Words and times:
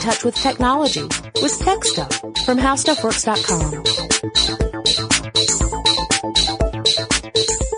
touch 0.00 0.24
with 0.24 0.34
technology 0.34 1.02
with 1.42 1.58
Tech 1.58 1.84
Stuff 1.84 2.16
from 2.44 2.58
HowStuffWorks.com. 2.58 3.84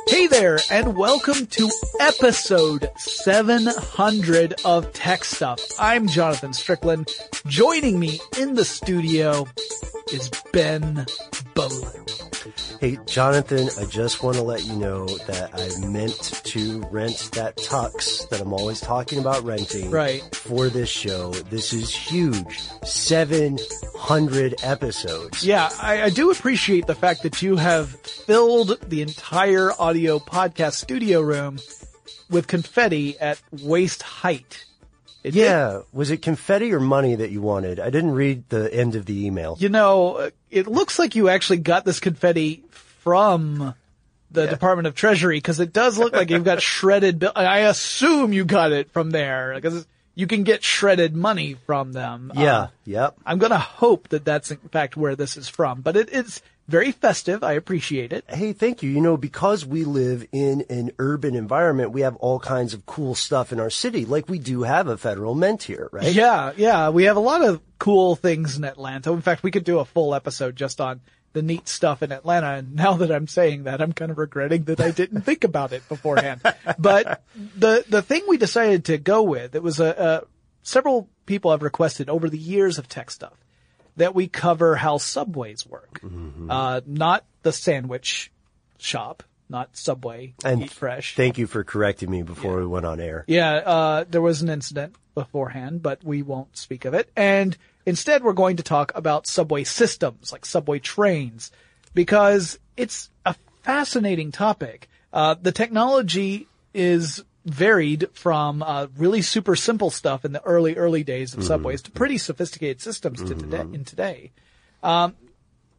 Hey 0.07 0.29
there, 0.29 0.61
and 0.71 0.97
welcome 0.97 1.47
to 1.47 1.69
episode 1.99 2.89
700 2.97 4.55
of 4.65 4.93
Tech 4.93 5.25
Stuff. 5.25 5.61
I'm 5.81 6.07
Jonathan 6.07 6.53
Strickland. 6.53 7.11
Joining 7.47 7.99
me 7.99 8.21
in 8.39 8.55
the 8.55 8.65
studio 8.65 9.49
is 10.13 10.31
Ben 10.53 11.07
Bowlin. 11.55 12.07
Hey, 12.81 12.99
Jonathan, 13.07 13.69
I 13.81 13.85
just 13.87 14.23
want 14.23 14.37
to 14.37 14.43
let 14.43 14.65
you 14.65 14.75
know 14.77 15.07
that 15.07 15.51
I 15.55 15.87
meant 15.87 16.42
to 16.53 16.81
rent 16.91 17.31
that 17.35 17.57
tux 17.57 18.29
that 18.31 18.41
I'm 18.41 18.53
always 18.53 18.81
talking 18.81 19.19
about 19.19 19.43
renting 19.45 19.91
Right. 19.91 20.23
for 20.35 20.69
this 20.69 20.89
show. 20.89 21.31
This 21.33 21.73
is 21.73 21.95
huge. 21.95 22.59
700 22.85 24.55
episodes. 24.63 25.45
Yeah, 25.45 25.71
I, 25.81 26.03
I 26.05 26.11
do 26.11 26.31
appreciate 26.31 26.87
the 26.87 26.95
fact 26.95 27.23
that 27.23 27.43
you 27.43 27.57
have 27.57 27.91
filled 28.01 28.79
the 28.89 29.03
entire 29.03 29.71
audio 29.79 30.19
podcast 30.19 30.73
studio 30.75 31.21
room 31.21 31.59
with 32.31 32.47
confetti 32.47 33.19
at 33.19 33.41
waist 33.63 34.03
height. 34.03 34.65
It- 35.25 35.35
Yeah. 35.35 35.83
Was 35.93 36.11
it 36.11 36.23
confetti 36.23 36.73
or 36.73 36.81
money 36.81 37.15
that 37.15 37.31
you 37.31 37.41
wanted? 37.43 37.79
I 37.81 37.91
didn't 37.91 38.13
read 38.13 38.49
the 38.49 38.73
end 38.75 38.95
of 38.97 39.07
the 39.07 39.27
email. 39.27 39.57
You 39.59 39.69
know, 39.69 40.31
it 40.51 40.67
looks 40.67 40.99
like 40.99 41.15
you 41.15 41.29
actually 41.29 41.59
got 41.59 41.85
this 41.85 42.01
confetti 42.01 42.65
from 42.71 43.75
the 44.33 44.47
Department 44.47 44.87
of 44.87 44.95
Treasury 44.95 45.37
because 45.39 45.61
it 45.61 45.73
does 45.73 45.99
look 45.99 46.13
like 46.13 46.31
you've 46.31 46.45
got 46.45 46.61
shredded. 46.63 47.19
bill- 47.19 47.33
I 47.35 47.61
assume 47.61 48.33
you 48.33 48.45
got 48.45 48.73
it 48.73 48.91
from 48.91 49.11
there 49.11 49.53
because 49.55 49.87
you 50.15 50.27
can 50.27 50.43
get 50.43 50.63
shredded 50.63 51.15
money 51.17 51.57
from 51.67 51.93
them. 51.93 52.33
Yeah. 52.35 52.57
Uh, 52.57 52.67
yep. 52.85 53.17
I'm 53.25 53.39
gonna 53.39 53.59
hope 53.59 54.09
that 54.09 54.25
that's 54.25 54.51
in 54.51 54.59
fact 54.59 54.97
where 54.97 55.17
this 55.17 55.37
is 55.37 55.49
from, 55.49 55.81
but 55.81 55.97
it, 55.97 56.09
it's 56.13 56.43
very 56.69 56.93
festive. 56.93 57.43
I 57.43 57.53
appreciate 57.55 58.13
it. 58.13 58.25
Hey, 58.29 58.53
thank 58.53 58.83
you. 58.83 58.91
You 58.91 59.01
know, 59.01 59.17
because 59.17 59.67
we 59.67 59.85
live 59.85 60.27
in 60.33 60.65
an 60.71 60.93
urban 60.99 61.35
environment, 61.35 61.91
we 61.93 62.03
have 62.03 62.17
all 62.17 62.39
kinds 62.39 62.73
of 62.73 62.87
cool 62.87 63.15
stuff 63.15 63.53
in 63.53 63.61
our 63.61 63.71
city. 63.71 64.05
Like 64.05 64.29
we 64.29 64.39
do 64.39 64.63
have 64.63 64.87
a 64.87 64.97
federal 64.97 65.35
mint 65.35 65.65
here, 65.65 65.89
right? 65.93 66.13
Yeah, 66.13 66.53
yeah. 66.57 66.91
We 66.91 67.05
have 67.05 67.17
a 67.17 67.21
lot 67.21 67.43
of 67.43 67.61
cool 67.79 68.15
things 68.15 68.57
in 68.57 68.65
Atlanta. 68.65 69.13
In 69.13 69.23
fact, 69.23 69.43
we 69.43 69.51
could 69.51 69.65
do 69.65 69.81
a 69.81 69.85
full 69.85 70.15
episode 70.15 70.55
just 70.57 70.81
on 70.81 71.01
the 71.33 71.43
neat 71.43 71.69
stuff 71.69 72.03
in 72.03 72.13
Atlanta. 72.13 72.55
And 72.55 72.75
now 72.75 72.95
that 72.95 73.11
I'm 73.11 73.27
saying 73.27 73.65
that, 73.65 73.81
I'm 73.81 73.93
kind 73.93 74.11
of 74.11 74.19
regretting 74.19 74.65
that 74.65 74.81
I 74.81 74.91
didn't 74.91 75.21
think 75.27 75.45
about 75.45 75.73
it 75.73 75.89
beforehand. 75.89 76.41
But 76.79 77.23
the, 77.57 77.85
the 77.89 78.03
thing 78.03 78.23
we 78.29 78.37
decided 78.37 78.85
to 78.87 78.99
go 78.99 79.23
with, 79.23 79.55
it 79.55 79.63
was 79.63 79.81
a, 79.81 80.27
several 80.63 81.09
people 81.27 81.51
have 81.51 81.63
requested 81.63 82.09
over 82.09 82.29
the 82.29 82.39
years 82.39 82.79
of 82.79 82.89
tech 82.89 83.11
stuff 83.11 83.35
that 83.97 84.15
we 84.15 84.27
cover 84.29 84.77
how 84.77 84.99
subways 84.99 85.67
work. 85.67 86.01
Uh, 86.49 86.81
not 86.87 87.25
the 87.43 87.53
sandwich 87.53 88.31
shop, 88.79 89.23
not 89.49 89.77
Subway, 89.77 90.35
And 90.45 90.63
Eat 90.63 90.71
Fresh. 90.71 91.15
Thank 91.15 91.39
you 91.39 91.47
for 91.47 91.63
correcting 91.63 92.11
me 92.11 92.23
before 92.23 92.57
we 92.57 92.67
went 92.67 92.87
on 92.87 93.01
air. 93.01 93.25
Yeah, 93.29 93.53
uh, 93.55 94.05
there 94.09 94.23
was 94.23 94.41
an 94.41 94.49
incident 94.49 94.95
beforehand, 95.15 95.83
but 95.83 96.03
we 96.03 96.23
won't 96.23 96.57
speak 96.57 96.87
of 96.87 96.95
it. 96.95 97.11
And 97.15 97.57
instead, 97.87 98.23
we're 98.23 98.33
going 98.33 98.57
to 98.57 98.63
talk 98.63 98.93
about 98.95 99.27
subway 99.27 99.65
systems, 99.65 100.33
like 100.33 100.47
subway 100.47 100.79
trains, 100.79 101.51
because 101.95 102.59
it's 102.77 103.11
a 103.25 103.35
fascinating 103.63 104.33
topic. 104.33 104.89
Uh, 105.13 105.35
the 105.41 105.53
technology 105.53 106.49
is 106.75 107.23
varied 107.45 108.09
from 108.13 108.63
uh, 108.63 108.87
really 108.97 109.23
super 109.23 109.57
simple 109.57 109.91
stuff 109.91 110.25
in 110.25 110.33
the 110.33 110.43
early, 110.43 110.77
early 110.77 111.03
days 111.03 111.35
of 111.35 111.43
subways 111.43 111.83
to 111.83 111.91
pretty 111.91 112.17
sophisticated 112.17 112.81
systems 112.81 113.23
to 113.23 113.35
today, 113.35 113.61
in 113.61 113.85
today. 113.85 114.31
Um, 114.83 115.17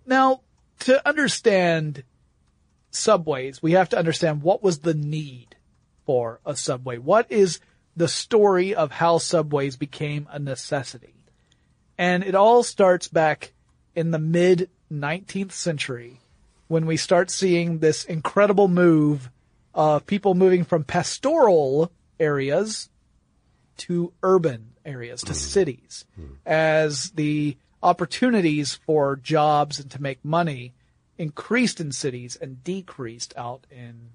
now, 0.06 0.42
to 0.80 1.08
understand 1.08 2.04
subways, 2.92 3.64
we 3.64 3.74
have 3.74 3.90
to 3.90 3.98
understand 3.98 4.42
what 4.42 4.62
was 4.62 4.80
the 4.80 4.94
need 4.94 5.56
for 6.06 6.42
a 6.46 6.56
subway. 6.56 6.98
What 6.98 7.32
is 7.32 7.60
the 7.96 8.08
story 8.08 8.76
of 8.76 8.92
how 8.92 9.18
subways 9.18 9.78
became 9.78 10.28
a 10.32 10.40
necessity? 10.40 11.14
And 11.98 12.24
it 12.24 12.36
all 12.36 12.64
starts 12.64 13.08
back 13.08 13.54
in 13.96 14.12
the 14.12 14.20
mid 14.20 14.70
19th 14.92 15.52
century 15.52 16.20
when 16.68 16.86
we 16.86 16.98
start 16.98 17.30
seeing 17.30 17.80
this 17.80 18.04
incredible 18.06 18.68
move 18.68 19.30
of 19.74 20.06
people 20.06 20.36
moving 20.36 20.64
from 20.64 20.84
pastoral 20.84 21.92
areas 22.20 22.90
to 23.78 24.14
urban 24.22 24.72
areas, 24.86 25.22
to 25.22 25.34
hmm. 25.34 25.38
cities, 25.38 26.06
hmm. 26.16 26.34
as 26.46 27.12
the 27.12 27.58
opportunities 27.82 28.76
for 28.86 29.16
jobs 29.16 29.80
and 29.80 29.92
to 29.92 30.02
make 30.02 30.24
money 30.24 30.74
increased 31.18 31.80
in 31.80 31.92
cities 31.92 32.36
and 32.36 32.64
decreased 32.64 33.34
out 33.38 33.68
in 33.70 34.10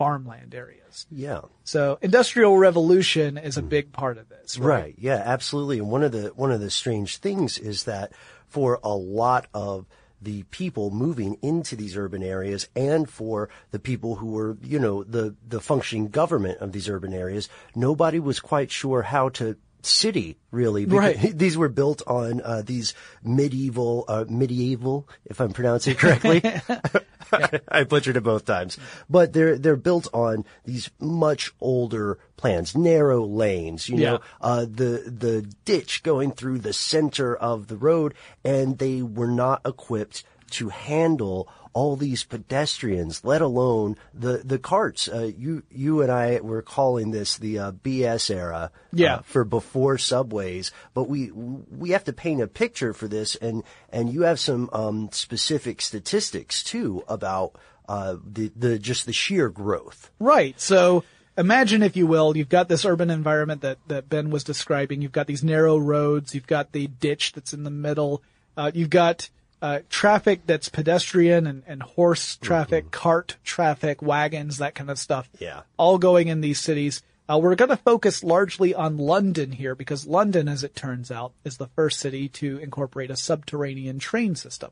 farmland 0.00 0.54
areas. 0.54 1.06
Yeah. 1.10 1.42
So 1.62 1.98
industrial 2.00 2.56
revolution 2.56 3.36
is 3.36 3.58
a 3.58 3.62
mm. 3.62 3.68
big 3.68 3.92
part 3.92 4.16
of 4.16 4.30
this, 4.30 4.58
right? 4.58 4.66
Right. 4.66 4.94
Yeah, 4.96 5.22
absolutely. 5.22 5.78
And 5.78 5.90
one 5.90 6.02
of 6.02 6.12
the 6.12 6.28
one 6.28 6.50
of 6.50 6.60
the 6.60 6.70
strange 6.70 7.18
things 7.18 7.58
is 7.58 7.84
that 7.84 8.12
for 8.48 8.80
a 8.82 8.96
lot 8.96 9.46
of 9.52 9.84
the 10.22 10.44
people 10.44 10.90
moving 10.90 11.36
into 11.42 11.76
these 11.76 11.98
urban 11.98 12.22
areas 12.22 12.66
and 12.74 13.10
for 13.10 13.50
the 13.72 13.78
people 13.78 14.16
who 14.16 14.28
were, 14.28 14.56
you 14.62 14.78
know, 14.78 15.04
the 15.04 15.36
the 15.46 15.60
functioning 15.60 16.08
government 16.08 16.56
of 16.60 16.72
these 16.72 16.88
urban 16.88 17.12
areas, 17.12 17.50
nobody 17.74 18.18
was 18.18 18.40
quite 18.40 18.70
sure 18.70 19.02
how 19.02 19.28
to 19.28 19.58
city 19.86 20.36
really 20.50 20.84
Right. 20.84 21.16
these 21.36 21.56
were 21.56 21.68
built 21.68 22.02
on 22.06 22.40
uh, 22.40 22.62
these 22.62 22.94
medieval 23.22 24.04
uh, 24.08 24.24
medieval 24.28 25.08
if 25.24 25.40
i'm 25.40 25.52
pronouncing 25.52 25.92
it 25.92 25.98
correctly 25.98 26.42
I 27.68 27.84
butchered 27.84 28.16
it 28.16 28.22
both 28.22 28.44
times. 28.44 28.78
But 29.08 29.32
they're 29.32 29.58
they're 29.58 29.76
built 29.76 30.08
on 30.12 30.44
these 30.64 30.90
much 30.98 31.52
older 31.60 32.18
plans, 32.36 32.76
narrow 32.76 33.24
lanes, 33.24 33.88
you 33.88 33.96
know, 33.96 34.20
uh, 34.40 34.62
the 34.62 35.04
the 35.06 35.42
ditch 35.64 36.02
going 36.02 36.32
through 36.32 36.58
the 36.58 36.72
center 36.72 37.36
of 37.36 37.68
the 37.68 37.76
road, 37.76 38.14
and 38.44 38.78
they 38.78 39.02
were 39.02 39.30
not 39.30 39.60
equipped 39.64 40.24
to 40.50 40.68
handle 40.68 41.48
all 41.72 41.94
these 41.94 42.24
pedestrians, 42.24 43.24
let 43.24 43.40
alone 43.40 43.96
the 44.12 44.38
the 44.38 44.58
carts. 44.58 45.08
Uh, 45.08 45.30
you 45.36 45.62
you 45.70 46.02
and 46.02 46.10
I 46.10 46.40
were 46.40 46.62
calling 46.62 47.12
this 47.12 47.36
the 47.38 47.58
uh, 47.58 47.72
BS 47.72 48.28
era, 48.34 48.72
Yeah. 48.92 49.16
uh, 49.16 49.20
for 49.22 49.44
before 49.44 49.96
subways, 49.98 50.72
but 50.94 51.08
we 51.08 51.30
we 51.30 51.90
have 51.90 52.04
to 52.04 52.12
paint 52.12 52.42
a 52.42 52.46
picture 52.48 52.92
for 52.92 53.06
this, 53.06 53.36
and 53.36 53.62
and 53.90 54.12
you 54.12 54.22
have 54.22 54.40
some 54.40 54.68
um, 54.72 55.08
specific 55.12 55.80
statistics 55.80 56.64
too 56.64 57.04
about 57.06 57.52
uh, 57.88 58.16
the 58.24 58.50
the 58.56 58.78
just 58.78 59.06
the 59.06 59.12
sheer 59.12 59.48
growth. 59.48 60.10
Right. 60.18 60.60
So 60.60 61.04
imagine, 61.38 61.82
if 61.84 61.96
you 61.96 62.06
will, 62.08 62.36
you've 62.36 62.48
got 62.48 62.68
this 62.68 62.84
urban 62.84 63.10
environment 63.10 63.62
that, 63.62 63.78
that 63.86 64.08
Ben 64.08 64.30
was 64.30 64.42
describing. 64.44 65.02
You've 65.02 65.12
got 65.12 65.26
these 65.28 65.44
narrow 65.44 65.78
roads. 65.78 66.34
You've 66.34 66.46
got 66.48 66.72
the 66.72 66.88
ditch 66.88 67.32
that's 67.32 67.54
in 67.54 67.62
the 67.62 67.70
middle. 67.70 68.22
Uh, 68.56 68.70
you've 68.74 68.90
got 68.90 69.30
uh, 69.62 69.80
traffic 69.88 70.42
that's 70.46 70.68
pedestrian 70.68 71.46
and, 71.46 71.62
and 71.66 71.82
horse 71.82 72.36
traffic, 72.36 72.90
cart 72.90 73.36
traffic, 73.44 74.00
wagons, 74.02 74.58
that 74.58 74.74
kind 74.74 74.90
of 74.90 74.98
stuff. 74.98 75.28
Yeah. 75.38 75.62
All 75.76 75.98
going 75.98 76.28
in 76.28 76.40
these 76.40 76.60
cities. 76.60 77.02
Uh, 77.28 77.38
we're 77.38 77.54
going 77.54 77.68
to 77.70 77.76
focus 77.76 78.24
largely 78.24 78.74
on 78.74 78.96
London 78.96 79.52
here 79.52 79.74
because 79.76 80.06
London, 80.06 80.48
as 80.48 80.64
it 80.64 80.74
turns 80.74 81.10
out, 81.12 81.32
is 81.44 81.58
the 81.58 81.68
first 81.68 82.00
city 82.00 82.28
to 82.28 82.58
incorporate 82.58 83.10
a 83.10 83.16
subterranean 83.16 83.98
train 84.00 84.34
system. 84.34 84.70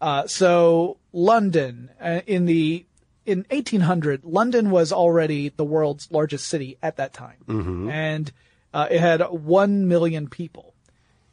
Uh, 0.00 0.26
so 0.26 0.96
London 1.12 1.90
uh, 2.00 2.20
in 2.26 2.46
the 2.46 2.84
in 3.24 3.44
1800, 3.50 4.24
London 4.24 4.70
was 4.70 4.92
already 4.92 5.48
the 5.48 5.64
world's 5.64 6.10
largest 6.12 6.46
city 6.46 6.78
at 6.80 6.96
that 6.96 7.12
time, 7.12 7.38
and 7.90 8.32
uh, 8.72 8.86
it 8.90 9.00
had 9.00 9.20
one 9.30 9.88
million 9.88 10.28
people. 10.28 10.74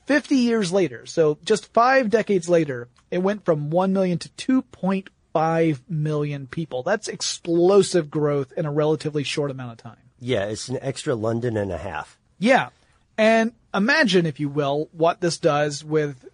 50 0.06 0.36
years 0.36 0.72
later, 0.72 1.06
so 1.06 1.38
just 1.44 1.72
five 1.74 2.10
decades 2.10 2.50
later, 2.50 2.90
it 3.10 3.20
went 3.20 3.46
from 3.46 3.70
1 3.70 3.94
million 3.94 4.18
to 4.20 4.30
2.5 4.30 5.80
million 5.88 6.48
people. 6.48 6.84
That's 6.84 7.08
explosive 7.08 8.10
growth 8.10 8.52
in 8.58 8.66
a 8.66 8.72
relatively 8.72 9.24
short 9.24 9.52
amount 9.52 9.72
of 9.72 9.78
time. 9.78 9.98
Yeah, 10.20 10.46
it's 10.46 10.70
an 10.70 10.80
extra 10.82 11.16
London 11.16 11.58
and 11.58 11.72
a 11.72 11.78
half. 11.78 12.18
Yeah. 12.40 12.70
And 13.18 13.54
imagine, 13.74 14.26
if 14.26 14.40
you 14.40 14.50
will, 14.50 14.90
what 14.92 15.22
this 15.22 15.38
does 15.38 15.84
with 15.84 16.28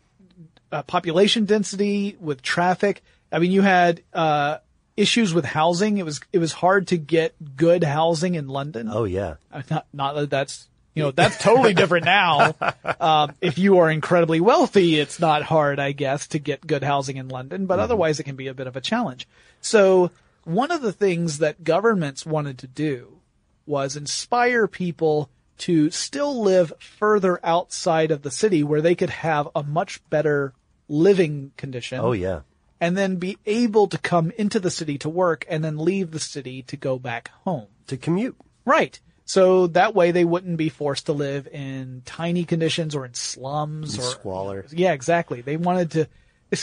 uh, 0.72 0.84
population 0.84 1.46
density, 1.46 2.16
with 2.20 2.42
traffic. 2.42 3.04
I 3.32 3.40
mean, 3.40 3.52
you 3.52 3.62
had, 3.62 4.02
uh, 4.14 4.58
issues 4.96 5.34
with 5.34 5.46
housing. 5.46 5.98
It 5.98 6.06
was, 6.06 6.20
it 6.34 6.40
was 6.40 6.52
hard 6.52 6.88
to 6.88 6.98
get 6.98 7.34
good 7.56 7.84
housing 7.84 8.36
in 8.36 8.48
London. 8.48 8.90
Oh 8.92 9.06
yeah, 9.06 9.36
Uh, 9.52 9.62
Not, 9.70 9.88
not 9.94 10.16
that 10.16 10.30
that's, 10.30 10.68
you 11.00 11.06
know, 11.06 11.12
that's 11.12 11.38
totally 11.42 11.74
different 11.74 12.06
now. 12.06 12.56
Um, 13.00 13.34
if 13.40 13.58
you 13.58 13.78
are 13.78 13.90
incredibly 13.90 14.42
wealthy, 14.42 15.00
it's 15.00 15.20
not 15.20 15.42
hard, 15.44 15.80
I 15.80 15.94
guess, 15.94 16.28
to 16.30 16.40
get 16.40 16.66
good 16.66 16.84
housing 16.84 17.16
in 17.16 17.30
London, 17.30 17.66
but 17.66 17.80
otherwise 17.80 18.20
it 18.20 18.24
can 18.24 18.36
be 18.36 18.48
a 18.48 18.54
bit 18.54 18.68
of 18.68 18.76
a 18.76 18.82
challenge. 18.82 19.28
So 19.62 20.12
one 20.44 20.72
of 20.72 20.82
the 20.82 20.92
things 20.92 21.38
that 21.38 21.64
governments 21.64 22.26
wanted 22.26 22.58
to 22.60 22.68
do 22.68 23.20
was 23.66 23.96
inspire 23.96 24.68
people 24.68 25.30
to 25.60 25.92
still 25.92 26.42
live 26.42 26.74
further 26.80 27.40
outside 27.44 28.12
of 28.12 28.22
the 28.24 28.32
city 28.32 28.64
where 28.64 28.82
they 28.82 28.96
could 28.96 29.12
have 29.12 29.48
a 29.56 29.64
much 29.64 30.02
better 30.10 30.54
living 30.88 31.52
condition. 31.56 32.00
Oh 32.02 32.14
yeah. 32.14 32.42
And 32.82 32.98
then 32.98 33.18
be 33.18 33.38
able 33.46 33.88
to 33.88 33.98
come 33.98 34.32
into 34.38 34.60
the 34.60 34.72
city 34.72 34.98
to 35.00 35.10
work 35.10 35.46
and 35.50 35.64
then 35.64 35.78
leave 35.78 36.12
the 36.12 36.20
city 36.20 36.64
to 36.64 36.78
go 36.78 36.98
back 36.98 37.32
home. 37.44 37.68
To 37.88 37.98
commute. 37.98 38.36
Right. 38.66 39.00
So 39.30 39.68
that 39.68 39.94
way 39.94 40.10
they 40.10 40.26
wouldn't 40.26 40.58
be 40.58 40.70
forced 40.70 41.06
to 41.06 41.14
live 41.14 41.46
in 41.46 42.02
tiny 42.04 42.46
conditions 42.46 42.96
or 42.96 43.06
in 43.06 43.14
slums 43.14 43.96
or 44.00 44.02
Squalor. 44.02 44.66
Yeah, 44.72 44.94
exactly. 44.94 45.42
They 45.42 45.56
wanted 45.56 45.92
to, 45.92 46.08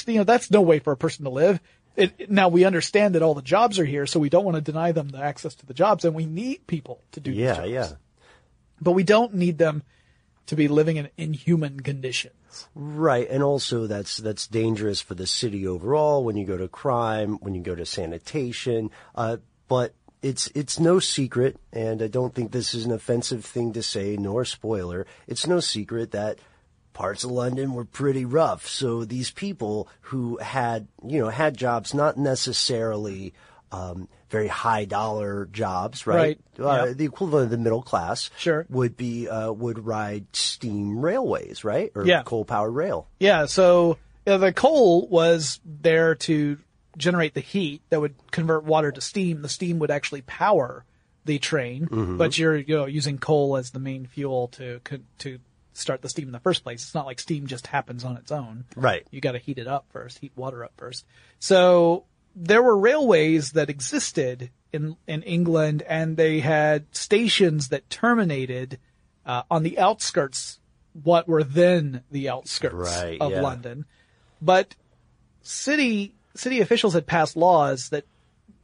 you 0.08 0.18
know, 0.18 0.24
that's 0.24 0.50
no 0.50 0.62
way 0.62 0.80
for 0.80 0.92
a 0.92 0.96
person 0.96 1.26
to 1.26 1.30
live. 1.30 1.60
It, 1.94 2.28
now 2.28 2.48
we 2.48 2.64
understand 2.64 3.14
that 3.14 3.22
all 3.22 3.34
the 3.34 3.40
jobs 3.40 3.78
are 3.78 3.84
here, 3.84 4.04
so 4.04 4.18
we 4.18 4.30
don't 4.30 4.44
want 4.44 4.56
to 4.56 4.60
deny 4.60 4.90
them 4.90 5.10
the 5.10 5.22
access 5.22 5.54
to 5.54 5.66
the 5.66 5.74
jobs, 5.74 6.04
and 6.04 6.12
we 6.12 6.26
need 6.26 6.66
people 6.66 7.04
to 7.12 7.20
do 7.20 7.30
Yeah, 7.30 7.62
yeah. 7.62 7.92
But 8.80 8.92
we 8.92 9.04
don't 9.04 9.34
need 9.34 9.58
them 9.58 9.84
to 10.46 10.56
be 10.56 10.66
living 10.66 10.96
in 10.96 11.08
inhuman 11.16 11.78
conditions. 11.78 12.66
Right, 12.74 13.30
and 13.30 13.44
also 13.44 13.86
that's 13.86 14.16
that's 14.16 14.48
dangerous 14.48 15.00
for 15.00 15.14
the 15.14 15.28
city 15.28 15.68
overall 15.68 16.24
when 16.24 16.36
you 16.36 16.44
go 16.44 16.56
to 16.56 16.66
crime, 16.66 17.34
when 17.34 17.54
you 17.54 17.62
go 17.62 17.76
to 17.76 17.86
sanitation. 17.86 18.90
Uh, 19.14 19.36
but 19.68 19.94
it's 20.28 20.48
it's 20.54 20.78
no 20.80 20.98
secret, 20.98 21.56
and 21.72 22.02
I 22.02 22.08
don't 22.08 22.34
think 22.34 22.50
this 22.52 22.74
is 22.74 22.84
an 22.84 22.92
offensive 22.92 23.44
thing 23.44 23.72
to 23.74 23.82
say, 23.82 24.16
nor 24.16 24.44
spoiler. 24.44 25.06
It's 25.26 25.46
no 25.46 25.60
secret 25.60 26.10
that 26.12 26.38
parts 26.92 27.24
of 27.24 27.30
London 27.30 27.74
were 27.74 27.84
pretty 27.84 28.24
rough. 28.24 28.66
So 28.66 29.04
these 29.04 29.30
people 29.30 29.88
who 30.08 30.38
had 30.38 30.88
you 31.06 31.20
know 31.20 31.28
had 31.28 31.56
jobs 31.56 31.94
not 31.94 32.16
necessarily 32.16 33.34
um, 33.72 34.08
very 34.30 34.48
high 34.48 34.84
dollar 34.84 35.46
jobs, 35.46 36.06
right? 36.06 36.38
Right, 36.58 36.66
Uh, 36.66 36.86
yeah. 36.86 36.92
The 36.94 37.04
equivalent 37.04 37.44
of 37.46 37.50
the 37.50 37.58
middle 37.58 37.82
class, 37.82 38.30
Sure. 38.38 38.64
would 38.70 38.96
be 38.96 39.28
uh, 39.28 39.52
would 39.52 39.84
ride 39.84 40.26
steam 40.32 40.98
railways, 41.00 41.64
right? 41.64 41.90
Or 41.94 42.04
Yeah. 42.06 42.22
coal 42.24 42.44
powered 42.44 42.74
rail. 42.74 43.06
Yeah, 43.20 43.46
so 43.46 43.98
uh, 44.26 44.38
the 44.38 44.52
coal 44.52 45.06
was 45.08 45.60
there 45.64 46.14
to 46.26 46.58
generate 46.96 47.34
the 47.34 47.40
heat 47.40 47.82
that 47.90 48.00
would 48.00 48.14
convert 48.30 48.64
water 48.64 48.90
to 48.92 49.00
steam. 49.00 49.42
The 49.42 49.48
steam 49.48 49.78
would 49.80 49.90
actually 49.90 50.22
power 50.22 50.84
the 51.24 51.38
train, 51.38 51.88
but 52.16 52.38
you're 52.38 52.56
you 52.56 52.76
know 52.76 52.86
using 52.86 53.18
coal 53.18 53.56
as 53.56 53.70
the 53.70 53.80
main 53.80 54.06
fuel 54.06 54.48
to 54.48 54.80
to 55.18 55.38
start 55.72 56.00
the 56.00 56.08
steam 56.08 56.28
in 56.28 56.32
the 56.32 56.40
first 56.40 56.62
place. 56.64 56.82
It's 56.82 56.94
not 56.94 57.04
like 57.06 57.20
steam 57.20 57.46
just 57.46 57.66
happens 57.66 58.04
on 58.04 58.16
its 58.16 58.32
own. 58.32 58.64
Right. 58.76 59.06
You 59.10 59.20
got 59.20 59.32
to 59.32 59.38
heat 59.38 59.58
it 59.58 59.66
up 59.66 59.86
first, 59.90 60.18
heat 60.18 60.32
water 60.36 60.64
up 60.64 60.72
first. 60.76 61.04
So 61.38 62.04
there 62.34 62.62
were 62.62 62.76
railways 62.78 63.52
that 63.52 63.68
existed 63.68 64.50
in 64.72 64.96
in 65.06 65.22
England, 65.22 65.82
and 65.82 66.16
they 66.16 66.40
had 66.40 66.86
stations 66.94 67.68
that 67.68 67.90
terminated 67.90 68.78
uh, 69.26 69.42
on 69.50 69.64
the 69.64 69.78
outskirts, 69.78 70.60
what 71.02 71.26
were 71.28 71.42
then 71.42 72.02
the 72.10 72.28
outskirts 72.28 72.74
Right, 72.74 73.20
of 73.20 73.32
yeah. 73.32 73.40
London. 73.42 73.84
But 74.40 74.76
city 75.42 76.14
city 76.36 76.60
officials 76.60 76.94
had 76.94 77.06
passed 77.06 77.36
laws 77.36 77.88
that 77.90 78.04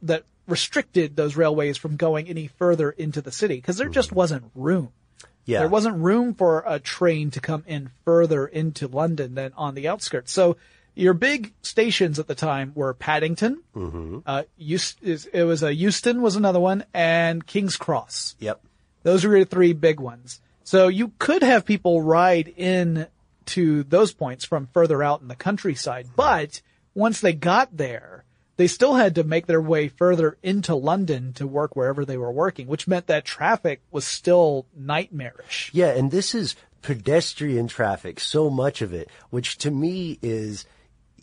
that 0.01 0.23
restricted 0.47 1.15
those 1.15 1.35
railways 1.35 1.77
from 1.77 1.95
going 1.95 2.27
any 2.27 2.47
further 2.47 2.89
into 2.91 3.21
the 3.21 3.31
city 3.31 3.55
because 3.55 3.77
there 3.77 3.89
just 3.89 4.11
wasn't 4.11 4.43
room. 4.55 4.89
Yeah. 5.45 5.59
There 5.59 5.69
wasn't 5.69 5.97
room 5.97 6.33
for 6.33 6.63
a 6.65 6.79
train 6.79 7.31
to 7.31 7.39
come 7.41 7.63
in 7.67 7.89
further 8.05 8.45
into 8.47 8.87
London 8.87 9.35
than 9.35 9.53
on 9.55 9.75
the 9.75 9.87
outskirts. 9.87 10.31
So 10.31 10.57
your 10.95 11.13
big 11.13 11.53
stations 11.61 12.19
at 12.19 12.27
the 12.27 12.35
time 12.35 12.71
were 12.75 12.93
Paddington, 12.93 13.61
Mm-hmm. 13.75 14.19
uh, 14.25 14.43
it 14.57 15.43
was 15.45 15.63
a 15.63 15.73
Euston 15.73 16.21
was 16.21 16.35
another 16.35 16.59
one, 16.59 16.83
and 16.93 17.45
King's 17.45 17.77
Cross. 17.77 18.35
Yep. 18.39 18.61
Those 19.03 19.25
were 19.25 19.35
your 19.35 19.45
three 19.45 19.73
big 19.73 19.99
ones. 19.99 20.39
So 20.63 20.87
you 20.87 21.11
could 21.19 21.41
have 21.43 21.65
people 21.65 22.01
ride 22.01 22.47
in 22.55 23.07
to 23.47 23.83
those 23.83 24.13
points 24.13 24.45
from 24.45 24.67
further 24.73 25.03
out 25.03 25.21
in 25.21 25.27
the 25.27 25.35
countryside, 25.35 26.07
but 26.15 26.61
once 26.95 27.21
they 27.21 27.33
got 27.33 27.75
there, 27.75 28.23
they 28.57 28.67
still 28.67 28.95
had 28.95 29.15
to 29.15 29.23
make 29.23 29.47
their 29.47 29.61
way 29.61 29.87
further 29.87 30.37
into 30.43 30.75
London 30.75 31.33
to 31.33 31.47
work 31.47 31.75
wherever 31.75 32.05
they 32.05 32.17
were 32.17 32.31
working, 32.31 32.67
which 32.67 32.87
meant 32.87 33.07
that 33.07 33.25
traffic 33.25 33.81
was 33.91 34.05
still 34.05 34.65
nightmarish. 34.75 35.71
Yeah, 35.73 35.89
and 35.89 36.11
this 36.11 36.35
is 36.35 36.55
pedestrian 36.81 37.67
traffic, 37.67 38.19
so 38.19 38.49
much 38.49 38.81
of 38.81 38.93
it, 38.93 39.09
which 39.31 39.57
to 39.59 39.71
me 39.71 40.19
is 40.21 40.65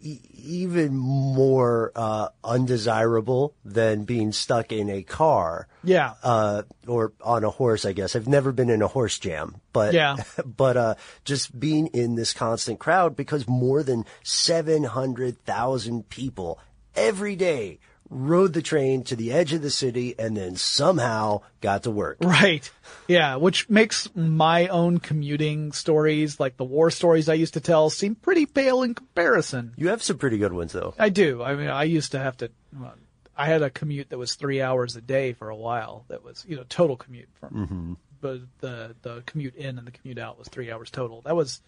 e- 0.02 0.20
even 0.34 0.96
more 0.96 1.92
uh, 1.94 2.28
undesirable 2.42 3.54
than 3.64 4.04
being 4.04 4.32
stuck 4.32 4.72
in 4.72 4.88
a 4.90 5.02
car. 5.02 5.68
Yeah. 5.84 6.14
Uh, 6.22 6.62
or 6.86 7.12
on 7.22 7.44
a 7.44 7.50
horse, 7.50 7.84
I 7.84 7.92
guess. 7.92 8.16
I've 8.16 8.28
never 8.28 8.52
been 8.52 8.70
in 8.70 8.82
a 8.82 8.88
horse 8.88 9.18
jam, 9.18 9.56
but, 9.72 9.94
Yeah. 9.94 10.16
but, 10.44 10.76
uh, 10.76 10.94
just 11.24 11.58
being 11.58 11.88
in 11.88 12.14
this 12.14 12.32
constant 12.32 12.78
crowd 12.78 13.16
because 13.16 13.46
more 13.48 13.82
than 13.82 14.04
700,000 14.22 16.08
people 16.08 16.58
every 16.94 17.36
day 17.36 17.78
rode 18.10 18.52
the 18.52 18.62
train 18.62 19.04
to 19.04 19.16
the 19.16 19.32
edge 19.32 19.52
of 19.52 19.62
the 19.62 19.70
city 19.70 20.14
and 20.18 20.36
then 20.36 20.56
somehow 20.56 21.40
got 21.60 21.84
to 21.84 21.90
work. 21.90 22.18
Right. 22.20 22.68
Yeah, 23.06 23.36
which 23.36 23.68
makes 23.68 24.08
my 24.14 24.68
own 24.68 24.98
commuting 24.98 25.72
stories, 25.72 26.38
like 26.38 26.56
the 26.56 26.64
war 26.64 26.90
stories 26.90 27.28
I 27.28 27.34
used 27.34 27.54
to 27.54 27.60
tell, 27.60 27.88
seem 27.88 28.14
pretty 28.16 28.46
pale 28.46 28.82
in 28.82 28.94
comparison. 28.94 29.72
You 29.76 29.88
have 29.88 30.02
some 30.02 30.18
pretty 30.18 30.38
good 30.38 30.52
ones 30.52 30.72
though. 30.72 30.94
I 30.98 31.08
do. 31.08 31.42
I 31.42 31.54
mean, 31.54 31.68
I 31.68 31.84
used 31.84 32.12
to 32.12 32.18
have 32.18 32.36
to. 32.38 32.50
well, 32.76 32.94
I 33.36 33.46
had 33.46 33.62
a 33.62 33.70
commute 33.70 34.10
that 34.10 34.18
was 34.18 34.34
three 34.34 34.60
hours 34.60 34.96
a 34.96 35.00
day 35.00 35.32
for 35.32 35.48
a 35.48 35.56
while. 35.56 36.04
That 36.08 36.22
was, 36.22 36.44
you 36.46 36.56
know, 36.56 36.64
total 36.68 36.96
commute 36.96 37.28
from. 37.38 37.96
But 38.20 38.40
the 38.58 38.94
the 39.00 39.22
commute 39.24 39.54
in 39.54 39.78
and 39.78 39.86
the 39.86 39.92
commute 39.92 40.18
out 40.18 40.38
was 40.38 40.48
three 40.48 40.70
hours 40.70 40.90
total. 40.90 41.22
That 41.22 41.36
was, 41.36 41.62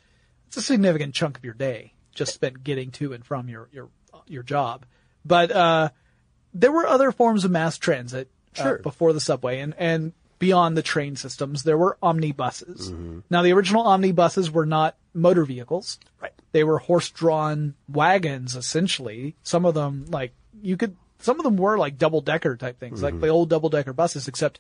it's 0.49 0.59
a 0.59 0.63
significant 0.63 1.15
chunk 1.15 1.39
of 1.39 1.45
your 1.45 1.55
day 1.55 1.95
just 2.15 2.35
spent 2.35 2.63
getting 2.63 2.91
to 2.93 3.13
and 3.13 3.25
from 3.25 3.49
your 3.49 3.69
your 3.73 3.89
your 4.27 4.43
job. 4.43 4.85
But 5.25 5.51
uh, 5.51 5.91
there 6.55 6.73
were 6.73 6.87
other 6.87 7.13
forms 7.13 7.45
of 7.45 7.51
mass 7.51 7.79
transit 7.79 8.29
uh, 8.59 8.77
before 8.83 9.13
the 9.13 9.21
subway 9.21 9.61
and 9.61 9.75
and 9.79 10.13
beyond 10.39 10.77
the 10.77 10.83
train 10.83 11.15
systems. 11.15 11.63
There 11.63 11.79
were 11.79 11.97
omnibuses. 12.03 12.91
Mm-hmm. 12.91 13.21
Now 13.31 13.43
the 13.43 13.53
original 13.53 13.87
omnibuses 13.87 14.51
were 14.51 14.67
not 14.67 14.97
motor 15.15 15.45
vehicles. 15.45 16.01
Right. 16.21 16.33
They 16.51 16.65
were 16.65 16.79
horse-drawn 16.79 17.75
wagons, 17.89 18.57
essentially. 18.57 19.37
Some 19.45 19.65
of 19.65 19.75
them, 19.75 20.07
like, 20.09 20.33
you 20.61 20.77
could, 20.77 20.97
some 21.21 21.39
of 21.39 21.45
them 21.45 21.57
were 21.57 21.79
like 21.79 21.97
double-decker 21.97 22.57
type 22.57 22.81
things, 22.81 23.03
like 23.03 23.15
mm-hmm. 23.15 23.23
the 23.23 23.29
old 23.29 23.51
double-decker 23.51 23.93
buses, 23.93 24.27
except 24.27 24.59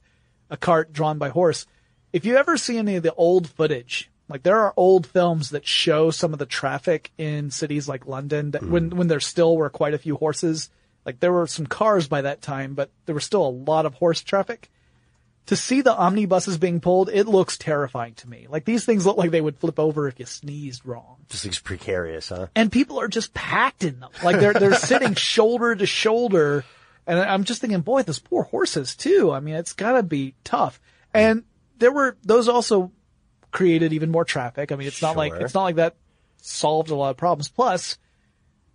a 0.51 0.57
cart 0.57 0.93
drawn 0.93 1.19
by 1.19 1.31
horse. 1.31 1.67
If 2.13 2.25
you 2.25 2.37
ever 2.37 2.57
see 2.57 2.79
any 2.79 2.95
of 2.95 3.03
the 3.03 3.15
old 3.15 3.49
footage, 3.49 4.09
like 4.29 4.45
there 4.45 4.61
are 4.61 4.75
old 4.77 5.07
films 5.07 5.51
that 5.51 5.67
show 5.67 6.11
some 6.11 6.33
of 6.33 6.39
the 6.39 6.47
traffic 6.47 7.11
in 7.19 7.51
cities 7.51 7.89
like 7.89 8.07
London 8.07 8.53
that 8.53 8.63
mm-hmm. 8.63 8.73
when, 8.73 8.91
when 8.91 9.09
there 9.09 9.19
still 9.19 9.57
were 9.57 9.69
quite 9.69 9.95
a 9.95 9.99
few 9.99 10.15
horses, 10.17 10.71
like 11.05 11.21
there 11.21 11.33
were 11.33 11.47
some 11.47 11.67
cars 11.67 12.09
by 12.09 12.23
that 12.23 12.43
time, 12.43 12.75
but 12.75 12.91
there 13.07 13.15
was 13.15 13.25
still 13.25 13.47
a 13.47 13.49
lot 13.49 13.87
of 13.87 13.95
horse 13.95 14.23
traffic 14.23 14.71
to 15.47 15.57
see 15.57 15.81
the 15.81 15.97
omnibuses 15.97 16.59
being 16.59 16.81
pulled, 16.81 17.09
it 17.09 17.27
looks 17.27 17.59
terrifying 17.59 18.15
to 18.15 18.29
me. 18.29 18.47
Like 18.49 18.65
these 18.65 18.85
things 18.85 19.05
look 19.05 19.17
like 19.17 19.31
they 19.31 19.41
would 19.41 19.59
flip 19.59 19.79
over 19.79 20.07
if 20.07 20.19
you 20.19 20.27
sneezed 20.27 20.87
wrong. 20.87 21.17
Just 21.29 21.45
looks 21.45 21.59
precarious, 21.59 22.29
huh? 22.29 22.47
And 22.55 22.71
people 22.71 23.01
are 23.01 23.09
just 23.09 23.35
packed 23.35 23.83
in 23.83 23.99
them. 24.01 24.11
Like 24.23 24.39
they're, 24.39 24.53
they're 24.53 24.75
sitting 24.75 25.15
shoulder 25.17 25.75
to 25.75 25.87
shoulder. 25.87 26.65
And 27.07 27.19
I'm 27.19 27.45
just 27.45 27.61
thinking, 27.61 27.81
boy, 27.81 28.03
those 28.03 28.21
poor 28.21 28.45
horses 28.45 28.95
too. 28.95 29.33
I 29.33 29.41
mean, 29.41 29.57
it's 29.57 29.73
gotta 29.73 30.03
be 30.03 30.35
tough. 30.45 30.81
And 31.13 31.43
there 31.79 31.93
were, 31.93 32.17
those 32.23 32.49
also 32.49 32.93
created 33.51 33.93
even 33.93 34.11
more 34.11 34.25
traffic. 34.25 34.71
I 34.71 34.77
mean, 34.77 34.87
it's 34.87 35.03
not 35.03 35.17
like, 35.17 35.33
it's 35.35 35.55
not 35.55 35.65
like 35.65 35.77
that 35.77 35.97
solved 36.41 36.91
a 36.91 36.95
lot 36.95 37.11
of 37.11 37.17
problems. 37.17 37.49
Plus, 37.49 37.99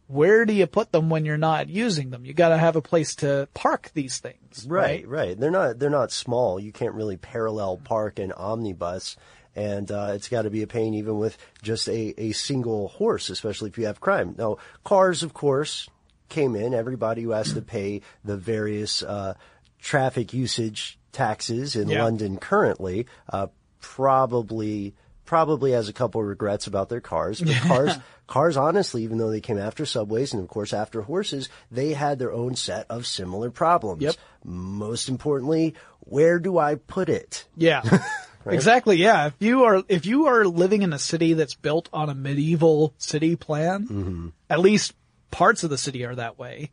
where 0.08 0.46
do 0.46 0.54
you 0.54 0.68
put 0.68 0.92
them 0.92 1.10
when 1.10 1.26
you're 1.26 1.38
not 1.38 1.70
using 1.70 2.10
them? 2.10 2.26
You 2.26 2.34
gotta 2.34 2.58
have 2.58 2.76
a 2.76 2.82
place 2.82 3.16
to 3.16 3.48
park 3.54 3.92
these 3.94 4.18
things. 4.20 4.66
Right, 4.68 5.08
right. 5.08 5.40
They're 5.40 5.52
not 5.52 5.80
they're 5.80 5.90
not 5.90 6.12
small. 6.12 6.60
You 6.60 6.72
can't 6.72 6.94
really 6.94 7.18
parallel 7.18 7.78
park 7.78 8.20
an 8.20 8.32
omnibus, 8.32 9.18
and 9.56 9.92
uh, 9.92 10.12
it's 10.14 10.30
got 10.30 10.44
to 10.44 10.50
be 10.50 10.62
a 10.64 10.68
pain 10.68 10.94
even 10.94 11.18
with 11.18 11.38
just 11.62 11.88
a, 11.90 12.14
a 12.18 12.32
single 12.32 12.88
horse, 12.90 13.30
especially 13.30 13.70
if 13.70 13.78
you 13.78 13.86
have 13.86 14.00
crime. 14.00 14.36
Now, 14.38 14.58
cars, 14.84 15.24
of 15.24 15.34
course, 15.34 15.90
came 16.30 16.56
in. 16.56 16.74
Everybody 16.74 17.24
who 17.24 17.32
has 17.32 17.54
to 17.54 17.62
pay 17.78 18.02
the 18.24 18.38
various 18.38 19.04
uh, 19.04 19.34
traffic 19.82 20.34
usage 20.34 20.98
taxes 21.12 21.76
in 21.76 21.90
Yeah. 21.90 22.04
London 22.04 22.38
currently 22.38 23.08
uh, 23.30 23.48
probably 23.82 24.94
probably 25.28 25.74
has 25.74 25.90
a 25.90 25.94
couple 25.94 26.22
of 26.22 26.28
regrets 26.28 26.66
about 26.66 26.90
their 26.90 27.02
cars. 27.02 27.40
But 27.40 27.56
cars, 27.58 27.92
cars, 28.28 28.58
honestly, 28.58 29.04
even 29.04 29.20
though 29.20 29.30
they 29.30 29.42
came 29.42 29.60
after 29.60 29.86
subways 29.86 30.34
and 30.34 30.42
of 30.42 30.50
course 30.50 30.74
after 30.74 31.02
horses, 31.02 31.50
they 31.70 31.94
had 31.94 32.18
their 32.18 32.34
own 32.34 32.56
set 32.56 32.88
of 32.90 33.06
similar 33.06 33.52
problems. 33.52 34.02
Yep. 34.02 34.16
Most 34.44 35.10
importantly, 35.10 35.76
where 36.00 36.40
do 36.40 36.58
I 36.58 36.76
put 36.76 37.10
it? 37.10 37.46
Yeah. 37.56 37.84
Exactly. 38.50 38.96
Yeah. 38.96 39.28
If 39.28 39.34
you 39.40 39.64
are, 39.66 39.84
if 39.90 40.06
you 40.06 40.28
are 40.28 40.46
living 40.46 40.82
in 40.82 40.94
a 40.94 41.00
city 41.00 41.34
that's 41.34 41.56
built 41.56 41.90
on 41.92 42.10
a 42.10 42.16
medieval 42.16 42.94
city 42.98 43.36
plan, 43.36 43.84
mm-hmm. 43.84 44.28
at 44.50 44.60
least 44.60 44.94
parts 45.32 45.66
of 45.66 45.70
the 45.70 45.78
city 45.78 46.06
are 46.06 46.16
that 46.16 46.40
way, 46.40 46.72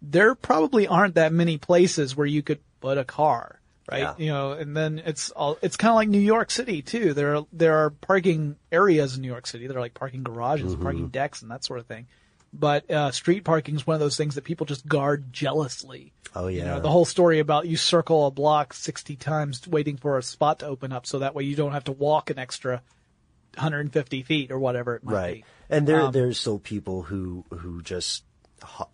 there 0.00 0.36
probably 0.36 0.86
aren't 0.86 1.16
that 1.16 1.32
many 1.32 1.58
places 1.58 2.16
where 2.16 2.26
you 2.26 2.42
could 2.42 2.60
put 2.80 2.98
a 2.98 3.04
car. 3.04 3.55
Right? 3.90 4.00
Yeah. 4.00 4.14
You 4.18 4.26
know, 4.32 4.52
and 4.52 4.76
then 4.76 5.00
it's 5.04 5.30
all, 5.30 5.58
it's 5.62 5.76
kind 5.76 5.90
of 5.90 5.96
like 5.96 6.08
New 6.08 6.18
York 6.20 6.50
City 6.50 6.82
too. 6.82 7.14
There 7.14 7.36
are, 7.36 7.46
there 7.52 7.76
are 7.78 7.90
parking 7.90 8.56
areas 8.72 9.16
in 9.16 9.22
New 9.22 9.28
York 9.28 9.46
City. 9.46 9.66
There 9.66 9.76
are 9.76 9.80
like 9.80 9.94
parking 9.94 10.22
garages, 10.22 10.72
Mm-hmm. 10.74 10.82
parking 10.82 11.08
decks 11.08 11.42
and 11.42 11.50
that 11.50 11.64
sort 11.64 11.78
of 11.80 11.86
thing. 11.86 12.06
But, 12.52 12.90
uh, 12.90 13.10
street 13.10 13.44
parking 13.44 13.74
is 13.76 13.86
one 13.86 13.94
of 13.94 14.00
those 14.00 14.16
things 14.16 14.36
that 14.36 14.44
people 14.44 14.64
just 14.66 14.86
guard 14.86 15.32
jealously. 15.32 16.12
Oh, 16.34 16.46
You 16.48 16.58
yeah. 16.58 16.64
know, 16.64 16.80
the 16.80 16.90
whole 16.90 17.04
story 17.04 17.38
about 17.38 17.66
you 17.66 17.76
circle 17.76 18.26
a 18.26 18.30
block 18.30 18.72
60 18.74 19.16
times 19.16 19.66
waiting 19.68 19.96
for 19.96 20.16
a 20.18 20.22
spot 20.22 20.60
to 20.60 20.66
open 20.66 20.92
up 20.92 21.06
so 21.06 21.18
that 21.18 21.34
way 21.34 21.44
you 21.44 21.56
don't 21.56 21.72
have 21.72 21.84
to 21.84 21.92
walk 21.92 22.30
an 22.30 22.38
extra 22.38 22.82
150 23.56 24.22
feet 24.22 24.50
or 24.50 24.58
whatever 24.58 24.94
it 24.96 25.04
might 25.04 25.12
Right. 25.12 25.34
be. 25.36 25.44
And 25.70 25.86
there 25.86 26.02
Um, 26.02 26.12
there's 26.12 26.38
still 26.38 26.58
people 26.58 27.02
who 27.02 27.44
who 27.50 27.82
just 27.82 28.22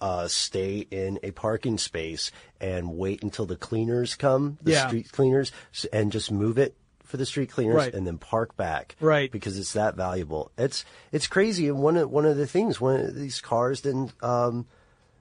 uh, 0.01 0.29
stay 0.29 0.79
in 0.91 1.19
a 1.23 1.31
parking 1.31 1.79
space 1.79 2.31
and 2.61 2.97
wait 2.97 3.23
until 3.23 3.47
the 3.47 3.57
cleaners 3.57 4.15
come, 4.15 4.59
the 4.63 4.73
Yeah. 4.73 4.87
street 4.89 5.13
cleaners, 5.13 5.53
and 5.93 6.11
just 6.13 6.31
move 6.33 6.59
it 6.59 6.75
for 7.05 7.17
the 7.17 7.27
street 7.27 7.51
cleaners 7.51 7.77
Right. 7.77 7.95
and 7.95 8.07
then 8.07 8.19
park 8.19 8.57
back. 8.57 8.97
Right. 9.01 9.31
Because 9.31 9.59
it's 9.59 9.75
that 9.75 9.97
valuable. 9.97 10.51
It's 10.57 10.85
it's 11.13 11.27
crazy. 11.27 11.69
And 11.69 11.79
one 11.79 11.97
of 11.97 12.11
one 12.11 12.25
of 12.27 12.37
the 12.37 12.47
things 12.47 12.81
when 12.81 13.15
these 13.15 13.41
cars 13.41 13.83
didn't 13.83 14.13
um, 14.23 14.67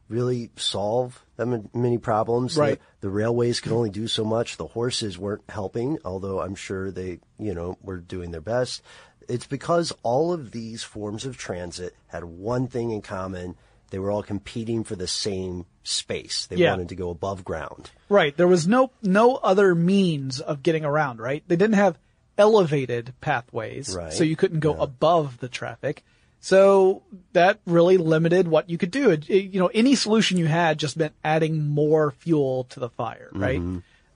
really 0.07 0.51
solve 0.55 1.23
that 1.37 1.45
many 1.73 1.97
problems. 1.97 2.57
Right. 2.57 2.79
The, 2.99 3.07
the 3.07 3.09
railways 3.09 3.59
could 3.59 3.71
only 3.71 3.89
do 3.89 4.07
so 4.07 4.23
much. 4.25 4.57
The 4.57 4.67
horses 4.67 5.17
weren't 5.17 5.43
helping, 5.49 5.97
although 6.05 6.41
I'm 6.41 6.55
sure 6.55 6.91
they, 6.91 7.19
you 7.39 7.53
know, 7.53 7.77
were 7.81 7.97
doing 7.97 8.31
their 8.31 8.41
best. 8.41 8.81
It's 9.29 9.47
because 9.47 9.93
all 10.03 10.33
of 10.33 10.51
these 10.51 10.83
forms 10.83 11.25
of 11.25 11.37
transit 11.37 11.95
had 12.07 12.23
one 12.25 12.67
thing 12.67 12.91
in 12.91 13.01
common. 13.01 13.55
They 13.91 13.99
were 13.99 14.09
all 14.11 14.23
competing 14.23 14.83
for 14.83 14.95
the 14.95 15.07
same 15.07 15.65
space. 15.83 16.47
They 16.47 16.55
Yeah. 16.57 16.71
wanted 16.71 16.89
to 16.89 16.95
go 16.95 17.09
above 17.11 17.43
ground. 17.45 17.91
Right. 18.09 18.35
There 18.35 18.47
was 18.47 18.67
no 18.67 18.91
no 19.03 19.35
other 19.35 19.75
means 19.75 20.39
of 20.41 20.63
getting 20.63 20.83
around, 20.83 21.19
right? 21.19 21.43
They 21.47 21.55
didn't 21.55 21.75
have 21.75 21.97
elevated 22.37 23.13
pathways, 23.21 23.95
Right. 23.95 24.11
so 24.13 24.23
you 24.23 24.35
couldn't 24.35 24.59
go 24.61 24.73
above 24.73 25.37
the 25.39 25.47
traffic. 25.49 26.03
So 26.39 27.03
that 27.33 27.59
really 27.67 27.97
limited 27.97 28.47
what 28.47 28.67
you 28.69 28.77
could 28.77 28.89
do. 28.89 29.11
It- 29.11 29.29
it- 29.29 29.53
you 29.53 29.59
know, 29.59 29.67
any 29.67 29.93
solution 29.95 30.37
you 30.37 30.47
had 30.47 30.79
just 30.79 30.97
meant 30.97 31.13
adding 31.23 31.67
more 31.67 32.11
fuel 32.11 32.63
to 32.71 32.79
the 32.79 32.89
fire, 32.89 33.29
right? 33.33 33.61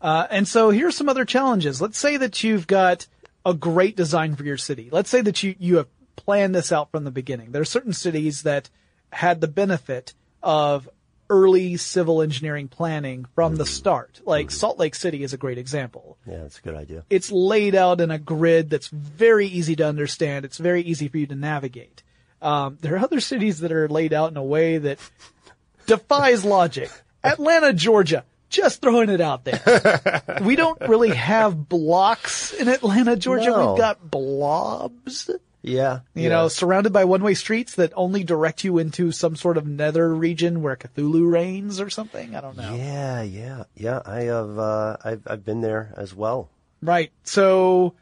Uh, 0.01 0.25
and 0.32 0.48
so 0.48 0.72
here's 0.72 0.96
some 0.96 1.10
other 1.10 1.25
challenges. 1.25 1.82
Let's 1.82 2.00
say 2.00 2.17
that 2.17 2.44
you've 2.44 2.65
got 2.67 3.05
a 3.46 3.53
great 3.53 3.96
design 3.96 4.36
for 4.36 4.44
your 4.44 4.58
city. 4.58 4.89
Let's 4.91 5.10
say 5.10 5.22
that 5.22 5.44
you, 5.44 5.53
you 5.60 5.77
have 5.77 5.88
planned 6.15 6.55
this 6.55 6.72
out 6.72 6.89
from 6.89 7.03
the 7.03 7.12
beginning. 7.12 7.51
There 7.51 7.62
are 7.62 7.65
certain 7.65 7.94
cities 7.94 8.41
that 8.41 8.70
had 9.15 9.39
the 9.39 9.48
benefit 9.48 10.13
of 10.43 10.89
early 11.29 11.77
civil 11.77 12.22
engineering 12.22 12.67
planning 12.67 13.25
from 13.34 13.55
the 13.55 13.65
start. 13.65 14.19
Like 14.25 14.51
Salt 14.51 14.77
Lake 14.77 14.93
City 14.93 15.24
is 15.24 15.31
a 15.31 15.38
great 15.38 15.57
example. 15.57 16.17
Yeah, 16.27 16.41
that's 16.41 16.60
a 16.60 16.62
good 16.62 16.75
idea. 16.75 17.05
It's 17.10 17.31
laid 17.31 17.75
out 17.75 18.01
in 18.01 18.12
a 18.12 18.19
grid 18.19 18.69
that's 18.69 18.89
very 18.89 19.48
easy 19.48 19.77
to 19.77 19.88
understand. 19.88 20.43
It's 20.43 20.57
very 20.57 20.81
easy 20.81 21.07
for 21.07 21.17
you 21.17 21.27
to 21.27 21.36
navigate. 21.36 22.03
Um, 22.41 22.77
there 22.81 22.95
are 22.95 23.00
other 23.00 23.22
cities 23.22 23.62
that 23.62 23.72
are 23.72 23.88
laid 23.88 24.12
out 24.12 24.31
in 24.31 24.38
a 24.38 24.43
way 24.43 24.79
that 24.79 25.00
defies 25.88 26.43
logic. 26.43 26.91
Atlanta, 27.24 27.72
Georgia, 27.74 28.25
just 28.50 28.81
throwing 28.81 29.10
it 29.10 29.22
out 29.22 29.45
there. 29.45 30.22
we 30.43 30.57
don't 30.57 30.79
really 30.81 31.15
have 31.15 31.69
blocks 31.69 32.53
in 32.53 32.67
Atlanta, 32.67 33.15
Georgia. 33.15 33.50
No. 33.50 33.72
We've 33.72 33.79
got 33.79 34.12
blobs, 34.12 35.31
Yeah. 35.65 36.00
you 36.13 36.24
yeah. 36.24 36.29
know, 36.29 36.48
surrounded 36.48 36.93
by 36.93 37.05
one-way 37.05 37.34
streets 37.34 37.75
that 37.75 37.91
only 37.95 38.24
direct 38.24 38.63
you 38.63 38.77
into 38.77 39.12
some 39.12 39.36
sort 39.36 39.57
of 39.57 39.65
nether 39.65 40.13
region 40.13 40.62
where 40.62 40.75
Cthulhu 40.75 41.29
reigns 41.31 41.79
or 41.79 41.89
something. 41.89 42.36
I 42.36 42.41
don't 42.41 42.55
know. 42.55 42.75
Yeah, 42.75 43.22
yeah, 43.24 43.63
yeah. 43.75 44.01
I 44.05 44.22
have. 44.24 44.57
Uh, 44.60 44.98
I've 45.03 45.24
I've 45.27 45.45
been 45.45 45.62
there 45.62 45.93
as 45.98 46.13
well. 46.13 46.50
Right. 46.81 47.12
So 47.24 47.95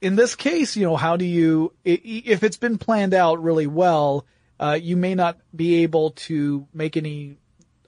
in 0.00 0.16
this 0.16 0.34
case, 0.34 0.76
you 0.76 0.84
know, 0.84 0.96
how 0.96 1.16
do 1.16 1.24
you, 1.24 1.72
if 1.84 2.42
it's 2.42 2.56
been 2.56 2.78
planned 2.78 3.14
out 3.14 3.42
really 3.42 3.66
well, 3.66 4.26
uh, 4.60 4.78
you 4.80 4.96
may 4.96 5.14
not 5.14 5.38
be 5.54 5.82
able 5.82 6.10
to 6.10 6.66
make 6.74 6.96
any 6.96 7.38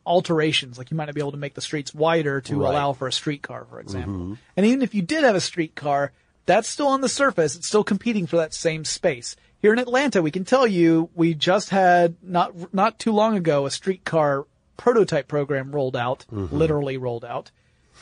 alterations. 0.07 0.79
Like 0.79 0.91
you 0.91 0.97
might 0.97 1.07
not 1.07 1.15
be 1.15 1.21
able 1.21 1.33
to 1.33 1.37
make 1.39 1.55
the 1.55 1.61
streets 1.61 1.93
wider 1.93 2.41
to 2.43 2.61
Right. 2.61 2.71
allow 2.71 2.93
for 2.93 3.09
a 3.09 3.13
streetcar, 3.13 3.67
for 3.67 3.81
example. 3.81 4.39
And 4.57 4.67
even 4.67 4.83
if 4.83 4.95
you 4.95 5.03
did 5.03 5.25
have 5.25 5.35
a 5.35 5.41
streetcar, 5.41 6.13
that's 6.47 6.69
still 6.69 6.89
on 6.89 7.01
the 7.01 7.09
surface. 7.09 7.57
It's 7.57 7.69
still 7.69 7.85
competing 7.85 8.27
for 8.27 8.37
that 8.37 8.55
same 8.55 8.85
space. 8.85 9.37
Here 9.61 9.73
in 9.73 9.79
Atlanta, 9.79 10.23
we 10.23 10.31
can 10.31 10.45
tell 10.45 10.67
you 10.67 11.11
we 11.15 11.35
just 11.35 11.71
had 11.71 12.17
not, 12.23 12.73
not 12.73 12.99
too 12.99 13.13
long 13.13 13.37
ago 13.37 13.67
a 13.67 13.71
streetcar 13.71 14.47
prototype 14.77 15.29
program 15.29 15.73
rolled 15.73 15.97
out, 15.97 16.25
mm-hmm. 16.33 16.55
literally 16.55 16.97
rolled 16.97 17.25
out. 17.25 17.51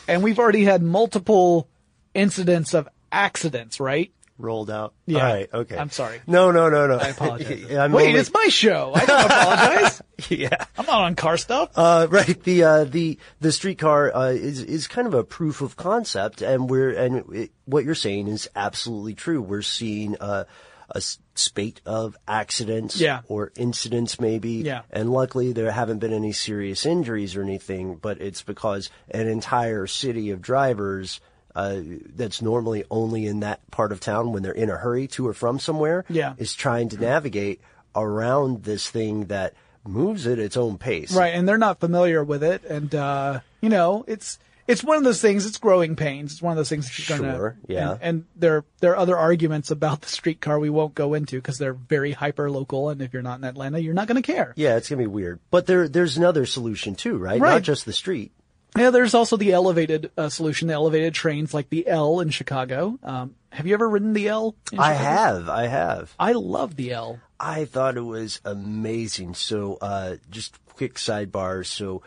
And 0.06 0.22
we've 0.22 0.38
already 0.38 0.64
had 0.64 0.82
multiple 0.82 1.68
incidents 2.12 2.74
of 2.74 2.88
accidents, 3.10 3.80
right? 3.80 4.12
Rolled 4.36 4.68
out. 4.70 4.94
Yeah. 5.06 5.18
All 5.26 5.32
right. 5.34 5.48
Okay. 5.54 5.76
I'm 5.78 5.90
sorry. 5.90 6.20
No, 6.26 6.50
no, 6.50 6.68
no, 6.68 6.88
no. 6.88 6.96
I 6.96 7.08
apologize. 7.08 7.70
I'm 7.72 7.92
Wait, 7.92 8.08
only- 8.08 8.18
it's 8.20 8.32
my 8.32 8.48
show. 8.48 8.92
I 8.94 9.04
don't 9.04 9.24
apologize. 9.26 10.02
yeah. 10.28 10.64
I'm 10.76 10.86
not 10.86 11.02
on 11.02 11.14
car 11.14 11.36
stuff. 11.36 11.70
Uh, 11.76 12.08
right. 12.10 12.42
The 12.42 12.64
uh, 12.64 12.84
the 12.84 13.18
the 13.40 13.52
streetcar 13.52 14.12
uh, 14.14 14.28
is 14.30 14.60
is 14.60 14.88
kind 14.88 15.06
of 15.06 15.14
a 15.14 15.22
proof 15.22 15.60
of 15.60 15.76
concept, 15.76 16.42
and 16.42 16.68
we're 16.68 16.90
and 16.90 17.32
it, 17.32 17.50
what 17.66 17.84
you're 17.84 17.94
saying 17.94 18.26
is 18.26 18.48
absolutely 18.56 19.14
true. 19.14 19.40
We're 19.40 19.62
seeing 19.62 20.16
uh, 20.20 20.44
a 20.90 21.00
spate 21.36 21.80
of 21.86 22.16
accidents, 22.28 23.00
Yeah. 23.00 23.20
or 23.28 23.52
incidents, 23.56 24.20
maybe, 24.20 24.50
Yeah. 24.64 24.82
And 24.90 25.10
luckily, 25.10 25.52
there 25.52 25.70
haven't 25.70 25.98
been 26.00 26.12
any 26.12 26.32
serious 26.32 26.84
injuries 26.84 27.36
or 27.36 27.42
anything. 27.42 27.96
But 27.96 28.20
it's 28.20 28.42
because 28.42 28.90
an 29.10 29.28
entire 29.28 29.86
city 29.86 30.30
of 30.30 30.42
drivers. 30.42 31.20
Uh, 31.54 31.80
that's 32.16 32.42
normally 32.42 32.84
only 32.90 33.26
in 33.26 33.40
that 33.40 33.60
part 33.70 33.92
of 33.92 34.00
town 34.00 34.32
when 34.32 34.42
they're 34.42 34.52
in 34.52 34.70
a 34.70 34.76
hurry 34.76 35.06
to 35.06 35.28
or 35.28 35.32
from 35.32 35.60
somewhere. 35.60 36.04
Yeah. 36.08 36.34
Is 36.36 36.52
trying 36.54 36.88
to 36.88 36.98
navigate 36.98 37.60
around 37.94 38.64
this 38.64 38.90
thing 38.90 39.26
that 39.26 39.54
moves 39.86 40.26
at 40.26 40.38
its 40.38 40.56
own 40.56 40.78
pace. 40.78 41.14
Right, 41.14 41.34
and 41.34 41.48
they're 41.48 41.58
not 41.58 41.80
familiar 41.80 42.24
with 42.24 42.42
it, 42.42 42.64
and 42.64 42.94
uh, 42.94 43.40
you 43.60 43.68
know, 43.68 44.04
it's 44.08 44.38
it's 44.66 44.82
one 44.82 44.96
of 44.96 45.04
those 45.04 45.20
things. 45.20 45.46
It's 45.46 45.58
growing 45.58 45.94
pains. 45.94 46.32
It's 46.32 46.42
one 46.42 46.52
of 46.52 46.56
those 46.56 46.68
things 46.68 46.86
that 46.86 47.08
you're 47.08 47.18
gonna. 47.18 47.36
Sure, 47.36 47.58
yeah. 47.68 47.92
And, 47.92 48.00
and 48.02 48.24
there 48.36 48.64
there 48.80 48.92
are 48.92 48.96
other 48.96 49.16
arguments 49.16 49.70
about 49.70 50.00
the 50.00 50.08
streetcar 50.08 50.58
we 50.58 50.70
won't 50.70 50.94
go 50.94 51.14
into 51.14 51.36
because 51.36 51.58
they're 51.58 51.74
very 51.74 52.12
hyper 52.12 52.50
local, 52.50 52.88
and 52.88 53.02
if 53.02 53.12
you're 53.12 53.22
not 53.22 53.38
in 53.38 53.44
Atlanta, 53.44 53.78
you're 53.78 53.94
not 53.94 54.08
going 54.08 54.20
to 54.20 54.32
care. 54.32 54.54
Yeah, 54.56 54.76
it's 54.76 54.88
gonna 54.88 55.02
be 55.02 55.06
weird. 55.06 55.40
But 55.50 55.66
there, 55.66 55.88
there's 55.88 56.16
another 56.16 56.46
solution 56.46 56.94
too, 56.94 57.16
right? 57.18 57.40
Right. 57.40 57.52
Not 57.52 57.62
just 57.62 57.84
the 57.84 57.92
street. 57.92 58.32
Yeah, 58.76 58.90
there's 58.90 59.14
also 59.14 59.36
the 59.36 59.52
elevated 59.52 60.10
uh, 60.16 60.28
solution, 60.28 60.68
the 60.68 60.74
elevated 60.74 61.14
trains 61.14 61.54
like 61.54 61.68
the 61.68 61.86
L 61.86 62.20
in 62.20 62.30
Chicago. 62.30 62.98
Um, 63.04 63.36
have 63.50 63.66
you 63.66 63.74
ever 63.74 63.88
ridden 63.88 64.14
the 64.14 64.28
L? 64.28 64.56
In 64.72 64.80
I 64.80 64.94
have, 64.94 65.48
I 65.48 65.68
have. 65.68 66.12
I 66.18 66.32
love 66.32 66.74
the 66.74 66.92
L. 66.92 67.20
I 67.38 67.66
thought 67.66 67.96
it 67.96 68.00
was 68.00 68.40
amazing. 68.44 69.34
So, 69.34 69.78
uh, 69.80 70.16
just 70.28 70.58
quick 70.66 70.94
sidebar. 70.94 71.64
So, 71.64 72.02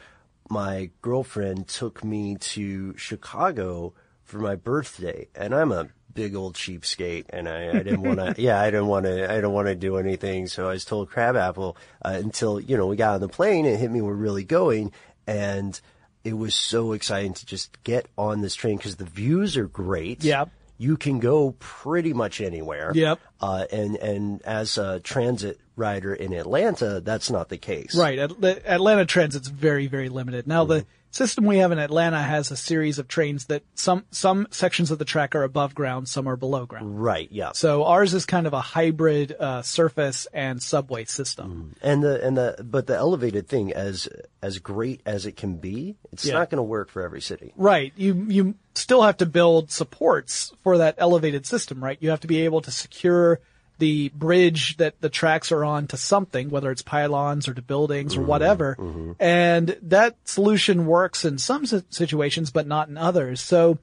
my 0.50 0.90
girlfriend 1.02 1.68
took 1.70 2.04
me 2.04 2.36
to 2.36 2.98
Chicago 2.98 3.94
for 4.24 4.40
my 4.40 4.56
birthday, 4.56 5.30
and 5.36 5.56
I'm 5.56 5.72
a 5.72 5.88
big 6.14 6.36
old 6.36 6.56
cheapskate, 6.56 7.26
and 7.30 7.48
I, 7.48 7.70
I 7.70 7.84
didn't 7.84 8.02
want 8.02 8.20
to. 8.20 8.36
yeah, 8.42 8.60
I 8.60 8.72
didn't 8.72 8.88
want 8.88 9.06
to. 9.06 9.32
I 9.32 9.36
didn't 9.36 9.54
want 9.54 9.68
to 9.68 9.76
do 9.76 9.98
anything. 9.98 10.48
So 10.48 10.68
I 10.68 10.74
was 10.74 10.84
told 10.84 11.10
Crabapple 11.10 11.78
uh, 12.04 12.10
until 12.16 12.60
you 12.60 12.76
know 12.76 12.88
we 12.88 12.98
got 12.98 13.16
on 13.16 13.22
the 13.22 13.30
plane 13.30 13.66
and 13.66 13.76
it 13.76 13.78
hit 13.78 13.90
me. 13.90 14.02
We're 14.02 14.14
really 14.14 14.44
going, 14.44 14.92
and 15.26 15.80
it 16.28 16.38
was 16.38 16.54
so 16.54 16.92
exciting 16.92 17.34
to 17.34 17.46
just 17.46 17.82
get 17.84 18.06
on 18.18 18.42
this 18.42 18.54
train 18.54 18.76
because 18.76 18.98
the 18.98 19.06
views 19.06 19.56
are 19.56 19.68
great. 19.68 20.26
Yep. 20.26 20.50
You 20.78 20.98
can 20.98 21.20
go 21.20 21.56
pretty 21.58 22.12
much 22.12 22.42
anywhere. 22.42 22.92
Yep. 22.94 23.20
Uh, 23.40 23.66
and, 23.72 23.96
and 23.96 24.42
as 24.42 24.78
a 24.78 25.00
transit 25.00 25.58
rider 25.78 26.14
in 26.14 26.34
Atlanta, 26.34 27.00
that's 27.00 27.32
not 27.32 27.48
the 27.48 27.58
case. 27.58 27.96
Right. 27.96 28.20
At, 28.20 28.32
Atlanta 28.44 29.06
Transit's 29.06 29.48
very, 29.48 29.88
very 29.88 30.10
limited. 30.10 30.48
Now 30.48 30.66
the 30.66 30.86
system 31.12 31.46
we 31.46 31.58
have 31.58 31.72
in 31.72 31.80
Atlanta 31.80 32.22
has 32.22 32.52
a 32.52 32.56
series 32.58 33.00
of 33.00 33.08
trains 33.08 33.46
that 33.46 33.64
some, 33.74 34.06
some 34.12 34.48
sections 34.52 34.92
of 34.92 35.00
the 35.00 35.06
track 35.06 35.36
are 35.36 35.44
above 35.44 35.74
ground, 35.74 36.08
some 36.08 36.28
are 36.28 36.36
below 36.36 36.66
ground. 36.66 37.02
Right. 37.02 37.28
Yeah. 37.32 37.52
So 37.54 37.84
ours 37.86 38.14
is 38.14 38.26
kind 38.26 38.46
of 38.48 38.54
a 38.54 38.62
hybrid, 38.62 39.36
uh, 39.40 39.62
surface 39.62 40.28
and 40.34 40.62
subway 40.62 41.06
system. 41.06 41.76
And 41.82 42.04
the, 42.04 42.26
and 42.26 42.38
the, 42.38 42.56
but 42.64 42.88
the 42.88 42.96
elevated 42.96 43.48
thing, 43.48 43.74
as, 43.74 44.08
as 44.42 44.60
great 44.60 45.02
as 45.06 45.26
it 45.26 45.36
can 45.38 45.58
be, 45.58 45.98
it's 46.12 46.26
Yeah. 46.26 46.34
not 46.34 46.50
going 46.50 46.58
to 46.58 46.64
work 46.64 46.90
for 46.90 47.02
every 47.02 47.22
city. 47.22 47.54
Right. 47.56 47.94
You, 47.96 48.26
you 48.28 48.56
still 48.76 49.02
have 49.02 49.18
to 49.18 49.26
build 49.26 49.72
supports 49.72 50.54
for 50.64 50.78
that 50.80 50.96
elevated 50.98 51.46
system, 51.46 51.84
right? 51.84 51.98
You 52.00 52.12
have 52.12 52.22
to 52.22 52.28
be 52.28 52.42
able 52.42 52.62
to 52.62 52.72
secure 52.72 53.40
the 53.78 54.10
bridge 54.10 54.78
that 54.78 55.00
the 55.02 55.10
tracks 55.10 55.52
are 55.52 55.64
on 55.64 55.88
to 55.88 55.98
something, 55.98 56.50
whether 56.50 56.72
it's 56.72 56.82
pylons 56.82 57.48
or 57.48 57.54
to 57.54 57.62
buildings 57.62 58.16
or 58.16 58.22
whatever. 58.22 58.76
And 59.20 59.78
that 59.84 60.16
solution 60.26 60.86
works 60.86 61.26
in 61.26 61.38
some 61.38 61.66
situations, 61.66 62.52
but 62.52 62.68
not 62.68 62.90
in 62.90 62.98
others. 62.98 63.42
So 63.42 63.78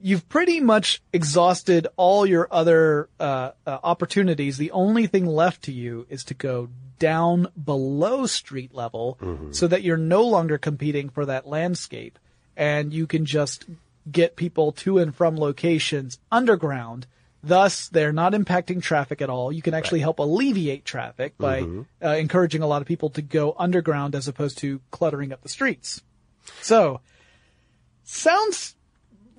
you've 0.00 0.28
pretty 0.28 0.60
much 0.60 1.02
exhausted 1.12 1.86
all 1.96 2.26
your 2.26 2.48
other 2.50 3.08
uh, 3.20 3.52
uh, 3.66 3.78
opportunities. 3.82 4.56
The 4.58 4.72
only 4.72 5.06
thing 5.06 5.26
left 5.26 5.62
to 5.62 5.72
you 5.72 6.06
is 6.08 6.24
to 6.24 6.34
go 6.34 6.68
down 6.98 7.48
below 7.62 8.26
street 8.26 8.72
level 8.74 9.18
so 9.50 9.66
that 9.66 9.82
you're 9.82 9.96
no 9.96 10.22
longer 10.22 10.56
competing 10.56 11.08
for 11.08 11.26
that 11.26 11.48
landscape 11.48 12.18
and 12.56 12.92
you 12.92 13.06
can 13.06 13.24
just 13.24 13.64
get 14.10 14.36
people 14.36 14.72
to 14.72 14.98
and 14.98 15.14
from 15.14 15.36
locations 15.36 16.18
underground. 16.30 17.06
Thus, 17.44 17.88
they're 17.88 18.12
not 18.12 18.34
impacting 18.34 18.80
traffic 18.80 19.20
at 19.20 19.28
all. 19.28 19.50
You 19.50 19.62
can 19.62 19.74
actually 19.74 20.00
help 20.00 20.20
alleviate 20.20 20.84
traffic 20.84 21.36
by 21.38 21.62
uh, 22.02 22.08
encouraging 22.10 22.62
a 22.62 22.66
lot 22.68 22.82
of 22.82 22.88
people 22.88 23.10
to 23.10 23.22
go 23.22 23.54
underground 23.58 24.14
as 24.14 24.28
opposed 24.28 24.58
to 24.58 24.80
cluttering 24.92 25.32
up 25.32 25.42
the 25.42 25.48
streets. 25.48 26.02
So, 26.60 27.00
sounds, 28.04 28.76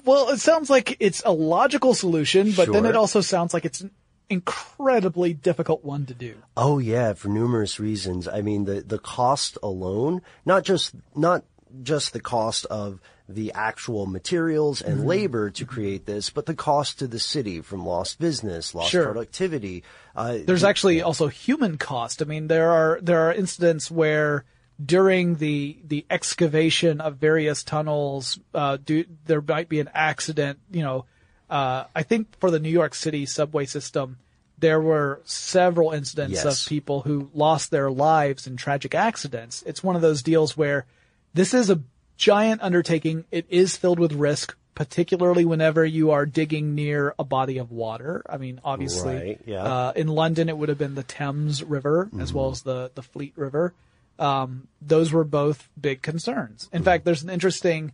well, 0.03 0.29
it 0.29 0.39
sounds 0.39 0.69
like 0.69 0.97
it's 0.99 1.21
a 1.25 1.31
logical 1.31 1.93
solution, 1.93 2.51
but 2.51 2.71
then 2.71 2.85
it 2.85 2.95
also 2.95 3.21
sounds 3.21 3.53
like 3.53 3.63
it's 3.63 3.79
an 3.79 3.91
incredibly 4.29 5.33
difficult 5.33 5.85
one 5.85 6.05
to 6.07 6.13
do. 6.13 6.35
Oh 6.57 6.79
yeah, 6.79 7.13
for 7.13 7.29
numerous 7.29 7.79
reasons. 7.79 8.27
I 8.27 8.41
mean, 8.41 8.65
the 8.65 8.81
the 8.81 8.99
cost 8.99 9.57
alone, 9.63 10.21
not 10.45 10.63
just 10.63 10.93
not 11.15 11.45
just 11.81 12.13
the 12.13 12.19
cost 12.19 12.65
of 12.65 12.99
the 13.29 13.53
actual 13.53 14.05
materials 14.05 14.81
and 14.81 14.97
Mm-hmm. 14.99 15.07
labor 15.07 15.49
to 15.51 15.65
create 15.65 16.05
this, 16.05 16.29
but 16.29 16.45
the 16.45 16.53
cost 16.53 16.99
to 16.99 17.07
the 17.07 17.19
city 17.19 17.61
from 17.61 17.85
lost 17.85 18.19
business, 18.19 18.75
lost 18.75 18.91
Sure. 18.91 19.05
productivity. 19.05 19.83
Uh, 20.15 20.39
There's 20.45 20.63
actually 20.65 21.01
also 21.01 21.27
human 21.27 21.77
cost. 21.77 22.21
I 22.21 22.25
mean, 22.25 22.47
there 22.47 22.69
are 22.71 22.99
there 23.01 23.21
are 23.21 23.33
incidents 23.33 23.89
where 23.89 24.43
during 24.83 25.35
the 25.35 25.77
the 25.85 26.05
excavation 26.09 26.99
of 26.99 27.15
various 27.17 27.63
tunnels, 27.63 28.39
uh, 28.53 28.77
do, 28.83 29.05
there 29.25 29.41
might 29.41 29.69
be 29.69 29.79
an 29.79 29.89
accident. 29.93 30.59
You 30.71 30.83
know, 30.83 31.05
uh, 31.49 31.85
I 31.95 32.03
think 32.03 32.37
for 32.39 32.51
the 32.51 32.59
New 32.59 32.69
York 32.71 32.93
City 32.93 33.25
subway 33.25 33.65
system, 33.65 34.17
there 34.57 34.81
were 34.81 35.21
several 35.23 35.91
incidents 35.91 36.43
Yes. 36.43 36.63
of 36.65 36.69
people 36.69 37.01
who 37.01 37.29
lost 37.33 37.71
their 37.71 37.89
lives 37.89 38.47
in 38.47 38.57
tragic 38.57 38.93
accidents. 38.95 39.63
It's 39.65 39.83
one 39.83 39.95
of 39.95 40.01
those 40.01 40.21
deals 40.23 40.57
where 40.57 40.85
this 41.33 41.53
is 41.53 41.69
a 41.69 41.81
giant 42.17 42.61
undertaking. 42.61 43.25
It 43.31 43.45
is 43.49 43.75
filled 43.77 43.99
with 43.99 44.13
risk, 44.13 44.55
particularly 44.75 45.45
whenever 45.45 45.85
you 45.85 46.11
are 46.11 46.25
digging 46.25 46.75
near 46.75 47.13
a 47.19 47.23
body 47.23 47.57
of 47.57 47.71
water. 47.71 48.23
I 48.29 48.37
mean, 48.37 48.59
obviously, 48.63 49.15
Right, 49.15 49.41
yeah. 49.45 49.63
uh, 49.63 49.93
in 49.95 50.07
London, 50.07 50.49
it 50.49 50.57
would 50.57 50.69
have 50.69 50.77
been 50.77 50.95
the 50.95 51.03
Thames 51.03 51.63
River 51.63 52.09
as 52.19 52.33
well 52.33 52.49
as 52.49 52.61
the, 52.61 52.91
the 52.95 53.01
Fleet 53.03 53.33
River. 53.35 53.73
Um, 54.19 54.67
those 54.81 55.11
were 55.11 55.23
both 55.23 55.69
big 55.79 56.01
concerns. 56.01 56.69
In 56.71 56.83
fact, 56.83 57.03
there's 57.05 57.23
an 57.23 57.29
interesting 57.29 57.93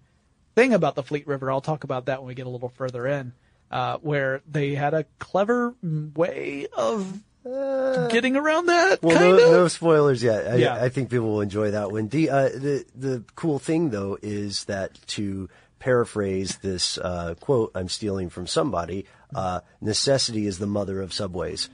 thing 0.55 0.73
about 0.73 0.95
the 0.95 1.03
Fleet 1.03 1.25
River. 1.27 1.49
I'll 1.51 1.61
talk 1.61 1.83
about 1.85 2.05
that 2.05 2.19
when 2.19 2.27
we 2.27 2.35
get 2.35 2.45
a 2.45 2.49
little 2.49 2.69
further 2.69 3.07
in, 3.07 3.31
uh, 3.71 3.97
where 4.01 4.41
they 4.49 4.75
had 4.75 4.93
a 4.93 5.05
clever 5.19 5.73
way 5.81 6.67
of 6.75 7.19
getting 7.43 8.35
around 8.35 8.67
that. 8.67 9.01
Well, 9.01 9.17
kind 9.17 9.37
no, 9.37 9.45
of. 9.45 9.51
no 9.51 9.67
spoilers 9.67 10.21
yet. 10.21 10.47
I, 10.47 10.55
Yeah. 10.55 10.75
I 10.75 10.89
think 10.89 11.09
people 11.09 11.27
will 11.31 11.41
enjoy 11.41 11.71
that 11.71 11.91
one. 11.91 12.09
The, 12.09 12.29
uh, 12.29 12.49
the 12.49 12.85
the 12.95 13.23
cool 13.35 13.59
thing 13.59 13.89
though 13.91 14.17
is 14.21 14.65
that 14.65 14.99
to 15.07 15.49
paraphrase 15.79 16.57
this 16.57 16.97
uh, 16.97 17.35
quote 17.39 17.71
I'm 17.75 17.89
stealing 17.89 18.29
from 18.29 18.47
somebody, 18.47 19.05
uh, 19.33 19.61
necessity 19.81 20.45
is 20.45 20.59
the 20.59 20.67
mother 20.67 21.01
of 21.01 21.13
subways. 21.13 21.69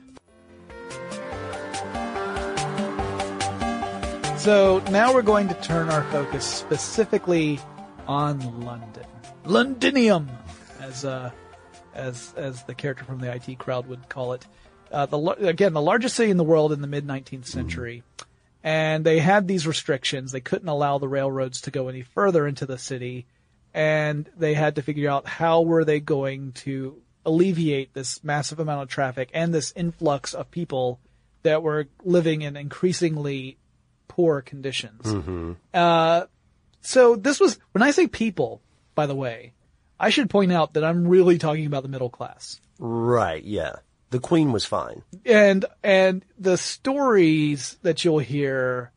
So 4.37 4.83
now 4.91 5.11
we're 5.11 5.23
going 5.23 5.47
to 5.47 5.55
turn 5.55 5.89
our 5.89 6.03
focus 6.11 6.45
specifically 6.45 7.59
on 8.07 8.63
London, 8.63 9.05
Londinium, 9.43 10.29
as 10.79 11.03
uh, 11.03 11.31
as 11.95 12.31
as 12.37 12.61
the 12.63 12.75
character 12.75 13.03
from 13.05 13.19
the 13.19 13.33
IT 13.33 13.57
crowd 13.57 13.87
would 13.87 14.07
call 14.07 14.33
it. 14.33 14.45
Uh, 14.91 15.05
the 15.05 15.17
again 15.47 15.73
the 15.73 15.81
largest 15.81 16.15
city 16.15 16.31
in 16.31 16.37
the 16.37 16.43
world 16.43 16.71
in 16.71 16.81
the 16.81 16.87
mid 16.87 17.05
19th 17.05 17.47
century, 17.47 18.03
and 18.63 19.05
they 19.05 19.19
had 19.19 19.47
these 19.47 19.67
restrictions. 19.67 20.31
They 20.31 20.41
couldn't 20.41 20.67
allow 20.67 20.97
the 20.97 21.07
railroads 21.07 21.61
to 21.61 21.71
go 21.71 21.87
any 21.87 22.01
further 22.01 22.47
into 22.47 22.65
the 22.65 22.77
city, 22.77 23.25
and 23.73 24.29
they 24.37 24.53
had 24.53 24.75
to 24.75 24.81
figure 24.81 25.09
out 25.09 25.27
how 25.27 25.61
were 25.61 25.85
they 25.85 25.99
going 25.99 26.53
to 26.53 27.01
alleviate 27.25 27.93
this 27.93 28.23
massive 28.23 28.59
amount 28.59 28.83
of 28.83 28.89
traffic 28.89 29.29
and 29.33 29.53
this 29.53 29.73
influx 29.75 30.33
of 30.33 30.51
people 30.51 30.99
that 31.43 31.63
were 31.63 31.87
living 32.03 32.41
in 32.41 32.55
increasingly 32.55 33.57
poor 34.07 34.41
conditions. 34.41 35.05
Uh, 35.73 36.25
so 36.81 37.15
this 37.15 37.39
was 37.39 37.59
when 37.71 37.81
I 37.81 37.91
say 37.91 38.07
people, 38.07 38.61
by 38.93 39.07
the 39.07 39.15
way, 39.15 39.53
I 39.99 40.09
should 40.09 40.29
point 40.29 40.53
out 40.53 40.73
that 40.73 40.83
I'm 40.83 41.07
really 41.07 41.37
talking 41.37 41.65
about 41.65 41.83
the 41.83 41.89
middle 41.89 42.09
class. 42.09 42.59
Right. 42.79 43.43
Yeah. 43.43 43.73
The 44.15 44.21
Queen 44.21 44.51
was 44.53 44.63
fine. 44.65 45.01
And 45.25 45.65
and 45.83 46.23
the 46.39 46.57
stories 46.57 47.77
that 47.81 48.05
you'll 48.05 48.19
hear 48.19 48.91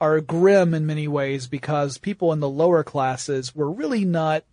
are 0.00 0.20
grim 0.20 0.74
in 0.74 0.84
many 0.86 1.08
ways 1.08 1.46
because 1.46 1.96
people 1.98 2.32
in 2.32 2.40
the 2.40 2.48
lower 2.48 2.84
classes 2.84 3.54
were 3.54 3.70
really 3.70 4.04
not 4.04 4.44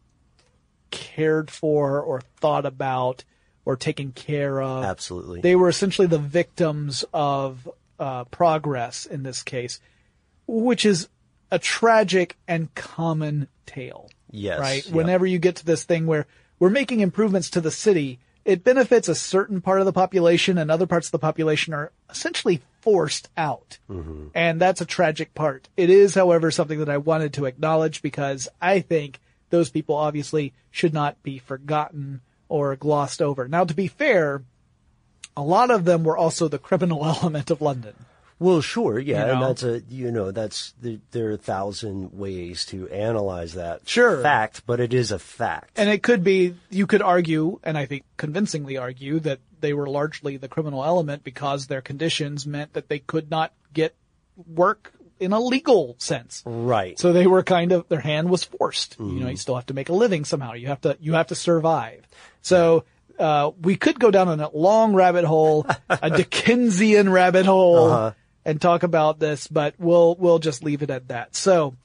cared 0.91 1.52
for 1.52 2.00
or 2.02 2.22
thought 2.39 2.65
about 2.65 3.24
or 3.65 3.76
taken 3.76 4.13
care 4.13 4.62
of. 4.62 4.86
Absolutely. 4.86 5.41
They 5.41 5.56
were 5.58 5.67
essentially 5.67 6.08
the 6.08 6.17
victims 6.20 7.04
of 7.13 7.67
uh, 8.00 8.24
progress 8.26 9.06
in 9.06 9.24
this 9.24 9.43
case, 9.43 9.82
which 10.48 10.86
is 10.86 11.10
a 11.52 11.60
tragic 11.60 12.38
and 12.48 12.74
common 12.76 13.48
tale. 13.65 14.10
Yes, 14.32 14.60
Right? 14.60 14.88
yeah. 14.88 14.93
Whenever 14.96 15.26
you 15.26 15.39
get 15.39 15.58
to 15.58 15.65
this 15.65 15.84
thing 15.84 16.08
where 16.08 16.28
we're 16.60 16.70
making 16.70 17.02
improvements 17.02 17.50
to 17.52 17.62
the 17.62 17.72
city, 17.72 18.20
it 18.47 18.63
benefits 18.63 19.10
a 19.10 19.13
certain 19.13 19.60
part 19.60 19.81
of 19.81 19.86
the 19.86 19.91
population 19.91 20.57
and 20.57 20.71
other 20.71 20.88
parts 20.88 21.10
of 21.10 21.12
the 21.12 21.19
population 21.19 21.73
are 21.73 21.91
essentially 22.10 22.62
forced 22.79 23.29
out. 23.36 23.77
Mm-hmm. 23.89 24.27
And 24.33 24.62
that's 24.62 24.79
a 24.79 24.86
tragic 24.86 25.36
part. 25.36 25.67
It 25.75 25.89
is, 25.89 26.15
however, 26.15 26.49
something 26.49 26.79
that 26.79 26.89
I 26.89 26.95
wanted 26.95 27.33
to 27.33 27.45
acknowledge 27.45 28.01
because 28.01 28.47
I 28.62 28.79
think 28.79 29.19
those 29.49 29.69
people 29.69 29.95
obviously 29.95 30.53
should 30.71 30.93
not 30.93 31.21
be 31.23 31.39
forgotten 31.39 32.21
or 32.47 32.73
glossed 32.77 33.21
over. 33.21 33.49
Now, 33.49 33.65
to 33.65 33.73
be 33.73 33.88
fair, 33.88 34.43
a 35.36 35.41
lot 35.43 35.69
of 35.69 35.83
them 35.83 36.05
were 36.05 36.17
also 36.17 36.47
the 36.47 36.57
criminal 36.57 37.05
element 37.21 37.51
of 37.51 37.62
London. 37.62 37.95
Well, 38.39 38.62
sure, 38.62 39.00
yeah, 39.00 39.26
You 39.26 39.32
and 39.34 39.41
that's 39.41 39.63
a 39.63 39.82
you 39.89 40.12
know 40.12 40.32
that's 40.32 40.73
there, 40.82 40.97
there 41.12 41.28
are 41.30 41.32
a 41.32 41.38
thousand 41.38 42.13
ways 42.13 42.65
to 42.67 42.88
analyze 42.89 43.56
that 43.56 43.88
Sure. 43.89 44.21
fact, 44.21 44.63
but 44.67 44.80
it 44.80 44.93
is 44.93 45.12
a 45.12 45.17
fact. 45.19 45.71
And 45.76 45.89
it 45.89 46.04
could 46.04 46.23
be, 46.23 46.56
you 46.69 46.86
could 46.86 47.02
argue, 47.02 47.60
and 47.63 47.78
I 47.78 47.86
think 47.88 48.04
convincingly 48.17 48.78
argue, 48.78 49.19
that 49.21 49.39
they 49.60 49.73
were 49.73 49.88
largely 49.88 50.38
the 50.38 50.47
criminal 50.47 50.84
element 50.86 51.23
because 51.23 51.65
their 51.65 51.82
conditions 51.82 52.45
meant 52.45 52.73
that 52.73 52.89
they 52.89 53.00
could 53.00 53.32
not 53.32 53.54
get 53.73 53.95
work 54.45 54.93
in 55.19 55.34
a 55.34 55.39
legal 55.39 55.95
sense. 55.97 56.43
right. 56.45 57.00
So 57.00 57.12
they 57.12 57.26
were 57.26 57.41
kind 57.41 57.71
of, 57.71 57.88
their 57.89 58.00
hand 58.00 58.30
was 58.30 58.43
forced. 58.43 58.97
You 59.00 59.19
know, 59.19 59.30
you 59.30 59.38
still 59.38 59.56
have 59.56 59.65
to 59.65 59.73
make 59.73 59.89
a 59.89 59.93
living 59.93 60.26
somehow. 60.26 60.54
You 60.54 60.67
have 60.67 60.82
to, 60.82 60.95
you 61.02 61.13
have 61.13 61.28
to 61.28 61.36
survive. 61.36 62.08
So, 62.43 62.84
uh, 63.17 63.50
we 63.63 63.78
could 63.78 64.00
go 64.00 64.12
down 64.12 64.39
a 64.39 64.50
long 64.54 64.93
rabbit 64.93 65.26
hole, 65.26 65.65
a 65.89 66.10
Dickensian 66.15 67.10
rabbit 67.10 67.47
hole, 67.47 68.13
and 68.47 68.60
talk 68.60 68.81
about 68.81 69.19
this, 69.19 69.47
but 69.47 69.75
we'll, 69.77 70.15
we'll 70.15 70.39
just 70.39 70.63
leave 70.63 70.81
it 70.81 70.89
at 70.89 71.10
that. 71.10 71.36
So, 71.36 71.75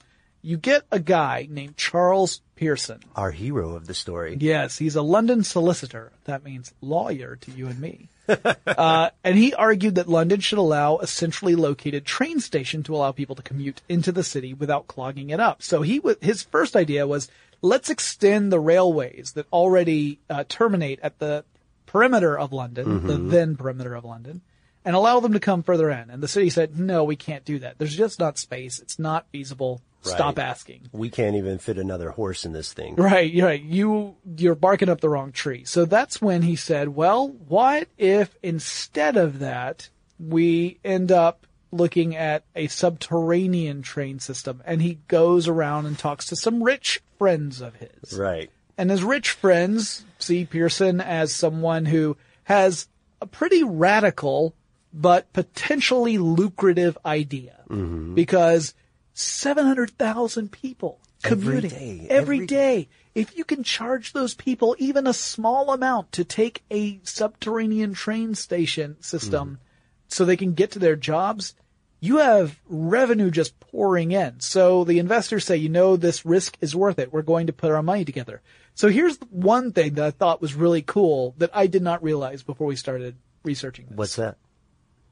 you 0.41 0.57
get 0.57 0.83
a 0.91 0.99
guy 0.99 1.47
named 1.49 1.77
Charles 1.77 2.41
Pearson. 2.55 2.99
Our 3.15 3.31
hero 3.31 3.75
of 3.75 3.87
the 3.87 3.93
story. 3.93 4.37
Yes, 4.39 4.77
he's 4.77 4.95
a 4.95 5.01
London 5.01 5.43
solicitor. 5.43 6.11
That 6.25 6.43
means 6.43 6.73
lawyer 6.81 7.37
to 7.37 7.51
you 7.51 7.67
and 7.67 7.79
me. 7.79 8.09
uh, 8.27 9.09
and 9.23 9.37
he 9.37 9.53
argued 9.53 9.95
that 9.95 10.07
London 10.07 10.41
should 10.41 10.57
allow 10.57 10.97
a 10.97 11.07
centrally 11.07 11.55
located 11.55 12.05
train 12.05 12.39
station 12.39 12.83
to 12.83 12.95
allow 12.95 13.11
people 13.11 13.35
to 13.35 13.41
commute 13.41 13.81
into 13.87 14.11
the 14.11 14.23
city 14.23 14.53
without 14.53 14.87
clogging 14.87 15.29
it 15.29 15.39
up. 15.39 15.63
So 15.63 15.81
he 15.81 15.97
w- 15.99 16.17
his 16.21 16.43
first 16.43 16.75
idea 16.75 17.07
was 17.07 17.29
let's 17.61 17.89
extend 17.89 18.51
the 18.51 18.59
railways 18.59 19.33
that 19.35 19.47
already 19.51 20.19
uh, 20.29 20.43
terminate 20.47 20.99
at 21.01 21.19
the 21.19 21.45
perimeter 21.85 22.37
of 22.37 22.51
London, 22.51 23.07
the 23.07 23.17
then 23.17 23.55
perimeter 23.55 23.93
of 23.93 24.03
London, 24.03 24.41
and 24.85 24.95
allow 24.95 25.19
them 25.19 25.33
to 25.33 25.39
come 25.39 25.63
further 25.63 25.89
in. 25.89 26.09
And 26.09 26.21
the 26.21 26.27
city 26.27 26.49
said, 26.49 26.77
no, 26.77 27.03
we 27.03 27.15
can't 27.15 27.45
do 27.45 27.59
that. 27.59 27.77
There's 27.77 27.95
just 27.95 28.19
not 28.19 28.37
space. 28.37 28.79
It's 28.79 28.99
not 28.99 29.27
feasible. 29.31 29.81
Stop 30.01 30.37
asking. 30.37 30.89
We 30.91 31.09
can't 31.09 31.37
even 31.37 31.59
fit 31.59 31.77
another 31.77 32.09
horse 32.09 32.43
in 32.43 32.51
this 32.51 32.73
thing. 32.73 32.95
Right, 32.95 33.31
you're 33.31 33.47
right. 33.47 33.61
You 33.61 34.17
you're 34.35 34.53
barking 34.53 34.89
up 34.89 34.99
the 34.99 35.07
wrong 35.07 35.31
tree. 35.31 35.63
So 35.63 35.85
that's 35.85 36.21
when 36.21 36.41
he 36.41 36.57
said, 36.57 36.89
"Well, 36.89 37.29
what 37.29 37.87
if 37.97 38.35
instead 38.43 39.15
of 39.15 39.39
that 39.39 39.87
we 40.19 40.77
end 40.83 41.09
up 41.11 41.47
looking 41.71 42.17
at 42.17 42.43
a 42.53 42.67
subterranean 42.67 43.81
train 43.81 44.19
system?" 44.19 44.61
And 44.65 44.81
he 44.81 44.99
goes 45.07 45.47
around 45.47 45.85
and 45.85 45.97
talks 45.97 46.25
to 46.25 46.35
some 46.35 46.61
rich 46.61 47.01
friends 47.17 47.61
of 47.61 47.75
his. 47.75 48.17
Right. 48.17 48.51
And 48.77 48.89
his 48.89 49.05
rich 49.05 49.29
friends 49.29 50.03
see 50.19 50.43
Pearson 50.43 50.99
as 50.99 51.33
someone 51.33 51.85
who 51.85 52.17
has 52.43 52.89
a 53.21 53.25
pretty 53.25 53.63
radical 53.63 54.53
but 54.93 55.31
potentially 55.33 56.17
lucrative 56.17 56.97
idea 57.05 57.59
mm-hmm. 57.69 58.13
because 58.13 58.73
700,000 59.13 60.51
people 60.51 60.99
commuting 61.23 61.69
day, 61.69 62.07
every 62.09 62.37
every- 62.37 62.47
day. 62.47 62.89
If 63.15 63.37
you 63.37 63.43
can 63.43 63.63
charge 63.63 64.13
those 64.13 64.33
people 64.33 64.75
even 64.79 65.05
a 65.05 65.13
small 65.13 65.71
amount 65.71 66.13
to 66.13 66.23
take 66.23 66.63
a 66.71 66.99
subterranean 67.03 67.93
train 67.93 68.33
station 68.33 68.97
system 69.01 69.47
mm-hmm. 69.47 69.61
so 70.07 70.25
they 70.25 70.37
can 70.37 70.53
get 70.53 70.71
to 70.71 70.79
their 70.79 70.95
jobs, 70.95 71.53
you 71.99 72.17
have 72.17 72.59
revenue 72.67 73.29
just 73.29 73.59
pouring 73.59 74.11
in. 74.11 74.39
So 74.39 74.83
the 74.83 74.97
investors 74.97 75.45
say, 75.45 75.57
you 75.57 75.69
know, 75.69 75.95
this 75.95 76.25
risk 76.25 76.57
is 76.59 76.75
worth 76.75 76.97
it. 76.97 77.13
We're 77.13 77.21
going 77.21 77.47
to 77.47 77.53
put 77.53 77.71
our 77.71 77.83
money 77.83 78.03
together. 78.03 78.41
So 78.73 78.89
here's 78.89 79.17
one 79.29 79.71
thing 79.73 79.93
that 79.93 80.05
I 80.05 80.11
thought 80.11 80.41
was 80.41 80.55
really 80.55 80.81
cool 80.81 81.35
that 81.37 81.51
I 81.53 81.67
did 81.67 81.83
not 81.83 82.03
realize 82.03 82.41
before 82.41 82.65
we 82.65 82.75
started 82.75 83.15
researching 83.43 83.85
this. 83.89 83.97
What's 83.97 84.15
that? 84.15 84.37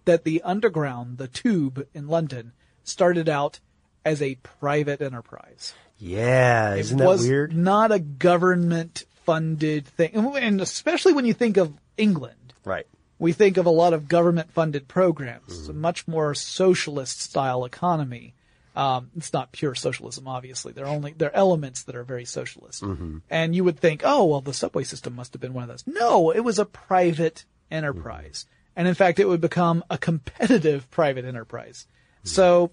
That 0.06 0.24
the 0.24 0.42
underground, 0.44 1.18
the 1.18 1.28
tube 1.28 1.88
in 1.94 2.08
London, 2.08 2.54
started 2.84 3.30
out 3.30 3.60
as 4.04 4.22
a 4.22 4.36
private 4.36 5.02
enterprise. 5.02 5.74
Yeah, 5.98 6.74
isn't 6.76 6.98
it 6.98 7.04
that 7.04 7.08
was 7.08 7.28
weird? 7.28 7.56
not 7.56 7.92
a 7.92 8.00
government 8.00 9.06
funded 9.26 9.86
thing. 9.86 10.16
And 10.16 10.60
especially 10.60 11.14
when 11.14 11.26
you 11.26 11.34
think 11.34 11.58
of 11.58 11.74
England, 11.98 12.54
Right. 12.66 12.88
we 13.20 13.34
think 13.34 13.58
of 13.58 13.68
a 13.68 13.72
lot 13.72 13.94
of 13.94 14.08
government 14.08 14.52
funded 14.52 14.88
programs, 14.88 15.60
It's 15.60 15.68
a 15.68 15.74
much 15.74 16.08
more 16.08 16.34
socialist 16.34 17.22
style 17.22 17.64
economy. 17.66 18.34
Um, 18.76 19.12
it's 19.16 19.34
not 19.34 19.52
pure 19.52 19.76
socialism, 19.76 20.28
obviously. 20.28 20.72
There 20.74 20.86
are 20.86 20.96
only, 20.96 21.14
there 21.14 21.30
are 21.30 21.36
elements 21.36 21.84
that 21.84 21.96
are 21.96 22.04
very 22.04 22.26
socialist. 22.26 22.82
Mm-hmm. 22.82 23.18
And 23.30 23.54
you 23.56 23.64
would 23.64 23.80
think, 23.80 24.02
oh, 24.04 24.26
well, 24.26 24.42
the 24.42 24.54
subway 24.54 24.86
system 24.86 25.14
must 25.14 25.34
have 25.34 25.42
been 25.42 25.54
one 25.54 25.64
of 25.64 25.70
those. 25.70 25.84
No, 25.86 26.32
it 26.32 26.40
was 26.40 26.58
a 26.58 26.66
private 26.66 27.46
enterprise. 27.70 28.46
Mm-hmm. 28.48 28.58
And 28.76 28.88
in 28.88 28.94
fact, 28.94 29.20
it 29.20 29.28
would 29.28 29.42
become 29.42 29.84
a 29.90 29.98
competitive 29.98 30.90
private 30.92 31.26
enterprise. 31.26 31.88
So, 32.24 32.72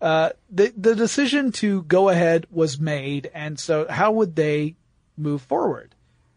uh, 0.00 0.30
the, 0.50 0.72
the 0.76 0.94
decision 0.94 1.52
to 1.52 1.82
go 1.82 2.08
ahead 2.08 2.46
was 2.50 2.78
made. 2.78 3.30
And 3.34 3.58
so 3.58 3.86
how 3.88 4.12
would 4.12 4.36
they 4.36 4.76
move 5.16 5.42
forward? 5.42 5.94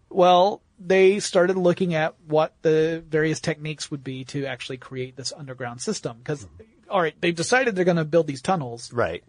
Well, 0.09 0.61
they 0.79 1.19
started 1.19 1.57
looking 1.57 1.93
at 1.93 2.15
what 2.25 2.53
the 2.61 3.03
various 3.07 3.39
techniques 3.41 3.91
would 3.91 4.03
be 4.03 4.23
to 4.25 4.45
actually 4.45 4.77
create 4.77 5.15
this 5.15 5.33
underground 5.35 5.81
system. 5.81 6.17
Because, 6.17 6.47
all 6.89 7.01
right, 7.01 7.15
they've 7.21 7.35
decided 7.35 7.75
they're 7.75 7.85
going 7.85 7.97
to 7.97 8.05
build 8.05 8.27
these 8.27 8.41
tunnels. 8.41 8.91
Right. 8.93 9.23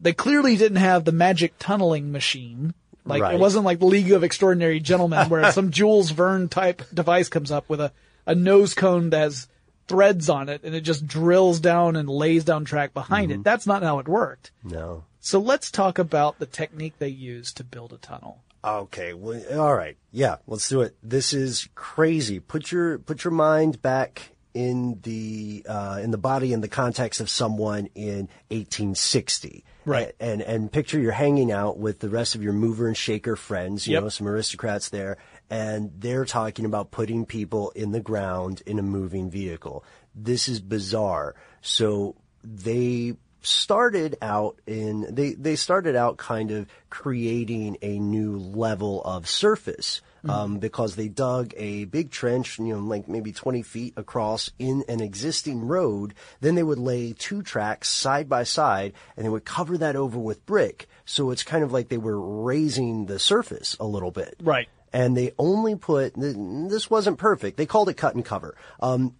They 0.00 0.12
clearly 0.14 0.56
didn't 0.56 0.78
have 0.78 1.04
the 1.04 1.12
magic 1.12 1.58
tunneling 1.58 2.10
machine. 2.10 2.74
Like 3.04 3.22
Right. 3.22 3.34
it 3.34 3.40
wasn't 3.40 3.66
like 3.66 3.80
the 3.80 3.86
League 3.86 4.12
of 4.12 4.24
Extraordinary 4.24 4.80
Gentlemen 4.80 5.28
where 5.28 5.52
some 5.52 5.70
Jules 5.70 6.10
Verne 6.10 6.48
type 6.48 6.82
device 6.92 7.28
comes 7.28 7.50
up 7.50 7.68
with 7.68 7.80
a, 7.80 7.92
a 8.26 8.34
nose 8.34 8.74
cone 8.74 9.10
that 9.10 9.18
has 9.20 9.48
threads 9.86 10.28
on 10.30 10.48
it 10.48 10.62
and 10.64 10.74
it 10.74 10.80
just 10.80 11.06
drills 11.06 11.60
down 11.60 11.94
and 11.96 12.08
lays 12.08 12.44
down 12.44 12.64
track 12.64 12.94
behind 12.94 13.30
it. 13.30 13.44
That's 13.44 13.66
not 13.66 13.82
how 13.82 13.98
it 13.98 14.08
worked. 14.08 14.50
No. 14.62 15.04
So 15.20 15.38
let's 15.38 15.70
talk 15.70 15.98
about 15.98 16.38
the 16.38 16.46
technique 16.46 16.94
they 16.98 17.08
used 17.08 17.56
to 17.58 17.64
build 17.64 17.92
a 17.92 17.98
tunnel. 17.98 18.42
Okay. 18.64 19.12
Well, 19.12 19.42
all 19.58 19.74
right. 19.74 19.96
Yeah, 20.10 20.36
let's 20.46 20.68
do 20.68 20.80
it. 20.80 20.96
This 21.02 21.32
is 21.34 21.68
crazy. 21.74 22.40
Put 22.40 22.72
your 22.72 22.98
put 22.98 23.24
your 23.24 23.30
mind 23.32 23.82
back 23.82 24.30
in 24.54 25.00
the 25.02 25.66
uh, 25.68 26.00
in 26.02 26.12
the 26.12 26.18
body 26.18 26.52
and 26.54 26.62
the 26.62 26.68
context 26.68 27.20
of 27.20 27.28
someone 27.28 27.88
in 27.94 28.28
1860. 28.48 29.64
Right. 29.84 30.14
And 30.18 30.40
and 30.40 30.72
picture 30.72 30.98
you're 30.98 31.12
hanging 31.12 31.52
out 31.52 31.76
with 31.78 31.98
the 32.00 32.08
rest 32.08 32.34
of 32.34 32.42
your 32.42 32.52
mover 32.54 32.86
and 32.86 32.96
shaker 32.96 33.36
friends. 33.36 33.86
You 33.86 33.94
Yep. 33.94 34.02
know, 34.04 34.08
some 34.08 34.28
aristocrats 34.28 34.88
there, 34.88 35.18
and 35.50 35.92
they're 35.98 36.24
talking 36.24 36.64
about 36.64 36.90
putting 36.90 37.26
people 37.26 37.70
in 37.70 37.92
the 37.92 38.00
ground 38.00 38.62
in 38.66 38.78
a 38.78 38.82
moving 38.82 39.30
vehicle. 39.30 39.84
This 40.14 40.48
is 40.48 40.60
bizarre. 40.60 41.34
So 41.60 42.16
they 42.42 43.16
started 43.40 44.16
out 44.22 44.58
in 44.66 45.06
they 45.14 45.34
they 45.34 45.54
started 45.56 45.94
out 45.94 46.16
kind 46.16 46.50
of 46.50 46.66
creating 46.88 47.76
a 47.82 47.98
new 47.98 48.38
level 48.38 49.02
of 49.02 49.28
surface 49.28 50.00
um, 50.28 50.58
because 50.58 50.96
they 50.96 51.08
dug 51.08 51.52
a 51.56 51.84
big 51.84 52.10
trench, 52.10 52.58
you 52.58 52.74
know, 52.74 52.78
like 52.78 53.08
maybe 53.08 53.32
20 53.32 53.62
feet 53.62 53.94
across 53.96 54.50
in 54.58 54.84
an 54.88 55.00
existing 55.00 55.66
road. 55.66 56.14
Then 56.40 56.54
they 56.54 56.62
would 56.62 56.78
lay 56.78 57.12
two 57.12 57.42
tracks 57.42 57.88
side 57.88 58.28
by 58.28 58.44
side 58.44 58.94
and 59.16 59.24
they 59.24 59.30
would 59.30 59.44
cover 59.44 59.78
that 59.78 59.96
over 59.96 60.18
with 60.18 60.46
brick. 60.46 60.88
So 61.04 61.30
it's 61.30 61.42
kind 61.42 61.62
of 61.62 61.72
like 61.72 61.88
they 61.88 61.98
were 61.98 62.18
raising 62.18 63.06
the 63.06 63.18
surface 63.18 63.76
a 63.78 63.84
little 63.84 64.10
bit. 64.10 64.36
Right. 64.42 64.68
And 64.94 65.16
they 65.16 65.32
only 65.38 65.74
put, 65.74 66.14
this 66.16 66.88
wasn't 66.88 67.18
perfect. 67.18 67.56
They 67.56 67.66
called 67.66 67.88
it 67.88 67.96
cut 67.96 68.14
and 68.14 68.24
cover. 68.24 68.56
Um, 68.78 69.16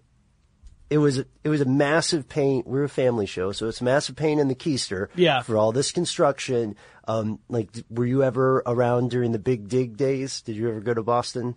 it 0.89 0.99
was 0.99 1.19
a, 1.19 1.27
it 1.43 1.49
was 1.49 1.61
a 1.61 1.65
massive 1.65 2.29
pain. 2.29 2.63
We're 2.65 2.85
a 2.85 2.89
family 2.89 3.27
show, 3.27 3.51
so 3.51 3.67
it's 3.67 3.81
a 3.81 3.85
massive 3.85 4.15
pain 4.15 4.39
in 4.39 4.47
the 4.47 4.55
keister. 4.55 5.09
Yeah. 5.17 5.43
For 5.43 5.57
all 5.57 5.73
this 5.73 5.91
construction, 5.91 6.77
um, 7.09 7.41
like, 7.49 7.71
were 7.91 8.07
you 8.07 8.23
ever 8.23 8.63
around 8.65 9.11
during 9.11 9.33
the 9.33 9.41
Big 9.41 9.69
Dig 9.69 9.97
days? 9.97 10.43
Did 10.43 10.55
you 10.55 10.69
ever 10.69 10.79
go 10.79 10.95
to 10.95 11.03
Boston? 11.03 11.57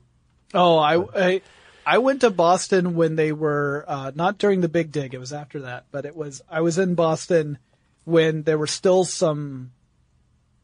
Oh, 0.51 0.77
I, 0.79 1.03
I, 1.15 1.41
I 1.85 1.97
went 1.99 2.21
to 2.21 2.31
Boston 2.31 2.95
when 2.95 3.17
they 3.17 3.31
were, 3.31 3.85
uh, 3.87 4.11
not 4.15 4.39
during 4.39 4.61
the 4.61 4.69
big 4.69 4.91
dig. 4.91 5.13
It 5.13 5.19
was 5.19 5.31
after 5.31 5.61
that, 5.61 5.85
but 5.91 6.05
it 6.05 6.15
was, 6.15 6.41
I 6.49 6.61
was 6.61 6.79
in 6.79 6.95
Boston 6.95 7.59
when 8.03 8.43
there 8.43 8.57
were 8.57 8.65
still 8.65 9.05
some 9.05 9.73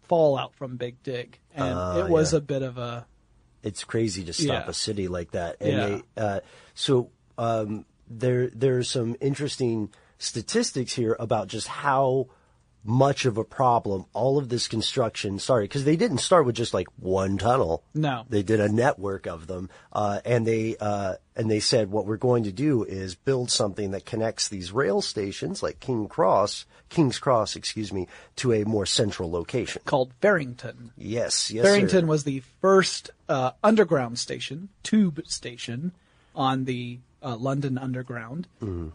fallout 0.02 0.56
from 0.56 0.78
big 0.78 1.04
dig. 1.04 1.38
And 1.54 1.78
Ah, 1.78 1.98
it 2.00 2.10
was 2.10 2.34
yeah. 2.34 2.38
a 2.39 2.42
bit 2.42 2.62
of 2.63 2.78
a, 2.78 3.06
It's 3.63 3.84
crazy 3.84 4.23
to 4.26 4.34
stop 4.34 4.65
Yeah. 4.65 4.69
a 4.69 4.73
city 4.73 5.08
like 5.08 5.32
that. 5.32 5.58
And 5.62 5.71
Yeah. 5.71 5.86
they, 5.88 6.21
uh, 6.21 6.39
so, 6.76 7.10
um, 7.38 7.86
there, 8.10 8.52
are 8.78 8.84
some 8.84 9.15
interesting 9.21 9.89
statistics 10.17 10.93
here 10.93 11.15
about 11.19 11.47
just 11.47 11.67
how 11.67 12.28
much 12.84 13.26
of 13.26 13.38
a 13.38 13.43
problem 13.43 14.06
all 14.13 14.38
of 14.38 14.50
this 14.50 14.67
construction 14.67 15.39
started. 15.39 15.69
Cause 15.69 15.84
they 15.84 15.96
didn't 15.96 16.17
start 16.19 16.46
with 16.46 16.56
just 16.56 16.74
like 16.74 16.88
one 17.00 17.38
tunnel. 17.38 17.84
No. 17.93 18.26
They 18.30 18.43
did 18.43 18.60
a 18.60 18.69
network 18.69 19.26
of 19.26 19.48
them. 19.48 19.69
Uh, 19.91 20.19
and 20.26 20.46
they, 20.46 20.76
uh, 20.80 21.15
and 21.36 21.50
they 21.50 21.60
said 21.60 21.89
what 21.91 22.06
we're 22.06 22.17
going 22.17 22.43
to 22.43 22.52
do 22.52 22.84
is 22.84 23.15
build 23.15 23.50
something 23.50 23.91
that 23.91 24.06
connects 24.06 24.50
these 24.50 24.72
rail 24.72 25.02
stations 25.02 25.63
like 25.63 25.80
King 25.80 26.08
Cross, 26.08 26.65
King's 26.89 27.19
Cross, 27.19 27.56
excuse 27.56 27.91
me, 27.91 28.08
to 28.38 28.54
a 28.54 28.65
more 28.65 28.86
central 28.86 29.32
location. 29.32 29.82
called 29.86 30.12
Farringdon. 30.22 30.91
Yes, 30.98 31.50
yes. 31.50 31.65
Farringdon 31.65 32.02
sir. 32.02 32.08
was 32.08 32.24
the 32.24 32.43
first 32.62 33.10
uh, 33.30 33.52
underground 33.63 34.19
station, 34.19 34.69
tube 34.84 35.22
station, 35.26 35.91
on 36.36 36.65
the 36.65 37.00
uh, 37.22 37.36
London 37.36 37.78
Underground, 37.78 38.48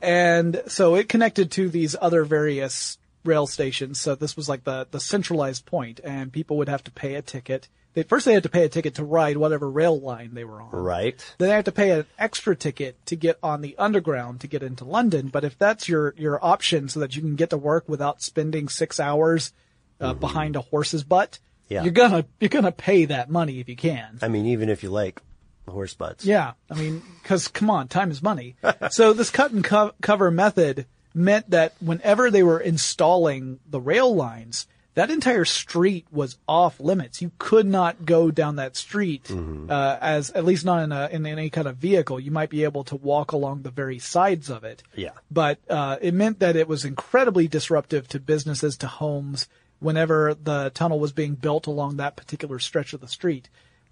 and 0.03 0.62
so 0.66 0.96
it 0.96 1.09
connected 1.09 1.51
to 1.53 1.68
these 1.68 1.96
other 2.01 2.24
various 2.24 2.98
rail 3.24 3.46
stations. 3.46 4.00
So 4.00 4.14
this 4.14 4.37
was 4.37 4.48
like 4.48 4.64
the 4.64 4.87
the 4.90 5.00
centralized 5.00 5.66
point, 5.66 6.00
and 6.04 6.33
people 6.33 6.57
would 6.59 6.68
have 6.68 6.85
to 6.85 6.90
pay 6.90 7.14
a 7.14 7.22
ticket. 7.22 7.68
They, 7.94 8.02
first, 8.02 8.26
they 8.26 8.35
had 8.35 8.42
to 8.44 8.48
pay 8.50 8.64
a 8.64 8.68
ticket 8.68 8.94
to 8.96 9.04
ride 9.04 9.38
whatever 9.38 9.68
rail 9.68 9.98
line 9.98 10.35
they 10.35 10.44
were 10.44 10.61
on. 10.61 10.70
Right. 10.70 11.16
Then 11.38 11.48
they 11.48 11.54
had 11.54 11.64
to 11.64 11.72
pay 11.72 11.90
an 11.90 12.07
extra 12.18 12.54
ticket 12.54 13.04
to 13.07 13.16
get 13.16 13.38
on 13.42 13.61
the 13.62 13.74
underground 13.78 14.42
to 14.42 14.46
get 14.46 14.62
into 14.62 14.85
London. 14.85 15.28
But 15.28 15.44
if 15.44 15.59
that's 15.59 15.88
your 15.88 16.14
your 16.16 16.42
option, 16.44 16.88
so 16.88 17.00
that 17.00 17.16
you 17.16 17.22
can 17.22 17.35
get 17.37 17.50
to 17.50 17.57
work 17.57 17.88
without 17.88 18.22
spending 18.22 18.68
six 18.68 19.00
hours 19.00 19.52
uh, 20.00 20.14
behind 20.14 20.54
a 20.54 20.61
horse's 20.61 21.02
butt, 21.02 21.38
Yeah. 21.68 21.83
you're 21.83 21.92
gonna 21.92 22.24
you're 22.40 22.50
gonna 22.50 22.72
pay 22.72 23.07
that 23.07 23.31
money 23.31 23.59
if 23.59 23.68
you 23.68 23.76
can. 23.76 24.18
I 24.22 24.28
mean, 24.28 24.46
even 24.46 24.68
if 24.68 24.83
you 24.83 24.90
like 24.90 25.20
horse 25.66 25.94
butts. 25.94 26.24
Yeah, 26.24 26.52
I 26.70 26.74
mean, 26.74 27.02
because 27.22 27.48
come 27.48 27.68
on, 27.70 27.88
time 27.88 28.11
is 28.11 28.22
money. 28.22 28.57
so 28.90 29.12
this 29.12 29.31
cut 29.31 29.50
and 29.50 29.64
co- 29.64 29.92
cover 30.00 30.31
method 30.31 30.87
meant 31.18 31.50
that 31.50 31.74
whenever 31.81 32.31
they 32.31 32.42
were 32.42 32.61
installing 32.61 33.61
the 33.68 33.81
rail 33.81 34.14
lines, 34.14 34.66
that 34.94 35.11
entire 35.11 35.44
street 35.44 36.07
was 36.11 36.38
off 36.48 36.81
limits. 36.81 37.22
You 37.22 37.31
could 37.38 37.66
not 37.66 38.04
go 38.04 38.31
down 38.31 38.57
that 38.57 38.76
street 38.76 39.31
uh, 39.31 39.98
as 40.00 40.31
at 40.31 40.44
least 40.44 40.64
not 40.64 40.83
in 40.83 40.92
a 40.92 41.09
in 41.12 41.24
any 41.26 41.50
kind 41.50 41.68
of 41.68 41.76
vehicle. 41.76 42.18
You 42.18 42.31
might 42.31 42.50
be 42.50 42.64
able 42.64 42.85
to 42.85 42.96
walk 42.96 43.33
along 43.33 43.62
the 43.62 43.70
very 43.70 43.98
sides 43.98 44.50
of 44.50 44.64
it. 44.64 44.83
Yeah. 44.96 45.12
But 45.31 45.59
uh, 45.68 45.98
it 46.00 46.14
meant 46.14 46.40
that 46.40 46.57
it 46.57 46.66
was 46.66 46.85
incredibly 46.85 47.46
disruptive 47.46 48.09
to 48.09 48.18
businesses, 48.18 48.76
to 48.78 48.88
homes, 48.88 49.46
whenever 49.78 50.35
the 50.35 50.70
tunnel 50.74 50.98
was 50.98 51.12
being 51.12 51.35
built 51.35 51.66
along 51.66 51.96
that 51.96 52.16
particular 52.16 52.59
stretch 52.59 52.92
of 52.92 53.00
the 53.00 53.09
street 53.09 53.48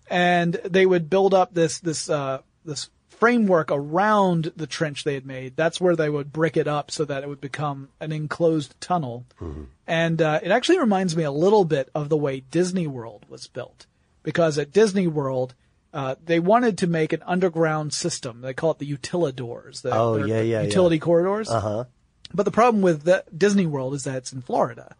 and 0.09 0.55
they 0.65 0.87
would 0.87 1.11
build 1.11 1.35
up 1.35 1.55
this 1.55 1.81
this 1.81 2.09
uh, 2.09 2.41
this 2.65 2.91
framework 3.19 3.71
around 3.71 4.53
the 4.57 4.67
trench 4.67 5.05
they 5.05 5.15
had 5.15 5.27
made. 5.27 5.57
That's 5.57 5.81
where 5.81 5.97
they 5.97 6.09
would 6.09 6.33
brick 6.33 6.57
it 6.57 6.69
up 6.69 6.91
so 6.91 7.05
that 7.05 7.23
it 7.23 7.29
would 7.29 7.41
become 7.41 7.89
an 8.01 8.13
enclosed 8.13 8.79
tunnel. 8.81 9.25
And 9.87 10.21
uh, 10.23 10.41
it 10.43 10.51
actually 10.51 10.79
reminds 10.81 11.17
me 11.17 11.25
a 11.25 11.31
little 11.31 11.65
bit 11.65 11.89
of 11.95 12.09
the 12.09 12.17
way 12.17 12.41
Disney 12.41 12.87
World 12.87 13.25
was 13.29 13.47
built, 13.47 13.87
because 14.23 14.59
at 14.59 14.73
Disney 14.73 15.07
World. 15.07 15.55
Uh, 15.95 16.15
they 16.23 16.41
wanted 16.41 16.77
to 16.77 16.87
make 16.87 17.15
an 17.15 17.23
underground 17.25 17.91
system. 17.91 18.43
They 18.43 18.53
call 18.53 18.73
it 18.73 18.79
the 18.79 18.97
utilidors. 18.97 19.81
The, 19.81 19.95
Oh, 19.95 20.17
yeah, 20.17 20.27
yeah, 20.27 20.43
yeah. 20.43 20.63
Utility 20.63 20.99
corridors. 20.99 21.49
Uh 21.49 21.61
huh. 21.61 21.85
But 22.35 22.43
the 22.43 22.51
problem 22.51 22.83
with 22.83 23.05
the 23.05 23.25
Disney 23.35 23.65
World 23.65 23.95
is 23.95 24.05
that 24.05 24.17
it's 24.17 24.33
in 24.33 24.43
Florida. 24.43 24.95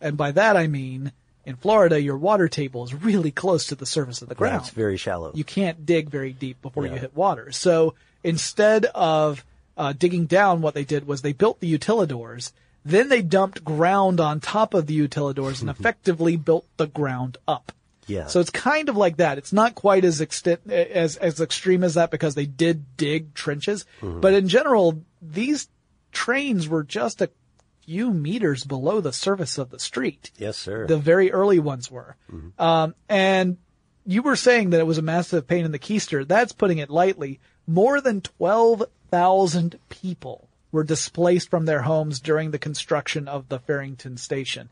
And 0.00 0.16
by 0.16 0.32
that 0.32 0.56
I 0.56 0.66
mean, 0.66 1.12
in 1.50 1.56
Florida, 1.56 2.00
your 2.00 2.16
water 2.16 2.48
table 2.48 2.84
is 2.84 2.94
really 2.94 3.30
close 3.30 3.66
to 3.66 3.74
the 3.74 3.86
surface 3.86 4.22
of 4.22 4.28
the 4.28 4.34
ground. 4.34 4.62
It's 4.62 4.70
very 4.70 4.96
shallow. 4.96 5.32
You 5.34 5.44
can't 5.44 5.84
dig 5.84 6.08
very 6.08 6.32
deep 6.32 6.62
before 6.62 6.86
you 6.86 6.92
hit 6.92 7.14
water. 7.16 7.52
So 7.52 7.94
instead 8.24 8.86
of 8.86 9.44
uh, 9.76 9.92
digging 9.92 10.26
down, 10.26 10.62
what 10.62 10.74
they 10.74 10.84
did 10.84 11.06
was 11.06 11.22
they 11.22 11.32
built 11.32 11.60
the 11.60 11.78
utilidors. 11.78 12.52
Then 12.84 13.08
they 13.10 13.20
dumped 13.22 13.62
ground 13.64 14.20
on 14.20 14.40
top 14.40 14.72
of 14.72 14.86
the 14.86 14.98
utilidors 14.98 15.60
and 15.60 15.68
effectively 15.76 16.36
built 16.36 16.66
the 16.78 16.86
ground 16.86 17.36
up. 17.46 17.72
Yeah. 18.06 18.26
So 18.26 18.40
it's 18.40 18.50
kind 18.50 18.88
of 18.88 18.96
like 18.96 19.18
that. 19.18 19.38
It's 19.38 19.52
not 19.52 19.74
quite 19.74 20.04
as 20.04 20.20
extent, 20.20 20.68
as 20.70 21.16
as 21.16 21.40
extreme 21.40 21.84
as 21.84 21.94
that 21.94 22.10
because 22.10 22.34
they 22.34 22.46
did 22.46 22.96
dig 22.96 23.34
trenches, 23.34 23.84
Mm-hmm. 24.00 24.20
but 24.20 24.32
in 24.34 24.48
general, 24.48 25.02
these 25.22 25.68
trains 26.10 26.66
were 26.68 26.82
just 26.82 27.22
a 27.22 27.30
few 27.84 28.12
meters 28.12 28.64
below 28.64 29.00
the 29.00 29.12
surface 29.12 29.58
of 29.58 29.70
the 29.70 29.78
street. 29.78 30.30
yes, 30.36 30.56
sir. 30.56 30.86
The 30.86 30.98
very 30.98 31.32
early 31.32 31.58
ones 31.58 31.90
were. 31.90 32.16
Um, 32.58 32.94
and 33.08 33.56
you 34.06 34.22
were 34.22 34.36
saying 34.36 34.70
that 34.70 34.80
it 34.80 34.86
was 34.86 34.98
a 34.98 35.02
massive 35.02 35.46
pain 35.46 35.64
in 35.64 35.72
the 35.72 35.78
keister. 35.78 36.26
That's 36.26 36.52
putting 36.52 36.78
it 36.78 36.90
lightly. 36.90 37.40
More 37.66 38.00
than 38.00 38.20
12,000 38.20 39.78
people 39.88 40.48
were 40.72 40.84
displaced 40.84 41.50
from 41.50 41.66
their 41.66 41.82
homes 41.82 42.20
during 42.20 42.50
the 42.50 42.58
construction 42.58 43.28
of 43.28 43.48
the 43.48 43.58
Farringdon 43.58 44.16
station. 44.16 44.68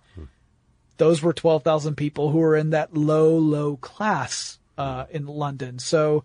Those 0.97 1.23
were 1.23 1.33
12,000 1.33 1.97
people 1.97 2.31
who 2.31 2.39
were 2.39 2.57
in 2.57 2.71
that 2.71 2.97
low, 2.97 3.37
low 3.37 3.77
class, 3.77 4.59
uh, 4.77 5.07
in 5.11 5.27
London. 5.27 5.79
So 5.79 6.25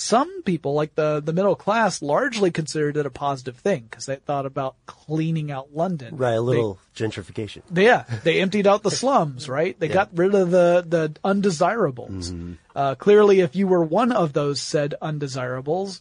some 0.00 0.44
people, 0.44 0.74
like 0.74 0.94
the, 0.94 1.20
the 1.20 1.32
middle 1.32 1.56
class, 1.56 2.00
largely 2.02 2.52
considered 2.52 2.96
it 2.96 3.04
a 3.04 3.10
positive 3.10 3.56
thing 3.56 3.88
because 3.90 4.06
they 4.06 4.14
thought 4.14 4.46
about 4.46 4.76
cleaning 4.86 5.50
out 5.50 5.74
London. 5.74 6.16
Right, 6.16 6.30
a 6.30 6.34
They- 6.34 6.38
little 6.38 6.78
gentrification. 6.94 7.62
yeah, 7.74 8.04
they 8.22 8.40
emptied 8.40 8.68
out 8.68 8.84
the 8.84 8.90
slums, 9.02 9.48
right? 9.48 9.78
They 9.80 9.88
got 9.88 10.10
rid 10.14 10.34
of 10.36 10.52
the 10.52 10.84
the 10.86 11.16
undesirables. 11.24 12.32
Uh, 12.76 12.94
clearly, 12.94 13.40
if 13.40 13.56
you 13.56 13.66
were 13.66 13.82
one 13.82 14.12
of 14.12 14.32
those 14.34 14.60
said 14.60 14.94
undesirables, 15.02 16.00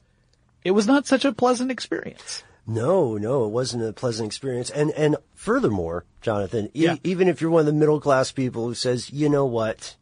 it 0.63 0.71
was 0.71 0.85
not 0.85 1.07
such 1.07 1.25
a 1.25 1.33
pleasant 1.33 1.71
experience. 1.71 2.43
No, 2.67 3.17
no, 3.17 3.45
it 3.45 3.49
wasn't 3.49 3.83
a 3.83 3.93
pleasant 3.93 4.27
experience. 4.27 4.69
And 4.69 4.91
and 4.91 5.15
furthermore, 5.33 6.03
Jonathan, 6.21 6.67
e- 6.75 6.83
Yeah. 6.85 6.95
even 7.03 7.27
if 7.29 7.41
you're 7.41 7.49
one 7.49 7.61
of 7.61 7.65
the 7.65 7.73
middle 7.73 7.99
class 7.99 8.31
people 8.31 8.65
who 8.67 8.73
says, 8.75 9.09
you 9.11 9.27
know 9.29 9.45
what, 9.45 9.95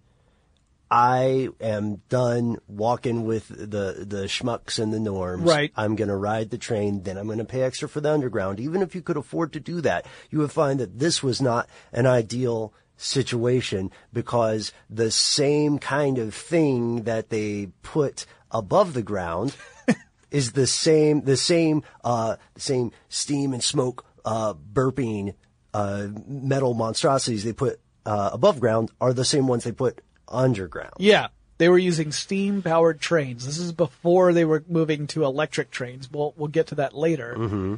I 0.89 1.49
am 1.59 2.01
done 2.09 2.57
walking 2.67 3.25
with 3.25 3.47
the 3.47 4.05
the 4.07 4.25
schmucks 4.27 4.77
and 4.77 4.93
the 4.93 4.99
norms. 4.99 5.43
Right. 5.43 5.71
I'm 5.75 5.95
going 5.95 6.09
to 6.09 6.15
ride 6.15 6.51
the 6.51 6.57
train. 6.57 7.03
Then 7.03 7.17
I'm 7.17 7.25
going 7.25 7.39
to 7.39 7.45
pay 7.45 7.63
extra 7.63 7.89
for 7.89 8.01
the 8.01 8.11
underground. 8.11 8.59
Even 8.59 8.81
if 8.81 8.93
you 8.93 9.01
could 9.01 9.17
afford 9.17 9.53
to 9.53 9.59
do 9.59 9.81
that, 9.81 10.05
you 10.29 10.39
would 10.39 10.51
find 10.51 10.79
that 10.79 10.99
this 10.99 11.23
was 11.23 11.41
not 11.41 11.67
an 11.91 12.05
ideal 12.05 12.73
situation 12.97 13.91
because 14.13 14.71
the 14.89 15.11
same 15.11 15.79
kind 15.79 16.17
of 16.17 16.33
thing 16.33 17.03
that 17.03 17.29
they 17.29 17.67
put 17.81 18.25
above 18.51 18.93
the 18.93 19.03
ground 19.03 19.55
is 20.31 20.53
the 20.53 20.67
same 20.67 21.21
the 21.21 21.35
same 21.35 21.83
uh 22.03 22.37
same 22.57 22.91
steam 23.09 23.53
and 23.53 23.61
smoke 23.61 24.05
uh 24.23 24.53
burping 24.53 25.33
uh 25.73 26.07
metal 26.25 26.73
monstrosities 26.73 27.43
they 27.43 27.51
put 27.51 27.81
uh 28.05 28.29
above 28.31 28.61
ground 28.61 28.91
are 29.01 29.13
the 29.13 29.25
same 29.25 29.45
ones 29.45 29.65
they 29.65 29.73
put 29.73 30.01
underground. 30.27 30.93
Yeah, 30.97 31.27
they 31.57 31.69
were 31.69 31.77
using 31.77 32.11
steam 32.11 32.61
powered 32.61 32.99
trains. 32.99 33.45
This 33.45 33.57
is 33.57 33.71
before 33.71 34.33
they 34.33 34.45
were 34.45 34.63
moving 34.67 35.07
to 35.07 35.23
electric 35.23 35.71
trains. 35.71 36.11
We'll 36.11 36.33
we'll 36.37 36.49
get 36.49 36.67
to 36.67 36.75
that 36.75 36.93
later. 36.93 37.35
Mm-hmm. 37.37 37.75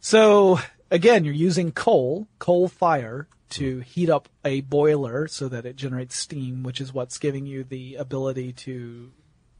So 0.00 0.60
again, 0.90 1.24
you're 1.24 1.34
using 1.34 1.72
coal, 1.72 2.28
coal 2.38 2.68
fire 2.68 3.26
to 3.50 3.80
heat 3.80 4.10
up 4.10 4.28
a 4.44 4.60
boiler 4.60 5.26
so 5.26 5.48
that 5.48 5.64
it 5.64 5.76
generates 5.76 6.16
steam, 6.16 6.62
which 6.62 6.80
is 6.80 6.92
what's 6.92 7.18
giving 7.18 7.46
you 7.46 7.64
the 7.64 7.96
ability 7.96 8.52
to 8.52 9.10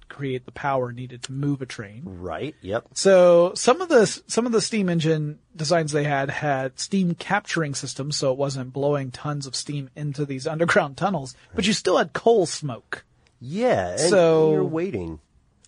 create 0.09 0.45
the 0.47 0.53
power 0.53 0.93
needed 0.93 1.23
to 1.25 1.33
move 1.33 1.63
a 1.63 1.67
train. 1.67 2.03
Right. 2.05 2.55
Yep. 2.63 2.89
So 2.95 3.53
some 3.55 3.81
of 3.81 3.89
the 3.89 4.07
some 4.27 4.47
of 4.47 4.53
the 4.53 4.61
steam 4.61 4.89
engine 4.89 5.39
designs 5.55 5.93
they 5.93 6.05
had 6.05 6.31
had 6.31 6.79
steam 6.79 7.15
capturing 7.15 7.75
systems, 7.75 8.17
so 8.17 8.33
it 8.33 8.39
wasn't 8.39 8.73
blowing 8.73 9.11
tons 9.11 9.47
of 9.47 9.55
steam 9.57 9.91
into 9.97 10.25
these 10.25 10.47
underground 10.47 10.97
tunnels, 10.97 11.35
but 11.55 11.67
you 11.67 11.73
still 11.73 11.99
had 11.99 12.13
coal 12.13 12.47
smoke. 12.47 13.05
Yeah. 13.41 13.91
And 13.91 14.01
So- 14.01 14.53
you're 14.53 14.65
waiting. 14.65 15.21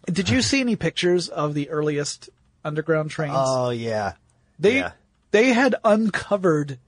Did 0.06 0.30
you 0.30 0.40
see 0.42 0.60
any 0.60 0.76
pictures 0.76 1.28
of 1.28 1.52
the 1.54 1.68
earliest 1.68 2.30
underground 2.64 3.10
trains? 3.10 3.34
Oh 3.36 3.70
yeah. 3.70 4.14
they 4.58 4.76
yeah. 4.78 4.92
they 5.30 5.52
had 5.52 5.74
uncovered 5.84 6.78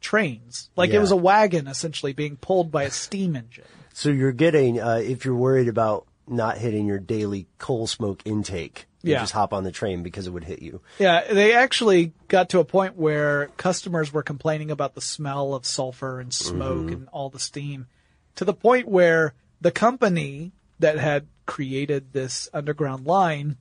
trains, 0.00 0.68
like 0.76 0.90
it 0.90 0.98
was 0.98 1.10
a 1.10 1.16
wagon 1.16 1.66
essentially 1.68 2.12
being 2.12 2.36
pulled 2.36 2.70
by 2.70 2.82
a 2.84 2.90
steam 2.90 3.34
engine. 3.36 3.64
So 3.94 4.10
you're 4.10 4.32
getting 4.32 4.80
uh 4.80 4.96
if 5.02 5.24
you're 5.24 5.34
worried 5.34 5.68
about 5.68 6.06
not 6.28 6.58
hitting 6.58 6.86
your 6.86 6.98
daily 6.98 7.46
coal 7.58 7.86
smoke 7.86 8.22
intake, 8.24 8.86
you 9.02 9.12
Yeah. 9.12 9.20
just 9.20 9.32
hop 9.32 9.52
on 9.52 9.64
the 9.64 9.72
train 9.72 10.02
because 10.02 10.26
it 10.26 10.30
would 10.30 10.44
hit 10.44 10.62
you. 10.62 10.80
Yeah, 10.98 11.32
they 11.32 11.54
actually 11.54 12.12
got 12.28 12.48
to 12.50 12.58
a 12.58 12.64
point 12.64 12.96
where 12.96 13.48
customers 13.56 14.12
were 14.12 14.22
complaining 14.22 14.70
about 14.70 14.94
the 14.94 15.00
smell 15.00 15.54
of 15.54 15.64
sulfur 15.64 16.20
and 16.20 16.32
smoke 16.32 16.86
mm-hmm. 16.86 16.92
and 16.92 17.08
all 17.12 17.30
the 17.30 17.38
steam 17.38 17.86
to 18.36 18.44
the 18.44 18.54
point 18.54 18.88
where 18.88 19.34
the 19.60 19.70
company 19.70 20.52
that 20.78 20.98
had 20.98 21.26
created 21.46 22.12
this 22.12 22.48
underground 22.52 23.06
line 23.06 23.56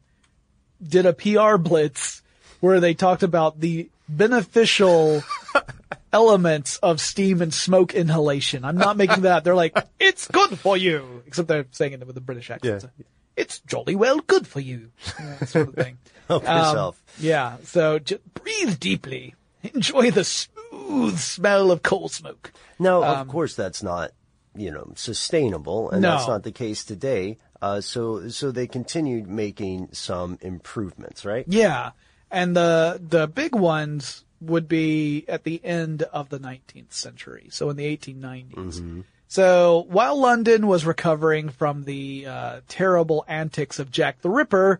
did 0.85 1.05
a 1.05 1.13
PR 1.13 1.57
blitz 1.57 2.21
where 2.59 2.79
they 2.79 2.93
talked 2.93 3.23
about 3.23 3.59
the 3.59 3.89
beneficial 4.09 5.23
elements 6.13 6.77
of 6.77 6.99
steam 7.01 7.41
and 7.41 7.53
smoke 7.53 7.93
inhalation. 7.93 8.63
I'm 8.65 8.77
not 8.77 8.97
making 8.97 9.23
that. 9.23 9.43
They're 9.43 9.55
like, 9.55 9.75
it's 9.99 10.27
good 10.27 10.57
for 10.59 10.77
you. 10.77 11.23
Except 11.27 11.47
they're 11.47 11.65
saying 11.71 11.93
it 11.93 12.05
with 12.07 12.17
a 12.17 12.21
British 12.21 12.49
accent. 12.51 12.85
Yeah. 12.97 13.05
It's 13.35 13.59
jolly 13.61 13.95
well 13.95 14.19
good 14.19 14.47
for 14.47 14.59
you. 14.59 14.91
That 15.39 15.49
sort 15.49 15.67
of 15.69 15.73
thing. 15.75 15.97
Help 16.27 16.47
Um, 16.47 16.57
yourself. 16.57 17.03
Yeah. 17.19 17.57
So 17.63 17.99
just 17.99 18.21
breathe 18.33 18.79
deeply. 18.79 19.35
Enjoy 19.73 20.11
the 20.11 20.23
smooth 20.23 21.17
smell 21.17 21.71
of 21.71 21.83
coal 21.83 22.07
smoke. 22.09 22.51
Now, 22.79 23.03
of 23.03 23.27
course, 23.27 23.55
that's 23.55 23.81
not, 23.81 24.11
you 24.55 24.69
know, 24.71 24.91
sustainable, 24.95 25.89
and 25.91 26.03
that's 26.03 26.27
not 26.27 26.43
the 26.43 26.51
case 26.51 26.83
today. 26.83 27.37
Uh, 27.61 27.81
so, 27.81 28.27
so 28.29 28.51
they 28.51 28.67
continued 28.67 29.27
making 29.27 29.89
some 29.93 30.37
improvements, 30.41 31.25
right? 31.25 31.45
Yeah. 31.47 31.91
And 32.29 32.55
the, 32.55 32.99
the 33.01 33.27
big 33.27 33.55
ones 33.55 34.24
would 34.41 34.67
be 34.67 35.25
at 35.27 35.43
the 35.43 35.63
end 35.63 36.03
of 36.03 36.29
the 36.29 36.39
19th 36.39 36.93
century. 36.93 37.47
So 37.51 37.69
in 37.69 37.77
the 37.77 37.97
1890s. 37.97 39.03
So 39.27 39.85
while 39.89 40.19
London 40.19 40.67
was 40.67 40.85
recovering 40.85 41.49
from 41.49 41.83
the 41.83 42.25
uh, 42.27 42.59
terrible 42.67 43.25
antics 43.27 43.79
of 43.79 43.91
Jack 43.91 44.21
the 44.21 44.29
Ripper, 44.29 44.79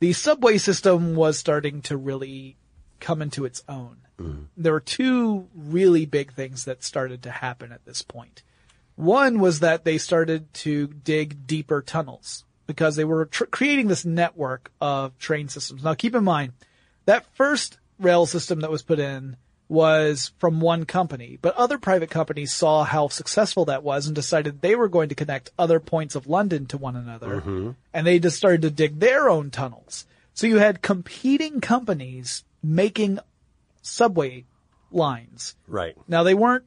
the 0.00 0.12
subway 0.12 0.58
system 0.58 1.14
was 1.14 1.38
starting 1.38 1.82
to 1.82 1.96
really 1.96 2.56
come 3.00 3.22
into 3.22 3.44
its 3.44 3.62
own. 3.68 3.98
There 4.56 4.72
were 4.72 4.80
two 4.80 5.48
really 5.54 6.06
big 6.06 6.32
things 6.32 6.64
that 6.64 6.82
started 6.82 7.22
to 7.24 7.30
happen 7.30 7.70
at 7.70 7.84
this 7.84 8.02
point. 8.02 8.42
One 8.96 9.40
was 9.40 9.60
that 9.60 9.84
they 9.84 9.98
started 9.98 10.52
to 10.54 10.86
dig 10.86 11.46
deeper 11.46 11.82
tunnels 11.82 12.44
because 12.66 12.96
they 12.96 13.04
were 13.04 13.26
tr- 13.26 13.44
creating 13.44 13.88
this 13.88 14.04
network 14.06 14.72
of 14.80 15.16
train 15.18 15.48
systems. 15.48 15.84
Now 15.84 15.94
keep 15.94 16.14
in 16.14 16.24
mind, 16.24 16.54
that 17.04 17.26
first 17.34 17.78
rail 17.98 18.26
system 18.26 18.60
that 18.60 18.70
was 18.70 18.82
put 18.82 18.98
in 18.98 19.36
was 19.68 20.30
from 20.38 20.60
one 20.60 20.84
company, 20.84 21.38
but 21.42 21.56
other 21.56 21.78
private 21.78 22.10
companies 22.10 22.54
saw 22.54 22.84
how 22.84 23.08
successful 23.08 23.64
that 23.64 23.82
was 23.82 24.06
and 24.06 24.14
decided 24.14 24.60
they 24.60 24.76
were 24.76 24.88
going 24.88 25.08
to 25.08 25.14
connect 25.14 25.50
other 25.58 25.80
points 25.80 26.14
of 26.14 26.28
London 26.28 26.66
to 26.66 26.78
one 26.78 26.94
another. 26.94 27.40
Mm-hmm. 27.40 27.70
And 27.92 28.06
they 28.06 28.18
just 28.18 28.36
started 28.36 28.62
to 28.62 28.70
dig 28.70 29.00
their 29.00 29.28
own 29.28 29.50
tunnels. 29.50 30.06
So 30.34 30.46
you 30.46 30.58
had 30.58 30.82
competing 30.82 31.60
companies 31.60 32.44
making 32.62 33.18
subway 33.82 34.44
lines. 34.92 35.56
Right. 35.66 35.96
Now 36.06 36.22
they 36.22 36.34
weren't 36.34 36.64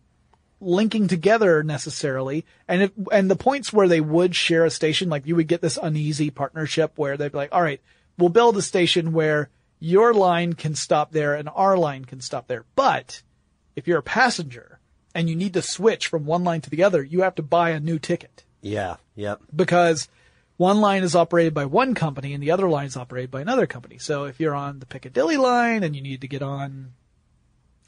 linking 0.61 1.07
together 1.07 1.63
necessarily, 1.63 2.45
and 2.67 2.83
if, 2.83 2.91
and 3.13 3.31
the 3.31 3.35
points 3.35 3.71
where 3.71 3.87
they 3.87 4.01
would 4.01 4.35
share 4.35 4.65
a 4.65 4.69
station, 4.69 5.09
like 5.09 5.25
you 5.25 5.37
would 5.37 5.47
get 5.47 5.61
this 5.61 5.79
uneasy 5.81 6.29
partnership 6.31 6.91
where 6.97 7.15
they'd 7.15 7.31
be 7.31 7.37
like, 7.37 7.53
all 7.53 7.61
right, 7.61 7.79
we'll 8.17 8.29
build 8.29 8.57
a 8.57 8.61
station 8.61 9.13
where 9.13 9.49
your 9.79 10.13
line 10.13 10.53
can 10.53 10.75
stop 10.75 11.11
there 11.11 11.35
and 11.35 11.49
our 11.55 11.77
line 11.77 12.05
can 12.05 12.21
stop 12.21 12.47
there. 12.47 12.65
But 12.75 13.21
if 13.75 13.87
you're 13.87 13.99
a 13.99 14.03
passenger 14.03 14.79
and 15.15 15.29
you 15.29 15.35
need 15.35 15.53
to 15.53 15.61
switch 15.61 16.07
from 16.07 16.25
one 16.25 16.43
line 16.43 16.61
to 16.61 16.69
the 16.69 16.83
other, 16.83 17.01
you 17.03 17.21
have 17.21 17.35
to 17.35 17.43
buy 17.43 17.69
a 17.71 17.79
new 17.79 17.97
ticket 17.99 18.43
Yeah. 18.61 18.97
Yep. 19.15 19.41
because 19.55 20.07
one 20.57 20.81
line 20.81 21.03
is 21.03 21.15
operated 21.15 21.53
by 21.53 21.65
one 21.65 21.95
company 21.95 22.33
and 22.33 22.43
the 22.43 22.51
other 22.51 22.67
line 22.69 22.85
is 22.87 22.97
operated 22.97 23.31
by 23.31 23.39
another 23.41 23.65
company. 23.67 23.97
So 23.97 24.25
if 24.25 24.39
you're 24.39 24.53
on 24.55 24.79
the 24.79 24.85
Piccadilly 24.85 25.37
line 25.37 25.83
and 25.83 25.95
you 25.95 26.01
need 26.01 26.21
to 26.21 26.27
get 26.27 26.41
on, 26.41 26.91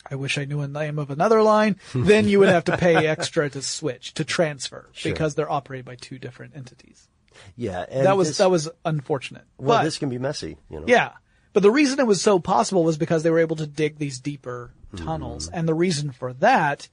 I 0.10 0.16
wish 0.16 0.38
I 0.38 0.46
knew 0.46 0.62
the 0.62 0.68
name 0.70 0.98
of 0.98 1.12
another 1.12 1.44
line, 1.44 1.76
then 1.94 2.28
you 2.28 2.40
would 2.40 2.50
have 2.50 2.64
to 2.66 2.78
pay 2.78 3.06
extra 3.08 3.50
to 3.50 3.62
switch, 3.62 4.14
to 4.16 4.24
transfer, 4.24 4.90
Sure. 4.94 5.12
because 5.12 5.36
they're 5.36 5.52
operated 5.52 5.86
by 5.86 5.96
two 5.96 6.18
different 6.18 6.56
entities. 6.56 7.08
Yeah. 7.56 7.86
And 7.90 8.06
That 8.06 8.18
was, 8.18 8.30
this- 8.30 8.38
that 8.40 8.50
was 8.50 8.70
unfortunate. 8.86 9.44
well. 9.58 9.80
but, 9.80 9.84
this 9.84 9.98
can 9.98 10.10
be 10.10 10.18
messy. 10.18 10.58
You 10.70 10.80
know. 10.80 10.86
yeah. 10.88 11.12
But 11.54 11.64
the 11.64 11.72
reason 11.72 12.00
it 12.00 12.08
was 12.08 12.22
so 12.22 12.40
possible 12.40 12.84
was 12.84 12.98
because 12.98 13.24
they 13.24 13.30
were 13.30 13.40
able 13.40 13.58
to 13.58 13.68
dig 13.68 13.98
these 13.98 14.20
deeper 14.20 14.72
tunnels. 14.96 15.50
And 15.50 15.68
the 15.68 15.74
reason 15.74 16.12
for 16.12 16.34
that 16.34 16.88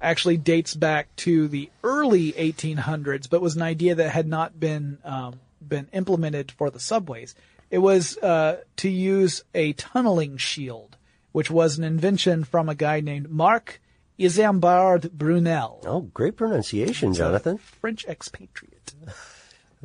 actually 0.00 0.36
dates 0.36 0.74
back 0.74 1.14
to 1.16 1.48
the 1.48 1.70
early 1.82 2.32
1800s, 2.32 3.28
but 3.28 3.40
was 3.40 3.56
an 3.56 3.62
idea 3.62 3.94
that 3.94 4.10
had 4.10 4.26
not 4.28 4.58
been, 4.60 4.98
um, 5.04 5.40
been 5.66 5.88
implemented 5.92 6.52
for 6.52 6.70
the 6.70 6.80
subways. 6.80 7.34
It 7.70 7.78
was, 7.78 8.16
uh, 8.18 8.60
to 8.76 8.88
use 8.88 9.42
a 9.54 9.72
tunneling 9.72 10.36
shield, 10.36 10.96
which 11.32 11.50
was 11.50 11.78
an 11.78 11.84
invention 11.84 12.44
from 12.44 12.68
a 12.68 12.74
guy 12.74 13.00
named 13.00 13.30
Marc 13.30 13.80
Isambard 14.18 15.10
Brunel. 15.10 15.80
Oh, 15.84 16.02
great 16.02 16.36
pronunciation, 16.36 17.14
Jonathan. 17.14 17.58
French 17.58 18.04
expatriate. 18.06 18.94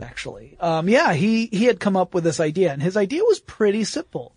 Actually, 0.02 0.58
um, 0.60 0.88
yeah, 0.88 1.14
he 1.14 1.48
he 1.48 1.66
had 1.66 1.80
come 1.80 1.98
up 1.98 2.14
with 2.14 2.24
this 2.24 2.40
idea, 2.40 2.72
and 2.72 2.82
his 2.82 2.96
idea 2.98 3.24
was 3.24 3.40
pretty 3.40 3.84
simple. 3.84 4.36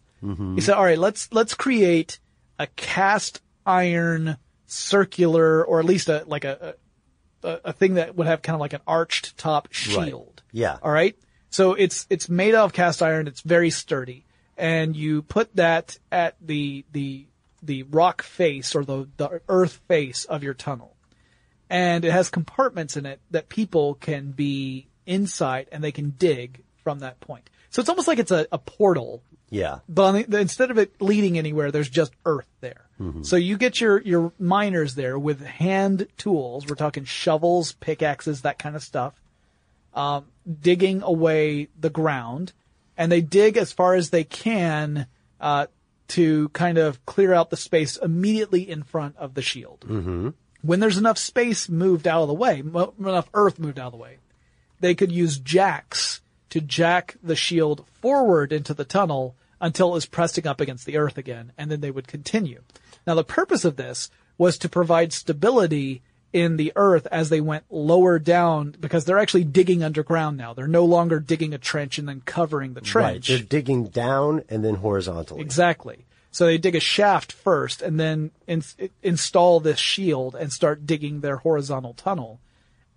He 0.55 0.61
said, 0.61 0.77
"All 0.77 0.85
right, 0.85 0.98
let's 0.98 1.33
let's 1.33 1.55
create 1.55 2.20
a 2.59 2.68
cast 2.68 3.40
iron 3.66 4.37
circular, 4.66 5.64
or 5.64 5.81
at 5.81 5.85
least 5.85 6.09
a 6.09 6.25
like 6.27 6.44
a, 6.44 6.77
a 7.42 7.61
a, 7.64 7.72
thing 7.72 7.94
that 7.94 8.14
would 8.16 8.27
have 8.27 8.42
kind 8.42 8.55
of 8.55 8.61
like 8.61 8.72
an 8.72 8.81
arched 8.87 9.37
top 9.37 9.72
shield. 9.72 10.42
Yeah. 10.53 10.79
All 10.83 10.92
right. 10.92 11.16
So 11.51 11.75
it's 11.75 12.07
it's 12.09 12.29
made 12.29 12.55
out 12.55 12.66
of 12.66 12.72
cast 12.72 13.03
iron. 13.03 13.27
It's 13.27 13.40
very 13.40 13.70
sturdy, 13.70 14.25
and 14.57 14.96
you 14.96 15.22
put 15.22 15.55
that 15.57 15.98
at 16.11 16.37
the 16.40 16.85
the 16.92 17.27
the 17.62 17.83
rock 17.85 18.22
face 18.22 18.75
or 18.75 18.85
the 18.85 19.09
the 19.16 19.40
earth 19.48 19.81
face 19.88 20.25
of 20.25 20.42
your 20.42 20.55
tunnel, 20.55 20.96
and 21.68 22.05
it 22.05 22.12
has 22.12 22.31
compartments 22.31 22.96
in 22.96 23.07
it 23.07 23.20
that 23.31 23.48
people 23.48 23.94
can 23.94 24.31
be 24.31 24.88
inside 25.07 25.69
and 25.73 25.83
they 25.83 25.93
can 25.93 26.11
dig 26.11 26.62
from 26.83 27.01
that 27.01 27.21
point. 27.21 27.49
So 27.71 27.81
it's 27.81 27.88
almost 27.88 28.09
like 28.09 28.19
it's 28.19 28.31
a, 28.31 28.47
a 28.53 28.59
portal 28.59 29.23
Yeah. 29.51 29.79
but 29.88 30.03
on 30.05 30.25
the, 30.29 30.38
instead 30.41 30.71
of 30.71 30.79
it 30.79 31.01
leading 31.01 31.38
anywhere, 31.38 31.71
there's 31.71 31.88
just 31.91 32.12
earth 32.27 32.49
there. 32.61 32.87
So 33.23 33.35
you 33.35 33.57
get 33.57 33.81
your, 33.81 34.01
your 34.03 34.31
miners 34.38 34.95
there 34.95 35.19
with 35.19 35.41
hand 35.45 36.07
tools. 36.19 36.69
We're 36.69 36.77
talking 36.77 37.05
shovels, 37.05 37.73
pickaxes, 37.73 38.43
that 38.43 38.61
kind 38.61 38.77
of 38.77 38.83
stuff. 38.85 39.12
Um, 39.93 40.27
digging 40.61 41.03
away 41.03 41.67
the 41.81 41.91
ground 41.91 42.53
and 42.97 43.11
they 43.11 43.21
dig 43.21 43.57
as 43.57 43.73
far 43.73 43.95
as 43.95 44.11
they 44.11 44.23
can, 44.23 45.07
uh, 45.41 45.67
to 46.09 46.49
kind 46.51 46.79
of 46.79 47.05
clear 47.07 47.33
out 47.35 47.51
the 47.51 47.57
space 47.57 47.97
immediately 47.97 48.71
in 48.71 48.83
front 48.85 49.17
of 49.17 49.35
the 49.35 49.43
shield. 49.43 49.81
Mm-hmm. 49.88 50.29
When 50.62 50.79
there's 50.79 50.99
enough 50.99 51.19
space 51.19 51.69
moved 51.69 52.07
out 52.07 52.23
of 52.23 52.29
the 52.29 52.35
way, 52.35 52.62
mo- 52.62 52.95
enough 53.01 53.29
earth 53.35 53.59
moved 53.59 53.79
out 53.81 53.87
of 53.87 53.93
the 53.93 53.99
way, 53.99 54.19
they 54.83 54.95
could 54.95 55.11
use 55.11 55.38
jacks 55.38 56.21
to 56.51 56.61
jack 56.61 57.16
the 57.23 57.37
shield 57.37 57.87
forward 58.03 58.53
into 58.53 58.75
the 58.75 58.85
tunnel 58.85 59.35
until 59.61 59.90
it 59.90 59.95
was 59.95 60.07
pressing 60.07 60.47
up 60.47 60.61
against 60.61 60.85
the 60.85 60.99
earth 60.99 61.16
again, 61.16 61.53
and 61.57 61.71
then 61.71 61.81
they 61.81 61.90
would 61.90 62.07
continue. 62.07 62.61
Now 63.07 63.14
the 63.14 63.25
purpose 63.25 63.64
of 63.64 63.77
this 63.77 64.11
was 64.37 64.59
to 64.59 64.68
provide 64.68 65.12
stability 65.12 66.03
in 66.33 66.57
the 66.57 66.73
earth 66.77 67.07
as 67.12 67.29
they 67.29 67.40
went 67.40 67.64
lower 67.71 68.18
down 68.18 68.75
because 68.81 69.05
they're 69.05 69.18
actually 69.18 69.45
digging 69.45 69.85
underground 69.85 70.37
now. 70.37 70.53
They're 70.53 70.66
no 70.66 70.85
longer 70.85 71.21
digging 71.21 71.55
a 71.55 71.59
trench 71.59 71.99
and 71.99 72.09
then 72.09 72.23
covering 72.25 72.75
the 72.75 72.81
trench. 72.81 73.29
Right. 73.29 73.38
They're 73.38 73.47
digging 73.47 73.87
down 73.88 74.42
and 74.49 74.64
then 74.64 74.77
horizontally. 74.77 75.42
Exactly. 75.42 76.07
So 76.31 76.47
they 76.47 76.59
dig 76.59 76.75
a 76.75 76.81
shaft 76.81 77.33
first 77.33 77.83
and 77.83 78.01
then 78.01 78.31
in, 78.47 78.62
install 79.03 79.61
this 79.61 79.79
shield 79.79 80.35
and 80.35 80.51
start 80.51 80.87
digging 80.87 81.21
their 81.21 81.37
horizontal 81.37 81.92
tunnel. 81.92 82.40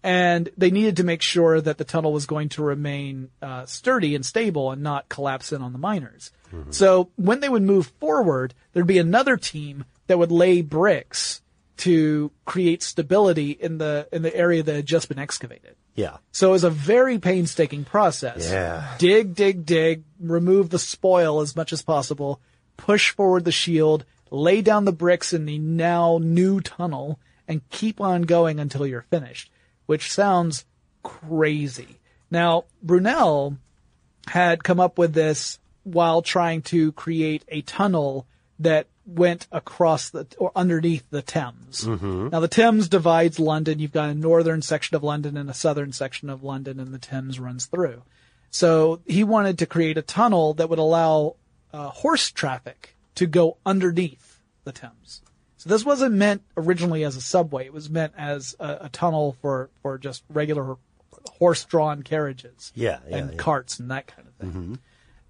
And 0.06 0.50
they 0.56 0.70
needed 0.70 0.98
to 0.98 1.04
make 1.04 1.24
sure 1.24 1.60
that 1.60 1.80
the 1.80 1.84
tunnel 1.84 2.14
was 2.14 2.28
going 2.28 2.50
to 2.50 2.64
remain 2.64 3.32
uh, 3.42 3.66
sturdy 3.66 4.14
and 4.14 4.24
stable 4.24 4.72
and 4.72 4.84
not 4.84 5.10
collapse 5.10 5.52
in 5.52 5.64
on 5.64 5.74
the 5.74 5.80
miners. 5.80 6.32
So 6.70 7.10
when 7.16 7.42
they 7.42 7.50
would 7.50 7.64
move 7.64 7.88
forward, 8.00 8.54
there'd 8.72 8.88
be 8.88 9.00
another 9.00 9.36
team 9.36 9.84
that 10.08 10.18
would 10.18 10.32
lay 10.32 10.62
bricks 10.62 11.42
to 11.78 12.32
create 12.46 12.82
stability 12.82 13.52
in 13.52 13.78
the 13.78 14.08
in 14.12 14.22
the 14.22 14.34
area 14.34 14.64
that 14.64 14.76
had 14.76 14.86
just 14.86 15.10
been 15.10 15.20
excavated. 15.20 15.76
Yeah. 15.96 16.18
So 16.32 16.50
it 16.50 16.52
was 16.52 16.64
a 16.64 16.70
very 16.70 17.20
painstaking 17.20 17.84
process. 17.84 18.50
Yeah. 18.50 18.96
Dig, 18.98 19.36
dig, 19.36 19.66
dig, 19.66 20.04
remove 20.20 20.70
the 20.70 20.80
spoil 20.80 21.42
as 21.42 21.56
much 21.56 21.74
as 21.74 21.82
possible, 21.82 22.40
push 22.78 23.12
forward 23.12 23.44
the 23.44 23.52
shield, 23.52 24.06
lay 24.32 24.62
down 24.62 24.86
the 24.86 24.94
bricks 24.94 25.34
in 25.34 25.46
the 25.46 25.58
now 25.58 26.20
new 26.22 26.62
tunnel, 26.62 27.20
and 27.48 27.68
keep 27.70 28.00
on 28.00 28.24
going 28.24 28.60
until 28.60 28.88
you're 28.88 29.06
finished, 29.10 29.52
which 29.86 30.12
sounds 30.12 30.66
crazy. 31.04 32.00
Now, 32.32 32.66
Brunel 32.82 33.58
had 34.28 34.64
come 34.64 34.80
up 34.80 34.98
with 34.98 35.14
this 35.14 35.60
while 35.84 36.22
trying 36.22 36.64
to 36.64 36.92
create 36.94 37.44
a 37.48 37.62
tunnel 37.62 38.26
that 38.60 38.88
went 39.06 39.48
across 39.52 40.10
the 40.10 40.26
or 40.40 40.52
underneath 40.56 41.08
the 41.12 41.22
Thames. 41.22 41.86
Now 42.32 42.40
the 42.40 42.48
Thames 42.48 42.90
divides 42.90 43.40
London. 43.40 43.78
You've 43.80 43.92
got 43.92 44.10
a 44.10 44.16
northern 44.16 44.62
section 44.64 44.96
of 44.96 45.04
London 45.04 45.38
and 45.38 45.50
a 45.50 45.54
southern 45.54 45.92
section 45.92 46.30
of 46.30 46.44
London, 46.44 46.80
and 46.80 46.92
the 46.94 46.98
Thames 47.00 47.40
runs 47.40 47.68
through. 47.68 48.02
So 48.50 49.02
he 49.06 49.24
wanted 49.24 49.60
to 49.60 49.66
create 49.66 49.98
a 49.98 50.02
tunnel 50.02 50.56
that 50.56 50.70
would 50.70 50.80
allow 50.80 51.36
uh, 51.72 51.90
horse 51.90 52.32
traffic 52.32 52.96
to 53.16 53.28
go 53.28 53.58
underneath 53.66 54.40
the 54.64 54.72
Thames. 54.72 55.22
So 55.66 55.70
this 55.70 55.84
wasn't 55.84 56.14
meant 56.14 56.44
originally 56.56 57.04
as 57.04 57.16
a 57.16 57.22
subway. 57.22 57.66
It 57.66 57.74
was 57.74 57.90
meant 57.90 58.14
as 58.16 58.56
a, 58.60 58.78
a 58.82 58.90
tunnel 58.90 59.36
for, 59.42 59.72
for 59.82 59.98
just 59.98 60.24
regular 60.30 60.78
horse-drawn 61.40 62.04
carriages 62.04 62.72
Yeah, 62.76 63.00
yeah, 63.10 63.18
and 63.18 63.32
yeah. 63.32 63.38
carts 63.38 63.80
and 63.80 63.90
that 63.90 64.06
kind 64.06 64.28
of 64.28 64.34
thing. 64.36 64.80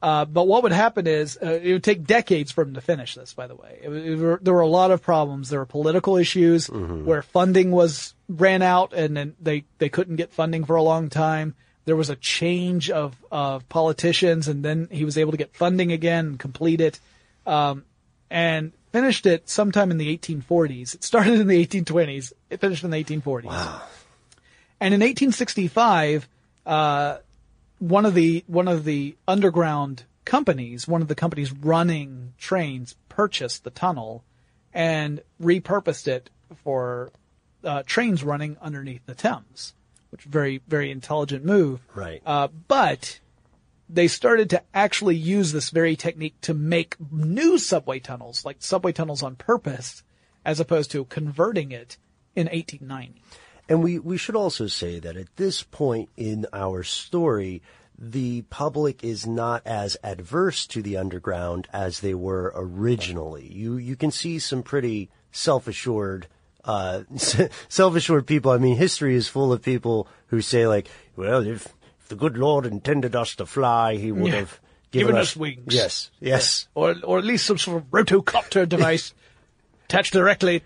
Uh, 0.01 0.25
but 0.25 0.45
what 0.45 0.61
would 0.63 0.73
happen 0.73 1.07
is 1.07 1.39
uh, 1.41 1.59
it 1.63 1.71
would 1.71 1.83
take 1.83 2.03
decades 2.03 2.51
for 2.51 2.63
him 2.63 2.73
to 2.73 2.81
finish 2.81 3.15
this. 3.15 3.33
By 3.33 3.47
the 3.47 3.55
way, 3.55 3.79
it, 3.81 3.89
it 3.89 4.15
were, 4.17 4.39
there 4.43 4.53
were 4.53 4.59
a 4.59 4.67
lot 4.67 4.91
of 4.91 5.01
problems. 5.01 5.49
There 5.49 5.59
were 5.59 5.65
political 5.65 6.17
issues 6.17 6.69
where 6.69 7.21
funding 7.21 7.71
was 7.71 8.13
ran 8.27 8.61
out, 8.61 8.93
and 8.93 9.15
then 9.15 9.35
they 9.41 9.63
they 9.77 9.89
couldn't 9.89 10.17
get 10.17 10.33
funding 10.33 10.65
for 10.65 10.75
a 10.75 10.83
long 10.83 11.09
time. 11.09 11.55
There 11.85 11.95
was 11.95 12.09
a 12.09 12.15
change 12.17 12.91
of 12.91 13.15
of 13.31 13.67
politicians, 13.69 14.47
and 14.47 14.63
then 14.63 14.89
he 14.91 15.05
was 15.05 15.17
able 15.17 15.31
to 15.31 15.37
get 15.37 15.55
funding 15.55 15.91
again 15.91 16.25
and 16.27 16.39
complete 16.39 16.81
it, 16.81 16.99
um, 17.47 17.85
and 18.29 18.73
finished 18.95 19.25
it 19.25 19.49
sometime 19.49 19.91
in 19.91 19.97
the 19.97 20.17
1840s. 20.17 20.95
It 20.95 21.03
started 21.03 21.33
in 21.41 21.47
the 21.47 21.67
1820s. 21.67 22.31
It 22.49 22.61
finished 22.61 22.85
in 22.85 22.91
the 22.91 23.03
1840s. 23.03 23.43
Wow. 23.43 23.81
And 24.79 24.93
in 24.93 25.01
1865, 25.01 26.29
uh, 26.65 27.17
one 27.79 28.05
of 28.05 28.13
the 28.13 28.45
one 28.47 28.69
of 28.69 28.85
the 28.85 29.17
underground 29.27 30.05
companies, 30.23 30.87
one 30.87 31.01
of 31.01 31.09
the 31.09 31.15
companies 31.15 31.51
running 31.51 32.35
trains, 32.37 32.95
purchased 33.09 33.65
the 33.65 33.69
tunnel 33.69 34.23
and 34.73 35.21
repurposed 35.41 36.07
it 36.07 36.29
for 36.63 37.11
uh, 37.65 37.83
trains 37.85 38.23
running 38.23 38.55
underneath 38.61 39.05
the 39.05 39.13
Thames, 39.13 39.73
which 40.09 40.21
very 40.21 40.61
very 40.69 40.89
intelligent 40.89 41.43
move. 41.43 41.81
Right. 41.93 42.21
Uh, 42.25 42.47
but 42.69 43.19
they 43.89 44.07
started 44.07 44.49
to 44.49 44.63
actually 44.73 45.15
use 45.15 45.51
this 45.51 45.69
very 45.69 45.95
technique 45.95 46.39
to 46.41 46.53
make 46.53 46.95
new 47.11 47.57
subway 47.57 47.99
tunnels, 47.99 48.43
like 48.43 48.57
subway 48.59 48.91
tunnels 48.91 49.21
on 49.21 49.35
purpose, 49.35 50.03
as 50.43 50.59
opposed 50.59 50.91
to 50.91 51.05
converting 51.05 51.71
it 51.71 51.97
in 52.35 52.47
1890. 52.47 53.21
And 53.67 53.83
we, 53.83 53.99
we 53.99 54.17
should 54.17 54.35
also 54.35 54.67
say 54.67 54.99
that 54.99 55.17
at 55.17 55.35
this 55.37 55.63
point 55.63 56.09
in 56.17 56.45
our 56.53 56.83
story, 56.83 57.61
the 57.97 58.43
public 58.43 59.03
is 59.03 59.25
not 59.25 59.65
as 59.65 59.97
adverse 60.03 60.67
to 60.67 60.81
the 60.81 60.97
underground 60.97 61.67
as 61.71 62.01
they 62.01 62.13
were 62.13 62.51
originally. 62.55 63.51
You, 63.51 63.77
you 63.77 63.95
can 63.95 64.11
see 64.11 64.37
some 64.37 64.63
pretty 64.63 65.09
self-assured, 65.31 66.27
uh, 66.63 67.03
self-assured 67.69 68.27
people. 68.27 68.51
I 68.51 68.57
mean, 68.57 68.75
history 68.75 69.15
is 69.15 69.27
full 69.27 69.53
of 69.53 69.61
people 69.61 70.07
who 70.27 70.41
say 70.41 70.67
like, 70.67 70.89
well, 71.15 71.45
if, 71.45 71.73
the 72.07 72.15
good 72.15 72.37
Lord 72.37 72.65
intended 72.65 73.15
us 73.15 73.35
to 73.35 73.45
fly, 73.45 73.95
he 73.95 74.11
would 74.11 74.31
Yeah. 74.31 74.39
have 74.39 74.59
given, 74.91 75.07
Given 75.07 75.21
us 75.21 75.35
wings. 75.35 75.73
Yes, 75.73 76.11
yes. 76.19 76.67
or 76.75 76.95
or 77.03 77.17
at 77.19 77.25
least 77.25 77.45
some 77.45 77.57
sort 77.57 77.77
of 77.77 77.89
rotocopter 77.91 78.67
device 78.75 79.13
attached 79.85 80.13
directly 80.13 80.63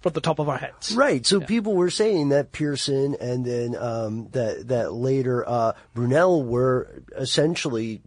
from 0.00 0.12
the 0.12 0.20
top 0.20 0.38
of 0.38 0.48
our 0.48 0.58
heads. 0.58 0.92
Right. 0.96 1.24
So 1.24 1.40
people 1.40 1.74
were 1.74 1.90
saying 1.90 2.30
that 2.30 2.50
Pearson 2.52 3.16
and 3.20 3.44
then 3.44 3.76
um, 3.76 4.28
that 4.32 4.68
that 4.68 4.92
later 4.92 5.48
uh, 5.48 5.72
Brunel 5.94 6.42
were 6.42 7.02
essentially 7.16 8.00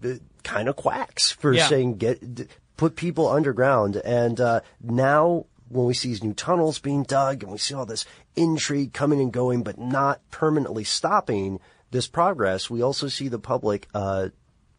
kind 0.44 0.68
of 0.70 0.76
quacks 0.76 1.32
for 1.32 1.54
Yeah. 1.54 1.68
saying 1.68 1.98
get 1.98 2.36
d- 2.36 2.48
put 2.78 2.96
people 2.98 3.30
underground. 3.30 3.96
And 3.98 4.40
uh, 4.42 4.60
now 4.84 5.46
when 5.70 5.86
we 5.88 5.94
see 5.94 6.10
these 6.10 6.24
new 6.24 6.34
tunnels 6.34 6.80
being 6.80 7.04
dug 7.04 7.42
and 7.44 7.52
we 7.52 7.58
see 7.58 7.74
all 7.74 7.86
this 7.86 8.06
intrigue 8.36 8.94
coming 8.94 9.20
and 9.22 9.32
going, 9.32 9.64
but 9.64 9.78
not 9.80 10.20
permanently 10.32 10.84
stopping 10.84 11.60
this 11.96 12.08
progress, 12.08 12.70
we 12.70 12.82
also 12.82 13.08
see 13.08 13.30
the 13.30 13.40
public 13.40 13.88
uh, 13.94 14.30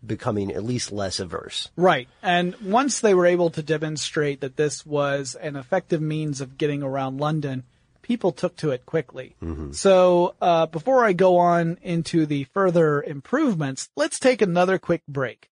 becoming 0.05 0.53
at 0.53 0.63
least 0.63 0.93
less 0.93 1.19
averse. 1.19 1.71
Right. 1.75 2.09
And 2.23 2.55
once 2.61 3.01
they 3.01 3.15
were 3.15 3.27
able 3.27 3.51
to 3.51 3.63
demonstrate 3.63 4.41
that 4.43 4.57
this 4.57 4.85
was 4.85 5.35
an 5.35 5.57
effective 5.57 6.01
means 6.01 6.41
of 6.41 6.59
getting 6.59 6.83
around 6.83 7.19
London, 7.19 7.65
people 8.03 8.33
took 8.33 8.55
to 8.57 8.71
it 8.71 8.87
quickly. 8.87 9.35
So, 9.73 10.35
uh, 10.41 10.67
before 10.67 11.05
I 11.05 11.13
go 11.13 11.39
on 11.39 11.79
into 11.83 12.27
the 12.27 12.45
further 12.45 13.03
improvements, 13.03 13.89
let's 13.97 14.21
take 14.21 14.43
another 14.43 14.79
quick 14.79 15.03
break. 15.09 15.51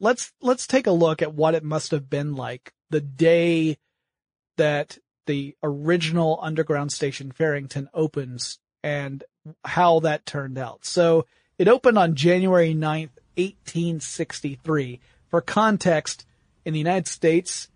Let's, 0.00 0.32
let's 0.40 0.66
take 0.66 0.86
a 0.86 0.92
look 0.92 1.22
at 1.22 1.34
what 1.34 1.54
it 1.54 1.62
must 1.62 1.90
have 1.90 2.08
been 2.08 2.34
like 2.34 2.72
the 2.90 3.00
day 3.00 3.76
that 4.56 4.98
the 5.26 5.54
original 5.62 6.38
underground 6.42 6.90
station 6.90 7.30
Farringdon 7.30 7.90
opens 7.92 8.58
and 8.82 9.22
how 9.64 10.00
that 10.00 10.26
turned 10.26 10.58
out. 10.58 10.84
So 10.84 11.26
it 11.58 11.68
opened 11.68 11.98
on 11.98 12.14
January 12.14 12.74
9th, 12.74 13.10
1863. 13.36 15.00
For 15.28 15.40
context, 15.40 16.24
in 16.64 16.72
the 16.72 16.78
United 16.78 17.06
States, 17.06 17.68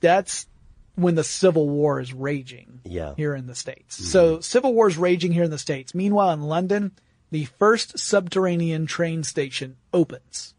that's 0.00 0.46
when 0.94 1.14
the 1.16 1.24
Civil 1.24 1.68
War 1.68 1.98
is 2.00 2.12
raging 2.12 2.80
Yeah. 2.84 3.14
here 3.16 3.34
in 3.34 3.46
the 3.46 3.54
States. 3.54 3.96
So 3.96 4.40
Civil 4.40 4.74
War 4.74 4.86
is 4.88 4.96
raging 4.96 5.32
here 5.32 5.42
in 5.44 5.50
the 5.50 5.58
States. 5.58 5.94
Meanwhile, 5.94 6.32
in 6.32 6.42
London, 6.42 6.92
the 7.30 7.46
first 7.46 7.98
subterranean 7.98 8.86
train 8.86 9.24
station 9.24 9.76
opens. 9.92 10.54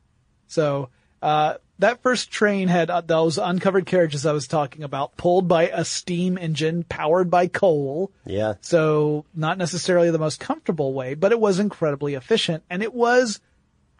So 0.48 0.90
Uh, 1.22 1.58
that 1.80 2.02
first 2.02 2.32
train 2.32 2.68
had 2.68 2.90
uh, 2.90 3.02
those 3.02 3.38
uncovered 3.38 3.86
carriages 3.86 4.26
I 4.26 4.32
was 4.32 4.48
talking 4.48 4.84
about, 4.84 5.18
pulled 5.18 5.48
by 5.48 5.68
a 5.68 5.84
steam 5.84 6.38
engine 6.38 6.84
powered 6.84 7.30
by 7.30 7.48
coal. 7.48 8.12
Yeah. 8.26 8.56
So 8.62 9.26
not 9.34 9.58
necessarily 9.58 10.12
the 10.12 10.20
most 10.20 10.40
comfortable 10.40 10.94
way, 10.94 11.14
but 11.16 11.32
it 11.32 11.40
was 11.40 11.60
incredibly 11.60 12.14
efficient 12.14 12.64
and 12.70 12.82
it 12.82 12.94
was 12.94 13.40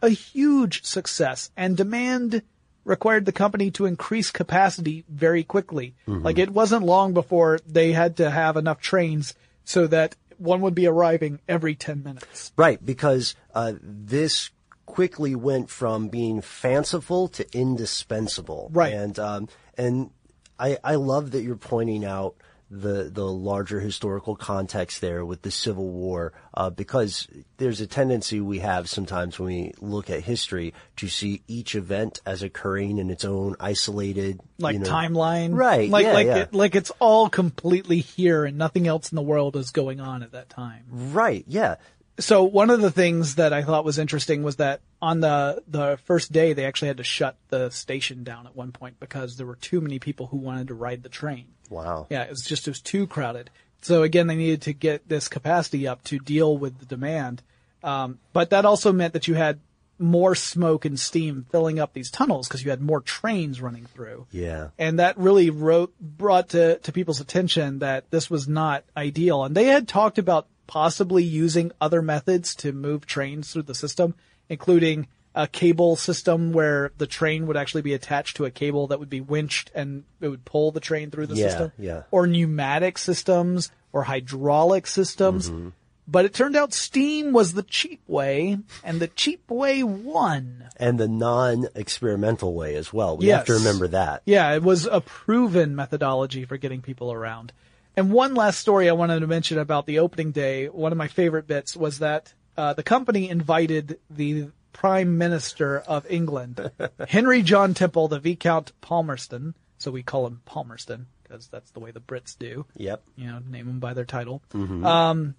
a 0.02 0.08
huge 0.08 0.84
success 0.84 1.50
and 1.56 1.76
demand 1.76 2.42
required 2.84 3.24
the 3.24 3.32
company 3.32 3.70
to 3.72 3.84
increase 3.84 4.30
capacity 4.30 5.04
very 5.08 5.42
quickly. 5.42 5.94
Like 6.06 6.38
it 6.38 6.50
wasn't 6.50 6.86
long 6.86 7.14
before 7.14 7.58
they 7.66 7.92
had 7.92 8.18
to 8.18 8.30
have 8.30 8.56
enough 8.56 8.80
trains 8.80 9.34
so 9.64 9.86
that 9.88 10.14
one 10.38 10.60
would 10.60 10.74
be 10.74 10.86
arriving 10.86 11.40
every 11.48 11.74
10 11.74 12.02
minutes. 12.04 12.52
Right, 12.56 12.84
because 12.84 13.34
uh, 13.54 13.72
this 13.82 14.50
quickly 14.86 15.34
went 15.34 15.68
from 15.68 16.08
being 16.08 16.40
fanciful 16.40 17.28
to 17.28 17.46
indispensable. 17.56 18.70
Right. 18.72 18.94
and 18.94 19.18
um, 19.18 19.48
and 19.76 20.10
I 20.58 20.78
I 20.82 20.94
love 20.94 21.32
that 21.32 21.42
you're 21.42 21.56
pointing 21.56 22.04
out 22.04 22.36
the 22.70 23.10
the 23.12 23.24
larger 23.24 23.78
historical 23.78 24.34
context 24.34 25.00
there 25.00 25.24
with 25.24 25.42
the 25.42 25.50
Civil 25.50 25.88
War, 25.88 26.32
uh, 26.54 26.70
because 26.70 27.28
there's 27.58 27.80
a 27.80 27.86
tendency 27.86 28.40
we 28.40 28.58
have 28.58 28.88
sometimes 28.88 29.38
when 29.38 29.46
we 29.46 29.72
look 29.80 30.10
at 30.10 30.24
history 30.24 30.74
to 30.96 31.08
see 31.08 31.42
each 31.46 31.76
event 31.76 32.20
as 32.26 32.42
occurring 32.42 32.98
in 32.98 33.10
its 33.10 33.24
own 33.24 33.54
isolated 33.60 34.40
Like 34.58 34.74
you 34.74 34.78
know, 34.80 34.90
timeline. 34.90 35.54
Right, 35.54 35.88
Like, 35.88 36.06
yeah, 36.06 36.12
like, 36.12 36.26
yeah. 36.26 36.36
It, 36.38 36.54
like 36.54 36.74
it's 36.74 36.90
all 36.98 37.28
completely 37.28 38.00
here 38.00 38.44
and 38.44 38.58
nothing 38.58 38.88
else 38.88 39.12
in 39.12 39.16
the 39.16 39.22
world 39.22 39.56
is 39.56 39.70
going 39.70 40.00
on 40.00 40.24
at 40.24 40.32
that 40.32 40.48
time. 40.48 40.84
Right, 40.90 41.44
yeah. 41.46 41.76
So 42.18 42.44
one 42.44 42.70
of 42.70 42.80
the 42.80 42.90
things 42.90 43.34
that 43.34 43.52
I 43.52 43.62
thought 43.62 43.84
was 43.84 43.98
interesting 43.98 44.42
was 44.42 44.56
that 44.56 44.80
on 45.02 45.20
the 45.20 45.62
the 45.68 45.98
first 46.04 46.32
day 46.32 46.54
they 46.54 46.64
actually 46.64 46.88
had 46.88 46.96
to 46.96 47.04
shut 47.04 47.36
the 47.48 47.70
station 47.70 48.24
down 48.24 48.46
at 48.46 48.56
one 48.56 48.72
point 48.72 48.98
because 48.98 49.36
there 49.36 49.46
were 49.46 49.56
too 49.56 49.80
many 49.80 49.98
people 49.98 50.26
who 50.26 50.38
wanted 50.38 50.68
to 50.68 50.74
ride 50.74 51.02
the 51.02 51.08
train. 51.08 51.48
Wow. 51.68 52.06
Yeah, 52.08 52.22
it 52.22 52.30
was 52.30 52.42
just 52.42 52.66
it 52.66 52.70
was 52.70 52.80
too 52.80 53.06
crowded. 53.06 53.50
So 53.82 54.02
again, 54.02 54.26
they 54.26 54.36
needed 54.36 54.62
to 54.62 54.72
get 54.72 55.08
this 55.08 55.28
capacity 55.28 55.86
up 55.86 56.02
to 56.04 56.18
deal 56.18 56.56
with 56.56 56.78
the 56.78 56.86
demand. 56.86 57.42
Um, 57.82 58.18
but 58.32 58.50
that 58.50 58.64
also 58.64 58.92
meant 58.92 59.12
that 59.12 59.28
you 59.28 59.34
had 59.34 59.60
more 59.98 60.34
smoke 60.34 60.84
and 60.84 60.98
steam 60.98 61.46
filling 61.50 61.78
up 61.78 61.92
these 61.92 62.10
tunnels 62.10 62.48
because 62.48 62.64
you 62.64 62.70
had 62.70 62.80
more 62.80 63.00
trains 63.00 63.60
running 63.60 63.86
through. 63.86 64.26
Yeah. 64.30 64.68
And 64.78 64.98
that 64.98 65.16
really 65.18 65.50
wrote, 65.50 65.94
brought 66.00 66.50
to, 66.50 66.78
to 66.78 66.92
people's 66.92 67.20
attention 67.20 67.78
that 67.78 68.10
this 68.10 68.28
was 68.28 68.46
not 68.48 68.84
ideal. 68.96 69.44
And 69.44 69.54
they 69.54 69.64
had 69.64 69.88
talked 69.88 70.18
about 70.18 70.48
possibly 70.66 71.22
using 71.22 71.72
other 71.80 72.02
methods 72.02 72.54
to 72.56 72.72
move 72.72 73.06
trains 73.06 73.52
through 73.52 73.62
the 73.62 73.74
system, 73.74 74.14
including 74.48 75.08
a 75.34 75.46
cable 75.46 75.96
system 75.96 76.52
where 76.52 76.92
the 76.96 77.06
train 77.06 77.46
would 77.46 77.58
actually 77.58 77.82
be 77.82 77.92
attached 77.92 78.36
to 78.36 78.46
a 78.46 78.50
cable 78.50 78.86
that 78.86 78.98
would 78.98 79.10
be 79.10 79.20
winched 79.20 79.70
and 79.74 80.04
it 80.20 80.28
would 80.28 80.44
pull 80.46 80.70
the 80.72 80.80
train 80.80 81.10
through 81.10 81.26
the 81.26 81.34
Yeah, 81.34 81.48
system. 81.48 81.72
yeah. 81.78 82.02
Or 82.10 82.26
pneumatic 82.26 82.96
systems 82.96 83.70
or 83.92 84.04
hydraulic 84.04 84.86
systems. 84.86 85.50
Mm-hmm. 85.50 85.68
But 86.08 86.24
it 86.24 86.32
turned 86.32 86.56
out 86.56 86.72
steam 86.72 87.32
was 87.32 87.52
the 87.52 87.64
cheap 87.64 88.00
way 88.06 88.58
and 88.84 89.00
the 89.00 89.08
cheap 89.08 89.50
way 89.50 89.82
won. 89.82 90.68
And 90.76 90.98
the 90.98 91.08
non-experimental 91.08 92.54
way 92.54 92.76
as 92.76 92.92
well. 92.92 93.16
We 93.16 93.26
have 93.26 93.44
to 93.46 93.54
remember 93.54 93.88
that. 93.88 94.22
Yeah, 94.24 94.54
it 94.54 94.62
was 94.62 94.86
a 94.86 95.00
proven 95.00 95.74
methodology 95.74 96.44
for 96.44 96.56
getting 96.56 96.80
people 96.80 97.12
around. 97.12 97.52
And 97.96 98.12
one 98.12 98.34
last 98.34 98.58
story 98.58 98.88
I 98.88 98.92
wanted 98.92 99.20
to 99.20 99.26
mention 99.26 99.58
about 99.58 99.86
the 99.86 100.00
opening 100.00 100.32
day, 100.32 100.66
one 100.68 100.92
of 100.92 100.98
my 100.98 101.08
favorite 101.08 101.46
bits 101.46 101.74
was 101.74 102.00
that 102.00 102.34
uh, 102.56 102.74
the 102.74 102.82
company 102.82 103.28
invited 103.28 103.98
the 104.10 104.48
Prime 104.72 105.16
Minister 105.16 105.78
of 105.78 106.06
England, 106.10 106.70
Henry 107.08 107.42
John 107.42 107.72
Temple, 107.72 108.08
the 108.08 108.20
Viscount 108.20 108.72
Palmerston, 108.82 109.54
so 109.78 109.90
we 109.90 110.02
call 110.02 110.26
him 110.26 110.42
Palmerston 110.44 111.06
because 111.22 111.48
that's 111.48 111.70
the 111.70 111.80
way 111.80 111.90
the 111.90 112.00
Brits 112.00 112.38
do. 112.38 112.66
Yep. 112.76 113.02
You 113.16 113.28
know, 113.28 113.38
name 113.48 113.66
them 113.66 113.80
by 113.80 113.94
their 113.94 114.04
title. 114.04 114.42
Um, 114.52 115.34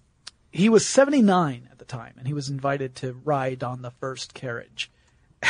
he 0.50 0.68
was 0.68 0.86
79 0.86 1.68
at 1.70 1.78
the 1.78 1.84
time, 1.84 2.14
and 2.18 2.26
he 2.26 2.34
was 2.34 2.48
invited 2.48 2.96
to 2.96 3.12
ride 3.24 3.62
on 3.62 3.82
the 3.82 3.92
first 3.92 4.34
carriage. 4.34 4.90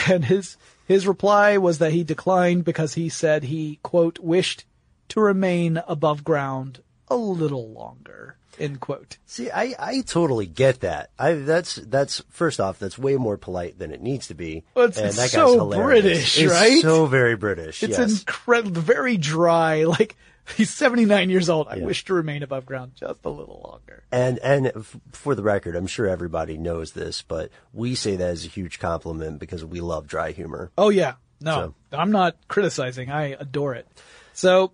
And 0.06 0.26
his 0.26 0.58
his 0.86 1.06
reply 1.06 1.56
was 1.56 1.78
that 1.78 1.92
he 1.92 2.04
declined 2.04 2.66
because 2.66 2.92
he 2.92 3.08
said 3.08 3.44
he 3.44 3.78
quote 3.82 4.18
wished 4.18 4.66
to 5.08 5.18
remain 5.18 5.82
above 5.88 6.24
ground 6.24 6.82
a 7.10 7.16
little 7.16 7.70
longer. 7.72 8.36
End 8.58 8.80
quote. 8.80 9.18
See, 9.26 9.50
I, 9.50 9.74
I 9.78 10.00
totally 10.00 10.46
get 10.46 10.80
that. 10.80 11.10
I 11.18 11.34
that's 11.34 11.76
that's 11.76 12.22
first 12.30 12.58
off, 12.58 12.78
that's 12.80 12.98
way 12.98 13.16
more 13.16 13.36
polite 13.36 13.78
than 13.78 13.92
it 13.92 14.02
needs 14.02 14.26
to 14.28 14.34
be. 14.34 14.64
Well, 14.74 14.86
it's- 14.88 14.98
and 14.98 15.24
it's 15.24 15.32
so 15.32 15.52
hilarious. 15.54 16.02
British, 16.02 16.38
It's 16.40 16.52
right? 16.52 16.82
So 16.82 17.06
very 17.06 17.36
British. 17.36 17.82
It's 17.84 17.96
yes. 17.98 18.20
incredible, 18.20 18.80
very 18.80 19.16
dry. 19.16 19.84
Like 19.98 20.16
he's 20.56 20.70
79 20.70 21.28
years 21.30 21.48
old. 21.50 21.68
I 21.68 21.76
Yeah. 21.76 21.84
wish 21.84 22.04
to 22.06 22.14
remain 22.14 22.42
above 22.42 22.64
ground 22.66 22.92
just 22.96 23.24
a 23.24 23.28
little 23.28 23.60
longer. 23.64 24.02
And 24.10 24.38
and 24.40 24.66
f- 24.74 24.96
for 25.12 25.34
the 25.36 25.42
record, 25.42 25.76
I'm 25.76 25.86
sure 25.86 26.08
everybody 26.08 26.56
knows 26.58 26.92
this, 26.92 27.22
but 27.22 27.50
we 27.72 27.94
say 27.94 28.16
that 28.16 28.28
as 28.30 28.44
a 28.44 28.48
huge 28.48 28.78
compliment 28.80 29.38
because 29.38 29.64
we 29.64 29.80
love 29.80 30.06
dry 30.08 30.32
humor. 30.32 30.72
Oh 30.76 30.88
yeah. 30.88 31.14
No, 31.40 31.74
I'm 31.92 32.10
not 32.10 32.36
criticizing. 32.48 33.08
I 33.10 33.36
adore 33.38 33.74
it. 33.76 33.86
So 34.32 34.72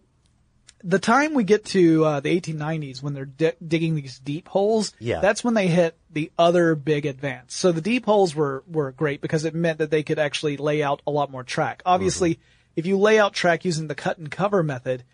the 0.87 0.99
time 0.99 1.33
we 1.33 1.45
get 1.45 1.65
to 1.67 2.05
uh, 2.05 2.21
the 2.21 2.39
1890s 2.41 3.03
when 3.03 3.15
they're 3.15 3.25
di- 3.25 3.53
digging 3.67 3.95
these 3.95 4.19
deep 4.19 4.49
holes, 4.49 4.93
Yeah. 5.01 5.21
that's 5.21 5.43
when 5.43 5.55
they 5.55 5.67
hit 5.69 5.97
the 6.13 6.31
other 6.39 6.75
big 6.75 7.07
advance. 7.07 7.55
So 7.57 7.73
the 7.73 7.81
deep 7.81 8.05
holes 8.05 8.35
were 8.35 8.63
were 8.71 8.93
great 8.93 9.21
because 9.23 9.45
it 9.47 9.55
meant 9.55 9.79
that 9.79 9.91
they 9.91 10.03
could 10.03 10.19
actually 10.19 10.59
lay 10.59 10.83
out 10.83 11.01
a 11.07 11.11
lot 11.11 11.31
more 11.31 11.43
track. 11.43 11.83
Obviously, 11.87 12.39
if 12.77 12.85
you 12.87 12.99
lay 12.99 13.19
out 13.19 13.33
track 13.33 13.65
using 13.65 13.89
the 13.89 13.95
cut 13.95 14.19
and 14.19 14.31
cover 14.31 14.63
method, 14.63 15.05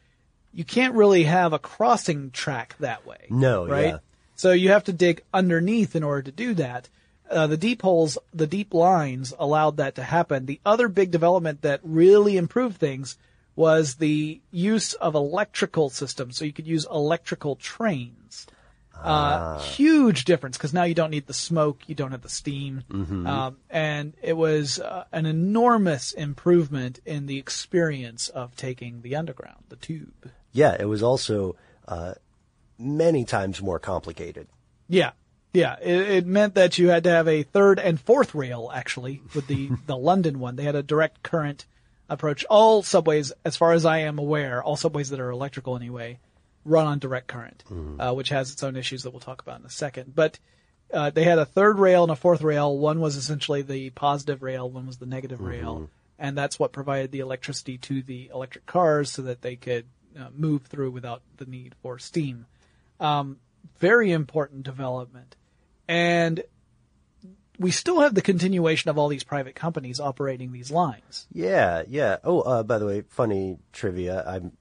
you 0.52 0.64
can't 0.64 0.94
really 0.94 1.22
have 1.24 1.52
a 1.52 1.58
crossing 1.58 2.32
track 2.32 2.74
that 2.80 3.06
way. 3.06 3.26
No, 3.30 3.66
right? 3.66 3.86
yeah. 3.86 3.98
So 4.34 4.50
you 4.52 4.70
have 4.70 4.84
to 4.84 4.92
dig 4.92 5.22
underneath 5.32 5.94
in 5.94 6.02
order 6.02 6.22
to 6.22 6.32
do 6.32 6.54
that. 6.54 6.88
Uh, 7.30 7.46
the 7.46 7.56
deep 7.56 7.82
holes, 7.82 8.18
the 8.34 8.46
deep 8.48 8.74
lines 8.74 9.32
allowed 9.38 9.76
that 9.76 9.94
to 9.94 10.02
happen. 10.02 10.46
The 10.46 10.58
other 10.66 10.88
big 10.88 11.12
development 11.12 11.62
that 11.62 11.78
really 11.84 12.36
improved 12.36 12.78
things 12.78 13.16
was 13.60 13.96
the 13.96 14.40
use 14.50 14.94
of 14.94 15.14
electrical 15.14 15.90
systems. 15.90 16.38
So 16.38 16.46
you 16.46 16.52
could 16.52 16.66
use 16.66 16.86
electrical 16.90 17.56
trains. 17.56 18.46
Uh, 18.94 19.58
huge 19.60 20.24
difference 20.24 20.56
because 20.56 20.72
now 20.72 20.84
you 20.84 20.94
don't 20.94 21.10
need 21.10 21.26
the 21.26 21.34
smoke, 21.34 21.80
you 21.86 21.94
don't 21.94 22.10
have 22.12 22.22
the 22.22 22.28
steam, 22.28 22.82
um, 23.26 23.56
and 23.70 24.12
it 24.22 24.34
was 24.34 24.78
uh, 24.78 25.04
an 25.10 25.24
enormous 25.24 26.12
improvement 26.12 27.00
in 27.06 27.24
the 27.24 27.38
experience 27.38 28.28
of 28.28 28.54
taking 28.56 29.00
the 29.00 29.16
underground, 29.16 29.64
the 29.70 29.76
tube. 29.76 30.30
Yeah, 30.52 30.76
it 30.78 30.84
was 30.84 31.02
also 31.02 31.56
uh, 31.88 32.14
many 32.78 33.24
times 33.24 33.62
more 33.62 33.78
complicated. 33.78 34.48
Yeah. 34.88 35.12
Yeah. 35.54 35.76
It, 35.80 36.00
it 36.10 36.26
meant 36.26 36.54
that 36.54 36.76
you 36.78 36.88
had 36.88 37.04
to 37.04 37.10
have 37.10 37.28
a 37.28 37.42
third 37.42 37.78
and 37.78 37.98
fourth 37.98 38.34
rail, 38.34 38.70
actually, 38.72 39.22
with 39.34 39.46
the, 39.46 39.70
the 39.86 39.96
London 39.96 40.40
one. 40.40 40.56
They 40.56 40.64
had 40.64 40.76
a 40.76 40.82
direct 40.82 41.22
current 41.22 41.64
approach. 42.10 42.44
All 42.50 42.82
subways, 42.82 43.32
as 43.44 43.56
far 43.56 43.72
as 43.72 43.86
I 43.86 43.98
am 43.98 44.18
aware, 44.18 44.62
all 44.62 44.76
subways 44.76 45.10
that 45.10 45.20
are 45.20 45.30
electrical 45.30 45.76
anyway, 45.76 46.18
run 46.64 46.86
on 46.86 46.98
direct 46.98 47.28
current, 47.28 47.64
uh, 47.98 48.12
which 48.12 48.28
has 48.28 48.52
its 48.52 48.62
own 48.62 48.76
issues 48.76 49.04
that 49.04 49.10
we'll 49.10 49.20
talk 49.20 49.40
about 49.40 49.60
in 49.60 49.66
a 49.66 49.70
second. 49.70 50.14
But 50.14 50.38
uh, 50.92 51.10
they 51.10 51.24
had 51.24 51.38
a 51.38 51.46
third 51.46 51.78
rail 51.78 52.02
and 52.02 52.12
a 52.12 52.16
fourth 52.16 52.42
rail. 52.42 52.76
One 52.76 53.00
was 53.00 53.16
essentially 53.16 53.62
the 53.62 53.90
positive 53.90 54.42
rail, 54.42 54.68
one 54.68 54.86
was 54.86 54.98
the 54.98 55.06
negative 55.06 55.40
rail. 55.40 55.88
And 56.18 56.36
that's 56.36 56.58
what 56.58 56.72
provided 56.72 57.12
the 57.12 57.20
electricity 57.20 57.78
to 57.78 58.02
the 58.02 58.30
electric 58.34 58.66
cars 58.66 59.10
so 59.10 59.22
that 59.22 59.40
they 59.40 59.56
could 59.56 59.86
uh, 60.18 60.26
move 60.36 60.64
through 60.64 60.90
without 60.90 61.22
the 61.38 61.46
need 61.46 61.74
for 61.80 61.98
steam 61.98 62.44
very 63.78 64.12
important 64.12 64.62
development. 64.62 65.36
And 65.88 66.42
we 67.60 67.70
still 67.70 68.00
have 68.00 68.14
the 68.14 68.22
continuation 68.22 68.88
of 68.88 68.96
all 68.98 69.08
these 69.08 69.22
private 69.22 69.54
companies 69.54 70.00
operating 70.00 70.50
these 70.50 70.70
lines. 70.70 71.26
Yeah, 71.32 71.82
yeah. 71.86 72.16
Oh, 72.24 72.40
uh, 72.40 72.62
by 72.62 72.78
the 72.78 72.86
way, 72.86 73.02
funny 73.02 73.58
trivia. 73.72 74.24
I'm 74.26 74.52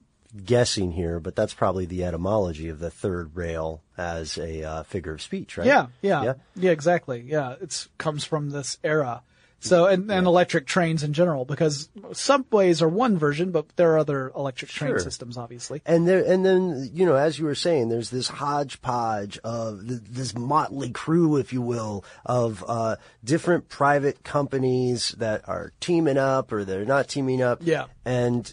guessing 0.44 0.92
here, 0.92 1.18
but 1.18 1.34
that's 1.34 1.54
probably 1.54 1.86
the 1.86 2.04
etymology 2.04 2.68
of 2.68 2.78
the 2.78 2.90
third 2.90 3.34
rail 3.34 3.82
as 3.96 4.36
a 4.38 4.62
uh, 4.62 4.82
figure 4.84 5.12
of 5.14 5.22
speech, 5.22 5.56
right? 5.56 5.66
Yeah, 5.66 5.86
yeah, 6.02 6.22
Yeah. 6.22 6.32
yeah, 6.54 6.70
exactly. 6.70 7.24
Yeah, 7.26 7.56
it 7.60 7.88
comes 7.98 8.22
from 8.24 8.50
this 8.50 8.78
era. 8.84 9.22
So, 9.62 9.86
and, 9.86 10.10
and 10.10 10.26
electric 10.26 10.66
trains 10.66 11.02
in 11.02 11.12
general, 11.12 11.44
because 11.44 11.90
subways 12.12 12.80
are 12.80 12.88
one 12.88 13.18
version, 13.18 13.50
but 13.52 13.68
there 13.76 13.92
are 13.92 13.98
other 13.98 14.32
electric 14.34 14.70
train 14.70 14.92
Sure. 14.92 14.98
systems, 14.98 15.36
obviously. 15.36 15.82
And 15.84 16.08
there, 16.08 16.24
and 16.24 16.44
then 16.44 16.90
you 16.94 17.04
know, 17.04 17.14
as 17.14 17.38
you 17.38 17.44
were 17.44 17.54
saying, 17.54 17.90
there's 17.90 18.08
this 18.08 18.28
hodgepodge 18.28 19.38
of 19.44 19.86
th- 19.86 20.00
this 20.08 20.34
motley 20.34 20.90
crew, 20.90 21.36
if 21.36 21.52
you 21.52 21.60
will, 21.60 22.04
of 22.24 22.64
uh, 22.66 22.96
different 23.22 23.68
private 23.68 24.24
companies 24.24 25.14
that 25.18 25.46
are 25.46 25.72
teaming 25.78 26.16
up 26.16 26.52
or 26.52 26.64
they're 26.64 26.86
not 26.86 27.08
teaming 27.08 27.42
up. 27.42 27.60
Yeah. 27.62 27.86
And 28.04 28.52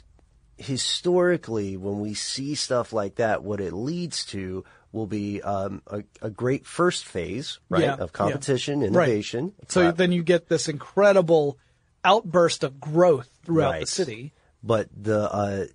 historically, 0.57 1.77
when 1.77 1.99
we 1.99 2.13
see 2.13 2.55
stuff 2.55 2.91
like 2.91 3.15
that, 3.15 3.43
what 3.43 3.61
it 3.61 3.73
leads 3.73 4.25
to 4.25 4.65
will 4.97 5.07
be 5.07 5.41
um, 5.41 5.81
a, 5.87 6.03
a 6.21 6.29
great 6.29 6.65
first 6.65 7.05
phase, 7.05 7.59
right, 7.69 7.83
Yeah, 7.83 7.93
of 7.93 7.99
yeah. 8.09 8.17
competition, 8.17 8.79
Right. 8.81 8.87
innovation. 9.07 9.53
So 9.69 9.87
Uh, 9.87 9.91
then 9.91 10.11
you 10.11 10.23
get 10.23 10.49
this 10.49 10.67
incredible 10.67 11.57
outburst 12.03 12.63
of 12.63 12.79
growth 12.79 13.29
throughout 13.45 13.79
the 13.79 13.87
city. 13.87 14.33
But 14.63 14.89
the 14.91 15.31
uh, 15.31 15.65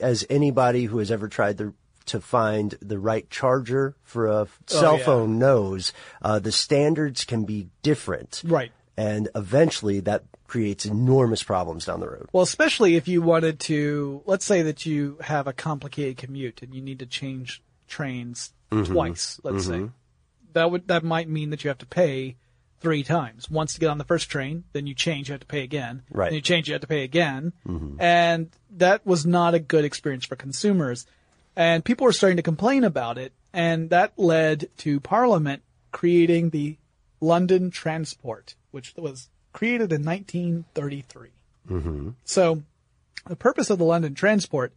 as 0.00 0.26
anybody 0.28 0.84
who 0.84 0.98
has 0.98 1.10
ever 1.10 1.28
tried 1.28 1.56
to 1.58 1.72
to 2.06 2.20
find 2.20 2.74
the 2.82 2.98
right 2.98 3.30
charger 3.30 3.94
for 4.02 4.26
a 4.26 4.46
cell 4.66 4.94
Oh, 4.94 4.96
yeah. 4.98 5.04
phone 5.04 5.38
knows, 5.38 5.92
uh, 6.20 6.38
the 6.38 6.52
standards 6.52 7.24
can 7.24 7.44
be 7.44 7.68
different. 7.82 8.42
Right. 8.44 8.72
And 8.96 9.28
eventually 9.34 10.00
that 10.00 10.24
creates 10.46 10.84
enormous 10.84 11.42
problems 11.42 11.86
down 11.86 12.00
the 12.00 12.08
road. 12.10 12.28
Well, 12.32 12.42
especially 12.42 12.96
if 12.96 13.08
you 13.08 13.22
wanted 13.22 13.58
to, 13.60 14.22
let's 14.26 14.44
say 14.44 14.60
that 14.62 14.84
you 14.84 15.16
have 15.22 15.46
a 15.46 15.52
complicated 15.54 16.18
commute 16.18 16.60
and 16.62 16.74
you 16.74 16.82
need 16.82 16.98
to 16.98 17.06
change 17.06 17.62
trains 17.88 18.52
Mm-hmm. 18.70 18.92
twice, 18.92 19.40
let's 19.42 19.66
say. 19.66 19.72
Mm-hmm. 19.72 19.86
That 20.52 20.70
would, 20.70 20.88
that 20.88 21.04
might 21.04 21.28
mean 21.28 21.50
that 21.50 21.64
you 21.64 21.68
have 21.68 21.78
to 21.78 21.86
pay 21.86 22.36
three 22.80 23.02
times. 23.02 23.50
Once 23.50 23.74
to 23.74 23.80
get 23.80 23.88
on 23.88 23.98
the 23.98 24.04
first 24.04 24.28
train, 24.28 24.64
then 24.72 24.86
you 24.86 24.94
change, 24.94 25.28
you 25.28 25.32
have 25.32 25.40
to 25.40 25.46
pay 25.46 25.62
again. 25.62 26.02
Right. 26.10 26.26
Then 26.26 26.34
you 26.34 26.42
change, 26.42 26.68
you 26.68 26.74
have 26.74 26.82
to 26.82 26.86
pay 26.86 27.02
again. 27.02 27.52
Mm-hmm. 27.66 28.00
And 28.00 28.50
that 28.76 29.04
was 29.06 29.24
not 29.24 29.54
a 29.54 29.58
good 29.58 29.84
experience 29.84 30.26
for 30.26 30.36
consumers. 30.36 31.06
And 31.56 31.84
people 31.84 32.04
were 32.04 32.12
starting 32.12 32.36
to 32.36 32.42
complain 32.42 32.84
about 32.84 33.18
it. 33.18 33.32
And 33.52 33.90
that 33.90 34.12
led 34.18 34.68
to 34.78 35.00
Parliament 35.00 35.62
creating 35.92 36.50
the 36.50 36.76
London 37.20 37.70
Transport, 37.70 38.54
which 38.70 38.94
was 38.96 39.28
created 39.52 39.92
in 39.92 40.04
1933. 40.04 41.28
Mm-hmm. 41.70 42.10
So 42.24 42.62
the 43.26 43.36
purpose 43.36 43.70
of 43.70 43.78
the 43.78 43.84
London 43.84 44.14
Transport 44.14 44.74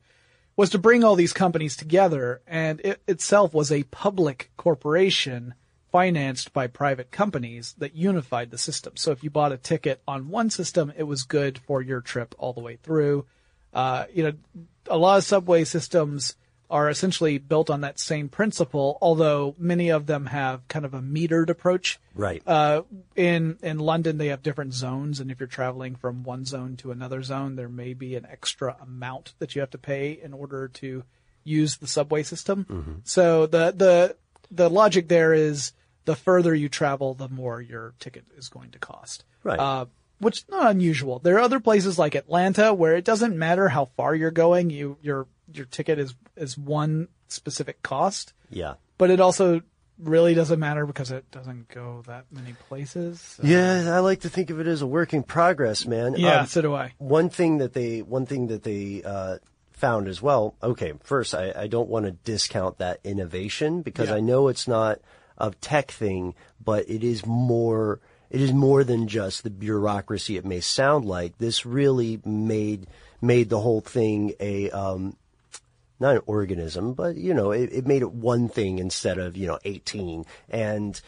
was 0.57 0.71
to 0.71 0.79
bring 0.79 1.03
all 1.03 1.15
these 1.15 1.33
companies 1.33 1.77
together 1.77 2.41
and 2.47 2.81
it 2.83 3.01
itself 3.07 3.53
was 3.53 3.71
a 3.71 3.83
public 3.83 4.51
corporation 4.57 5.53
financed 5.91 6.51
by 6.51 6.67
private 6.67 7.11
companies 7.11 7.75
that 7.77 7.95
unified 7.95 8.51
the 8.51 8.57
system. 8.57 8.93
So 8.97 9.11
if 9.11 9.23
you 9.23 9.29
bought 9.29 9.53
a 9.53 9.57
ticket 9.57 10.01
on 10.07 10.29
one 10.29 10.49
system, 10.49 10.91
it 10.97 11.03
was 11.03 11.23
good 11.23 11.59
for 11.59 11.81
your 11.81 12.01
trip 12.01 12.35
all 12.37 12.51
the 12.51 12.59
way 12.59 12.75
through. 12.75 13.25
Uh, 13.73 14.05
you 14.13 14.23
know, 14.23 14.33
a 14.87 14.97
lot 14.97 15.17
of 15.17 15.23
subway 15.23 15.63
systems 15.63 16.35
are 16.69 16.89
essentially 16.89 17.37
built 17.37 17.69
on 17.69 17.81
that 17.81 17.99
same 17.99 18.29
principle, 18.29 18.97
although 19.01 19.55
many 19.57 19.89
of 19.89 20.05
them 20.05 20.25
have 20.25 20.67
kind 20.67 20.85
of 20.85 20.93
a 20.93 20.99
metered 20.99 21.49
approach. 21.49 21.99
Right. 22.13 22.43
Uh, 22.45 22.83
in 23.15 23.57
in 23.61 23.79
London, 23.79 24.17
they 24.17 24.27
have 24.27 24.43
different 24.43 24.73
zones, 24.73 25.19
and 25.19 25.31
if 25.31 25.39
you're 25.39 25.47
traveling 25.47 25.95
from 25.95 26.23
one 26.23 26.45
zone 26.45 26.75
to 26.77 26.91
another 26.91 27.23
zone, 27.23 27.55
there 27.55 27.69
may 27.69 27.93
be 27.93 28.15
an 28.15 28.25
extra 28.25 28.75
amount 28.81 29.33
that 29.39 29.55
you 29.55 29.61
have 29.61 29.71
to 29.71 29.77
pay 29.77 30.11
in 30.11 30.33
order 30.33 30.67
to 30.67 31.03
use 31.43 31.77
the 31.77 31.87
subway 31.87 32.23
system. 32.23 33.01
So 33.05 33.45
the 33.45 33.71
the 33.71 34.15
the 34.51 34.69
logic 34.69 35.07
there 35.07 35.33
is 35.33 35.73
the 36.05 36.15
further 36.15 36.55
you 36.55 36.69
travel, 36.69 37.13
the 37.13 37.29
more 37.29 37.61
your 37.61 37.93
ticket 37.99 38.25
is 38.37 38.49
going 38.49 38.71
to 38.71 38.79
cost. 38.79 39.23
Right. 39.43 39.59
Uh, 39.59 39.85
which 40.19 40.39
is 40.39 40.45
not 40.49 40.71
unusual. 40.71 41.19
There 41.19 41.35
are 41.35 41.41
other 41.41 41.59
places 41.59 41.99
like 41.99 42.15
Atlanta 42.15 42.73
where 42.73 42.95
it 42.95 43.05
doesn't 43.05 43.37
matter 43.37 43.69
how 43.69 43.85
far 43.85 44.15
you're 44.15 44.31
going, 44.31 44.69
you 44.69 44.97
your 45.01 45.27
your 45.53 45.65
ticket 45.65 45.99
is 45.99 46.15
is 46.35 46.57
one 46.57 47.07
specific 47.27 47.81
cost 47.81 48.33
yeah. 48.49 48.75
but 48.97 49.09
it 49.09 49.19
also 49.19 49.61
really 49.99 50.33
doesn't 50.35 50.59
matter 50.59 50.85
because 50.85 51.11
it 51.11 51.29
doesn't 51.31 51.67
go 51.69 52.03
that 52.05 52.25
many 52.31 52.53
places. 52.69 53.19
So- 53.19 53.43
Yeah, 53.43 53.95
I 53.95 53.99
like 53.99 54.21
to 54.21 54.29
think 54.29 54.51
of 54.51 54.59
it 54.59 54.67
as 54.67 54.83
a 54.83 54.87
work 54.87 55.11
in 55.11 55.23
progress, 55.23 55.87
man. 55.87 56.13
Yeah, 56.15 56.41
Um, 56.41 56.45
so 56.45 56.61
do 56.61 56.75
I. 56.75 56.93
one 56.99 57.29
thing 57.29 57.57
that 57.57 57.73
they 57.73 58.03
one 58.03 58.27
thing 58.27 58.47
that 58.47 58.61
they 58.61 59.01
uh, 59.03 59.37
found 59.71 60.07
as 60.07 60.21
well. 60.21 60.53
Okay, 60.61 60.93
first 61.03 61.33
I, 61.33 61.51
I 61.55 61.67
don't 61.67 61.89
want 61.89 62.05
to 62.05 62.11
discount 62.11 62.77
that 62.77 62.99
innovation 63.03 63.81
because 63.81 64.09
Yeah. 64.09 64.15
I 64.15 64.19
know 64.19 64.49
it's 64.49 64.67
not 64.67 64.99
a 65.39 65.51
tech 65.61 65.89
thing, 65.91 66.35
but 66.63 66.87
it 66.89 67.03
is 67.03 67.25
more. 67.25 67.99
It 68.29 68.41
is 68.41 68.53
more 68.53 68.83
than 68.83 69.07
just 69.07 69.43
the 69.43 69.49
bureaucracy. 69.49 70.37
It 70.37 70.45
may 70.45 70.59
sound 70.59 71.05
like 71.05 71.37
this 71.39 71.65
really 71.65 72.19
made 72.23 72.85
made 73.19 73.49
the 73.49 73.59
whole 73.61 73.81
thing 73.81 74.33
a 74.39 74.69
um, 74.69 75.15
not 75.99 76.15
an 76.15 76.21
organism, 76.25 76.93
but 76.93 77.15
you 77.15 77.33
know, 77.33 77.51
it, 77.51 77.71
it 77.71 77.87
made 77.87 78.01
it 78.01 78.11
one 78.11 78.49
thing 78.49 78.79
instead 78.79 79.17
of 79.17 79.37
you 79.37 79.47
know 79.47 79.59
eighteen. 79.65 80.25
And 80.49 80.99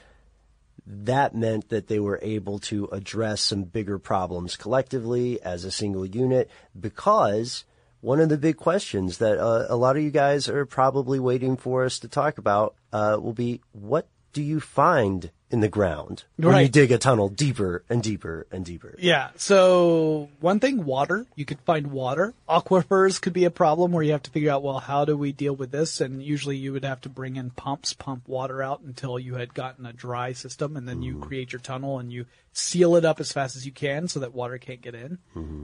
that 0.86 1.36
meant 1.36 1.70
that 1.70 1.88
they 1.88 2.00
were 2.00 2.20
able 2.22 2.60
to 2.60 2.86
address 2.92 3.42
some 3.42 3.64
bigger 3.64 4.00
problems 4.00 4.56
collectively 4.56 5.42
as 5.42 5.64
a 5.64 5.72
single 5.72 6.06
unit 6.06 6.50
because 6.80 7.64
one 8.02 8.20
of 8.20 8.30
the 8.30 8.38
big 8.38 8.58
questions 8.58 9.18
that 9.20 9.38
uh, 9.38 9.66
a 9.70 9.76
lot 9.76 9.98
of 9.98 10.04
you 10.04 10.10
guys 10.10 10.50
are 10.50 10.66
probably 10.66 11.20
waiting 11.20 11.58
for 11.58 11.84
us 11.84 12.00
to 12.00 12.08
talk 12.08 12.38
about 12.38 12.76
uh, 12.92 13.18
will 13.22 13.34
be 13.34 13.62
what 13.72 14.08
do 14.34 14.42
you 14.42 14.60
find 14.60 15.32
in 15.52 15.62
the 15.62 15.68
ground 15.68 16.26
when 16.38 16.62
you 16.62 16.70
dig 16.70 16.92
a 16.92 16.98
tunnel 16.98 17.28
deeper 17.28 17.84
and 17.90 18.04
deeper 18.04 18.46
and 18.52 18.64
deeper? 18.64 18.96
Yeah. 19.00 19.30
So 19.36 20.30
one 20.40 20.60
thing, 20.60 20.86
water. 20.86 21.26
You 21.36 21.46
could 21.46 21.60
find 21.62 21.88
water. 21.88 22.34
Aquifers 22.48 23.20
could 23.20 23.34
be 23.34 23.46
a 23.46 23.52
problem 23.52 23.92
where 23.92 24.04
you 24.04 24.12
have 24.12 24.24
to 24.24 24.32
figure 24.32 24.52
out, 24.52 24.64
well, 24.64 24.80
how 24.80 25.06
do 25.06 25.18
we 25.18 25.32
deal 25.32 25.56
with 25.56 25.72
this? 25.72 26.02
And 26.02 26.22
usually 26.22 26.58
you 26.58 26.74
would 26.74 26.86
have 26.86 27.02
to 27.02 27.10
bring 27.10 27.36
in 27.36 27.50
pumps, 27.50 27.94
pump 27.94 28.28
water 28.28 28.62
out 28.62 28.82
until 28.82 29.18
you 29.18 29.36
had 29.36 29.54
gotten 29.54 29.86
a 29.86 29.94
dry 29.94 30.34
system, 30.34 30.78
and 30.78 30.88
then 30.88 31.02
you 31.02 31.18
create 31.20 31.52
your 31.52 31.60
tunnel 31.60 32.00
and 32.00 32.12
you 32.12 32.26
seal 32.54 32.96
it 32.96 33.06
up 33.06 33.20
as 33.20 33.32
fast 33.32 33.56
as 33.56 33.66
you 33.66 33.72
can 33.72 34.08
so 34.08 34.20
that 34.20 34.34
water 34.34 34.58
can't 34.58 34.82
get 34.82 34.96
in. 34.96 35.18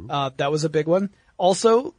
Uh, 0.09 0.31
that 0.37 0.51
was 0.51 0.63
a 0.63 0.69
big 0.69 0.87
one. 0.87 1.09
Also, 1.37 1.93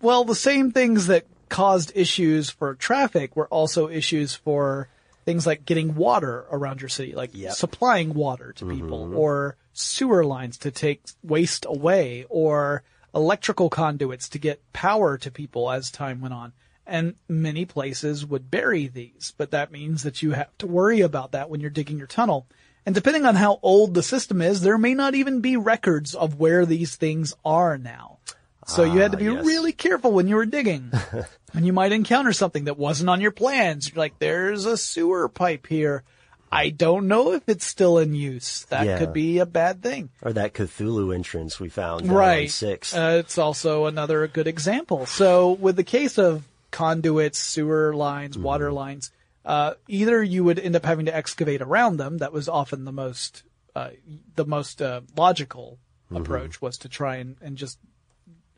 well, 0.00 0.24
the 0.24 0.34
same 0.34 0.72
things 0.72 1.06
that 1.06 1.26
caused 1.48 1.92
issues 1.94 2.50
for 2.50 2.74
traffic 2.74 3.36
were 3.36 3.48
also 3.48 3.88
issues 3.88 4.34
for 4.34 4.88
things 5.30 5.46
like 5.46 5.64
getting 5.64 5.94
water 5.94 6.44
around 6.50 6.80
your 6.80 6.88
city, 6.88 7.12
like 7.14 7.30
Yep. 7.32 7.52
supplying 7.52 8.14
water 8.14 8.52
to 8.54 8.64
mm-hmm. 8.64 8.80
people, 8.80 9.14
or 9.16 9.56
sewer 9.72 10.24
lines 10.24 10.58
to 10.58 10.72
take 10.72 11.02
waste 11.22 11.64
away, 11.68 12.26
or 12.28 12.82
electrical 13.14 13.70
conduits 13.70 14.28
to 14.30 14.38
get 14.38 14.72
power 14.72 15.16
to 15.18 15.30
people 15.30 15.70
as 15.70 15.90
time 15.90 16.20
went 16.20 16.34
on. 16.34 16.52
And 16.84 17.14
many 17.28 17.64
places 17.64 18.26
would 18.26 18.50
bury 18.50 18.88
these, 18.88 19.32
but 19.36 19.52
that 19.52 19.70
means 19.70 20.02
that 20.02 20.22
you 20.22 20.32
have 20.32 20.56
to 20.58 20.66
worry 20.66 21.00
about 21.00 21.30
that 21.30 21.48
when 21.48 21.60
you're 21.60 21.70
digging 21.70 21.98
your 21.98 22.08
tunnel. 22.08 22.48
And 22.84 22.94
depending 22.94 23.24
on 23.24 23.36
how 23.36 23.60
old 23.62 23.94
the 23.94 24.02
system 24.02 24.42
is, 24.42 24.62
there 24.62 24.78
may 24.78 24.94
not 24.94 25.14
even 25.14 25.40
be 25.40 25.56
records 25.56 26.14
of 26.14 26.40
where 26.40 26.66
these 26.66 26.96
things 26.96 27.34
are 27.44 27.78
now. 27.78 28.18
So 28.66 28.84
you 28.84 29.00
had 29.00 29.12
to 29.12 29.18
be 29.18 29.24
yes. 29.24 29.44
really 29.44 29.72
careful 29.72 30.12
when 30.12 30.28
you 30.28 30.36
were 30.36 30.46
digging. 30.46 30.92
and 31.54 31.66
you 31.66 31.72
might 31.72 31.92
encounter 31.92 32.32
something 32.32 32.64
that 32.64 32.78
wasn't 32.78 33.10
on 33.10 33.20
your 33.20 33.30
plans. 33.32 33.88
You're 33.90 33.98
like, 33.98 34.18
there's 34.18 34.64
a 34.66 34.76
sewer 34.76 35.28
pipe 35.28 35.66
here. 35.66 36.04
I 36.52 36.70
don't 36.70 37.06
know 37.08 37.32
if 37.32 37.48
it's 37.48 37.64
still 37.64 37.98
in 37.98 38.12
use. 38.14 38.64
That 38.66 38.84
Yeah. 38.86 38.98
could 38.98 39.12
be 39.12 39.38
a 39.38 39.46
bad 39.46 39.82
thing. 39.82 40.10
Or 40.22 40.32
that 40.32 40.52
Cthulhu 40.54 41.14
entrance 41.14 41.58
we 41.60 41.68
found 41.68 42.02
down 42.02 42.10
on 42.10 42.16
Right. 42.16 42.50
six. 42.50 42.94
Uh, 42.94 43.16
it's 43.20 43.38
also 43.38 43.86
another 43.86 44.26
good 44.26 44.46
example. 44.48 45.06
So 45.06 45.52
with 45.52 45.76
the 45.76 45.84
case 45.84 46.18
of 46.18 46.44
conduits, 46.70 47.38
sewer 47.38 47.94
lines, 47.94 48.36
Mm-hmm. 48.36 48.44
water 48.44 48.72
lines, 48.72 49.10
uh, 49.44 49.74
either 49.88 50.22
you 50.22 50.44
would 50.44 50.58
end 50.58 50.76
up 50.76 50.84
having 50.84 51.06
to 51.06 51.14
excavate 51.16 51.62
around 51.62 51.96
them. 51.96 52.18
That 52.18 52.32
was 52.32 52.48
often 52.48 52.84
the 52.84 52.92
most, 52.92 53.42
uh, 53.74 53.90
the 54.36 54.44
most, 54.44 54.82
uh, 54.82 55.00
logical 55.16 55.78
Mm-hmm. 56.10 56.22
approach 56.22 56.60
was 56.60 56.76
to 56.78 56.88
try 56.88 57.16
and, 57.16 57.36
and 57.40 57.56
just 57.56 57.78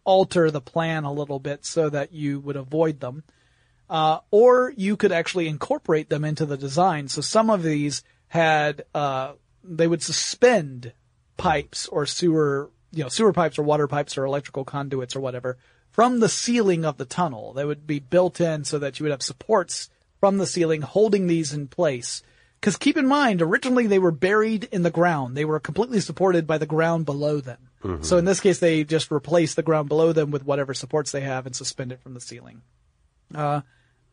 alter 0.05 0.51
the 0.51 0.61
plan 0.61 1.05
a 1.05 1.13
little 1.13 1.39
bit 1.39 1.65
so 1.65 1.89
that 1.89 2.13
you 2.13 2.41
would 2.41 2.57
avoid 2.57 3.01
them. 3.01 3.23
Uh, 3.89 4.21
or 4.31 4.73
you 4.77 4.97
could 4.97 5.13
actually 5.13 5.49
incorporate 5.49 6.09
them 6.09 6.25
into 6.25 6.47
the 6.47 6.57
design. 6.57 7.09
So 7.09 7.21
some 7.21 7.51
of 7.51 7.63
these 7.63 8.03
had, 8.29 8.85
uh, 8.95 9.33
they 9.63 9.87
would 9.87 10.03
suspend 10.03 10.93
pipes 11.37 11.87
or 11.89 12.07
sewer, 12.07 12.71
you 12.91 13.03
know, 13.03 13.09
sewer 13.09 13.33
pipes 13.33 13.59
or 13.59 13.63
water 13.63 13.87
pipes 13.87 14.17
or 14.17 14.25
electrical 14.25 14.65
conduits 14.65 15.15
or 15.15 15.21
whatever 15.21 15.59
from 15.91 16.21
the 16.21 16.29
ceiling 16.29 16.85
of 16.85 16.97
the 16.97 17.05
tunnel. 17.05 17.53
They 17.53 17.65
would 17.65 17.87
be 17.87 17.99
built 17.99 18.41
in 18.41 18.65
so 18.65 18.79
that 18.79 18.99
you 18.99 19.05
would 19.05 19.13
have 19.13 19.23
supports 19.23 19.91
from 20.21 20.39
the 20.39 20.47
ceiling 20.47 20.81
holding 20.81 21.27
these 21.27 21.53
in 21.53 21.69
place. 21.69 22.23
Cause 22.63 22.77
keep 22.77 22.97
in 22.97 23.07
mind, 23.07 23.43
originally 23.43 23.89
they 23.89 23.99
were 23.99 24.13
buried 24.13 24.69
in 24.73 24.83
the 24.83 24.91
ground. 24.91 25.37
They 25.37 25.45
were 25.45 25.61
completely 25.61 26.01
supported 26.01 26.47
by 26.47 26.59
the 26.59 26.67
ground 26.67 27.05
below 27.05 27.41
them. 27.41 27.69
So 28.03 28.17
in 28.17 28.25
this 28.25 28.41
case, 28.41 28.59
they 28.59 28.85
just 28.85 29.11
replace 29.11 29.55
the 29.55 29.63
ground 29.63 29.89
below 29.89 30.13
them 30.13 30.31
with 30.31 30.45
whatever 30.45 30.75
supports 30.75 31.13
they 31.13 31.23
have 31.23 31.47
and 31.47 31.55
suspend 31.55 31.93
it 31.93 32.01
from 32.01 32.15
the 32.15 32.21
ceiling. 32.21 32.63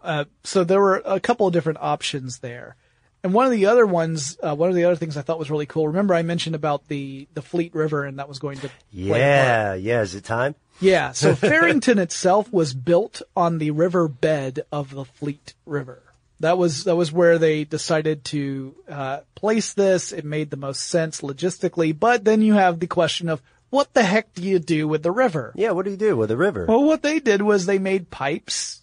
Uh, 0.02 0.26
so 0.44 0.64
there 0.64 0.82
were 0.82 1.02
a 1.06 1.20
couple 1.20 1.48
of 1.48 1.54
different 1.54 1.80
options 1.82 2.40
there. 2.40 2.76
And 3.24 3.34
one 3.34 3.46
of 3.46 3.52
the 3.52 3.66
other 3.66 3.86
ones, 3.86 4.38
uh, 4.42 4.56
one 4.56 4.70
of 4.70 4.76
the 4.76 4.86
other 4.86 4.96
things 4.96 5.18
I 5.18 5.22
thought 5.22 5.40
was 5.40 5.52
really 5.52 5.66
cool. 5.66 5.88
Remember 5.88 6.14
I 6.14 6.24
mentioned 6.24 6.56
about 6.56 6.88
the, 6.88 7.28
the 7.34 7.42
Fleet 7.42 7.76
River 7.76 8.06
and 8.06 8.18
that 8.18 8.30
was 8.30 8.40
going 8.40 8.60
to 8.60 8.70
yeah, 8.92 9.74
yeah. 9.74 10.02
Is 10.02 10.16
it 10.16 10.24
time? 10.24 10.56
Yeah. 10.80 11.12
So 11.12 11.36
Farringdon 11.36 12.00
itself 12.00 12.52
was 12.52 12.74
built 12.74 13.22
on 13.36 13.58
the 13.58 13.72
river 13.72 14.08
bed 14.08 14.62
of 14.72 14.92
the 14.92 15.04
Fleet 15.04 15.54
River. 15.66 16.02
That 16.40 16.58
was 16.58 16.86
that 16.86 16.96
was 16.96 17.12
where 17.12 17.38
they 17.38 17.66
decided 17.66 18.24
to 18.26 18.74
uh, 18.88 19.20
place 19.36 19.74
this. 19.74 20.14
It 20.14 20.24
made 20.24 20.50
the 20.50 20.56
most 20.56 20.88
sense 20.88 21.20
logistically, 21.20 21.98
but 21.98 22.24
then 22.24 22.42
you 22.42 22.54
have 22.54 22.80
the 22.80 22.88
question 22.88 23.28
of 23.28 23.42
what 23.70 23.94
the 23.94 24.04
heck 24.04 24.34
do 24.34 24.44
you 24.44 24.60
do 24.60 24.88
with 24.88 25.04
the 25.04 25.12
river? 25.12 25.54
Yeah. 25.56 25.72
What 25.72 25.86
do 25.86 25.92
you 25.92 25.98
do 25.98 26.18
with 26.18 26.30
the 26.30 26.38
river? 26.38 26.66
Well, 26.68 26.84
what 26.84 27.04
they 27.04 27.20
did 27.20 27.42
was 27.42 27.66
they 27.66 27.80
made 27.80 28.10
pipes. 28.10 28.82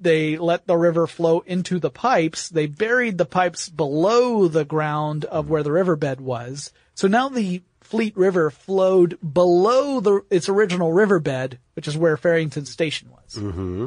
They 0.00 0.36
let 0.36 0.66
the 0.66 0.76
river 0.76 1.06
flow 1.06 1.40
into 1.40 1.78
the 1.78 1.90
pipes. 1.90 2.48
They 2.48 2.66
buried 2.66 3.16
the 3.16 3.24
pipes 3.24 3.68
below 3.68 4.48
the 4.48 4.64
ground 4.64 5.24
of 5.24 5.48
where 5.48 5.62
the 5.62 5.72
riverbed 5.72 6.20
was. 6.20 6.72
So 6.94 7.08
now 7.08 7.28
the 7.28 7.62
Fleet 7.80 8.16
River 8.16 8.50
flowed 8.50 9.18
below 9.20 10.00
the, 10.00 10.22
its 10.30 10.48
original 10.48 10.92
riverbed, 10.92 11.58
which 11.74 11.86
is 11.86 11.96
where 11.96 12.16
Farringdon 12.16 12.66
Station 12.66 13.10
was. 13.10 13.36
Mm-hmm. 13.36 13.86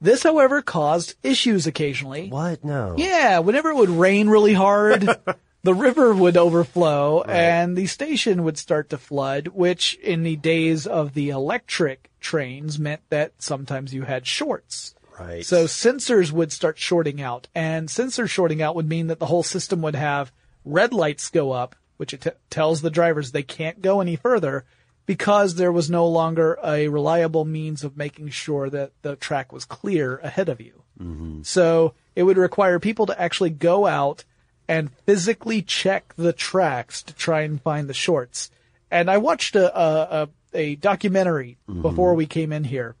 This, 0.00 0.22
however, 0.22 0.62
caused 0.62 1.14
issues 1.22 1.66
occasionally. 1.66 2.28
What? 2.28 2.64
No. 2.64 2.94
Yeah, 2.96 3.38
whenever 3.40 3.70
it 3.70 3.76
would 3.76 3.90
rain 3.90 4.28
really 4.28 4.54
hard, 4.54 5.08
the 5.62 5.74
river 5.74 6.14
would 6.14 6.36
overflow 6.36 7.22
and 7.22 7.76
the 7.76 7.86
station 7.86 8.44
would 8.44 8.58
start 8.58 8.90
to 8.90 8.98
flood, 8.98 9.48
which 9.48 9.94
in 9.96 10.22
the 10.22 10.36
days 10.36 10.86
of 10.86 11.14
the 11.14 11.30
electric 11.30 12.10
trains 12.20 12.78
meant 12.78 13.02
that 13.10 13.32
sometimes 13.38 13.92
you 13.92 14.02
had 14.02 14.26
shorts. 14.26 14.94
Right. 15.18 15.44
So 15.44 15.64
sensors 15.64 16.32
would 16.32 16.50
start 16.50 16.78
shorting 16.78 17.20
out 17.20 17.48
and 17.54 17.90
sensor 17.90 18.26
shorting 18.26 18.62
out 18.62 18.74
would 18.74 18.88
mean 18.88 19.08
that 19.08 19.18
the 19.18 19.26
whole 19.26 19.42
system 19.42 19.82
would 19.82 19.94
have 19.94 20.32
red 20.64 20.94
lights 20.94 21.28
go 21.28 21.52
up, 21.52 21.76
which 21.98 22.14
it 22.14 22.22
t- 22.22 22.30
tells 22.48 22.80
the 22.80 22.90
drivers 22.90 23.32
they 23.32 23.42
can't 23.42 23.82
go 23.82 24.00
any 24.00 24.16
further 24.16 24.64
because 25.04 25.56
there 25.56 25.72
was 25.72 25.90
no 25.90 26.06
longer 26.06 26.58
a 26.64 26.88
reliable 26.88 27.44
means 27.44 27.84
of 27.84 27.96
making 27.96 28.30
sure 28.30 28.70
that 28.70 28.92
the 29.02 29.16
track 29.16 29.52
was 29.52 29.64
clear 29.64 30.18
ahead 30.18 30.48
of 30.48 30.60
you. 30.60 30.84
Mm-hmm. 30.98 31.42
So 31.42 31.94
it 32.14 32.22
would 32.22 32.38
require 32.38 32.78
people 32.78 33.06
to 33.06 33.20
actually 33.20 33.50
go 33.50 33.86
out 33.86 34.24
and 34.70 34.88
physically 35.04 35.62
check 35.62 36.14
the 36.14 36.32
tracks 36.32 37.02
to 37.02 37.12
try 37.12 37.40
and 37.40 37.60
find 37.60 37.88
the 37.88 37.92
shorts. 37.92 38.52
And 38.88 39.10
I 39.10 39.18
watched 39.18 39.56
a, 39.56 39.76
a, 39.76 40.22
a, 40.22 40.28
a 40.54 40.74
documentary 40.76 41.58
before 41.82 42.14
we 42.14 42.26
came 42.26 42.52
in 42.52 42.62
here. 42.62 42.94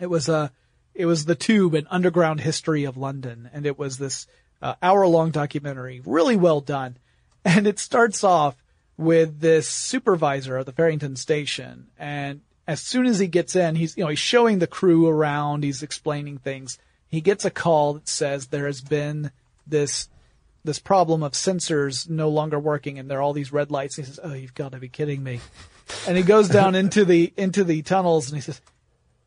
It 0.00 0.10
was 0.10 0.28
a, 0.28 0.50
it 0.94 1.06
was 1.06 1.24
the 1.24 1.36
Tube, 1.36 1.74
an 1.74 1.86
underground 1.90 2.40
history 2.40 2.82
of 2.82 2.96
London, 2.96 3.48
and 3.52 3.66
it 3.66 3.78
was 3.78 3.98
this 3.98 4.26
uh, 4.60 4.74
hour-long 4.82 5.30
documentary, 5.30 6.02
really 6.04 6.36
well 6.36 6.60
done. 6.60 6.96
And 7.44 7.68
it 7.68 7.78
starts 7.78 8.24
off 8.24 8.56
with 8.96 9.38
this 9.38 9.68
supervisor 9.68 10.56
of 10.56 10.66
the 10.66 10.72
Farringdon 10.72 11.14
station, 11.14 11.86
and 11.96 12.40
as 12.66 12.80
soon 12.80 13.06
as 13.06 13.20
he 13.20 13.28
gets 13.28 13.54
in, 13.54 13.76
he's 13.76 13.96
you 13.96 14.02
know 14.02 14.10
he's 14.10 14.18
showing 14.18 14.58
the 14.58 14.66
crew 14.66 15.06
around, 15.06 15.62
he's 15.62 15.84
explaining 15.84 16.38
things. 16.38 16.76
He 17.06 17.20
gets 17.20 17.44
a 17.44 17.50
call 17.52 17.94
that 17.94 18.08
says 18.08 18.48
there 18.48 18.66
has 18.66 18.80
been 18.80 19.30
this 19.64 20.08
this 20.66 20.78
problem 20.78 21.22
of 21.22 21.32
sensors 21.32 22.08
no 22.08 22.28
longer 22.28 22.58
working, 22.58 22.98
and 22.98 23.10
there 23.10 23.18
are 23.18 23.22
all 23.22 23.32
these 23.32 23.52
red 23.52 23.70
lights. 23.70 23.96
He 23.96 24.02
says, 24.02 24.20
"Oh, 24.22 24.34
you've 24.34 24.54
got 24.54 24.72
to 24.72 24.78
be 24.78 24.88
kidding 24.88 25.22
me!" 25.22 25.40
And 26.06 26.16
he 26.16 26.22
goes 26.22 26.48
down 26.48 26.74
into 26.82 27.04
the 27.04 27.32
into 27.36 27.64
the 27.64 27.82
tunnels, 27.82 28.28
and 28.28 28.36
he 28.36 28.42
says, 28.42 28.60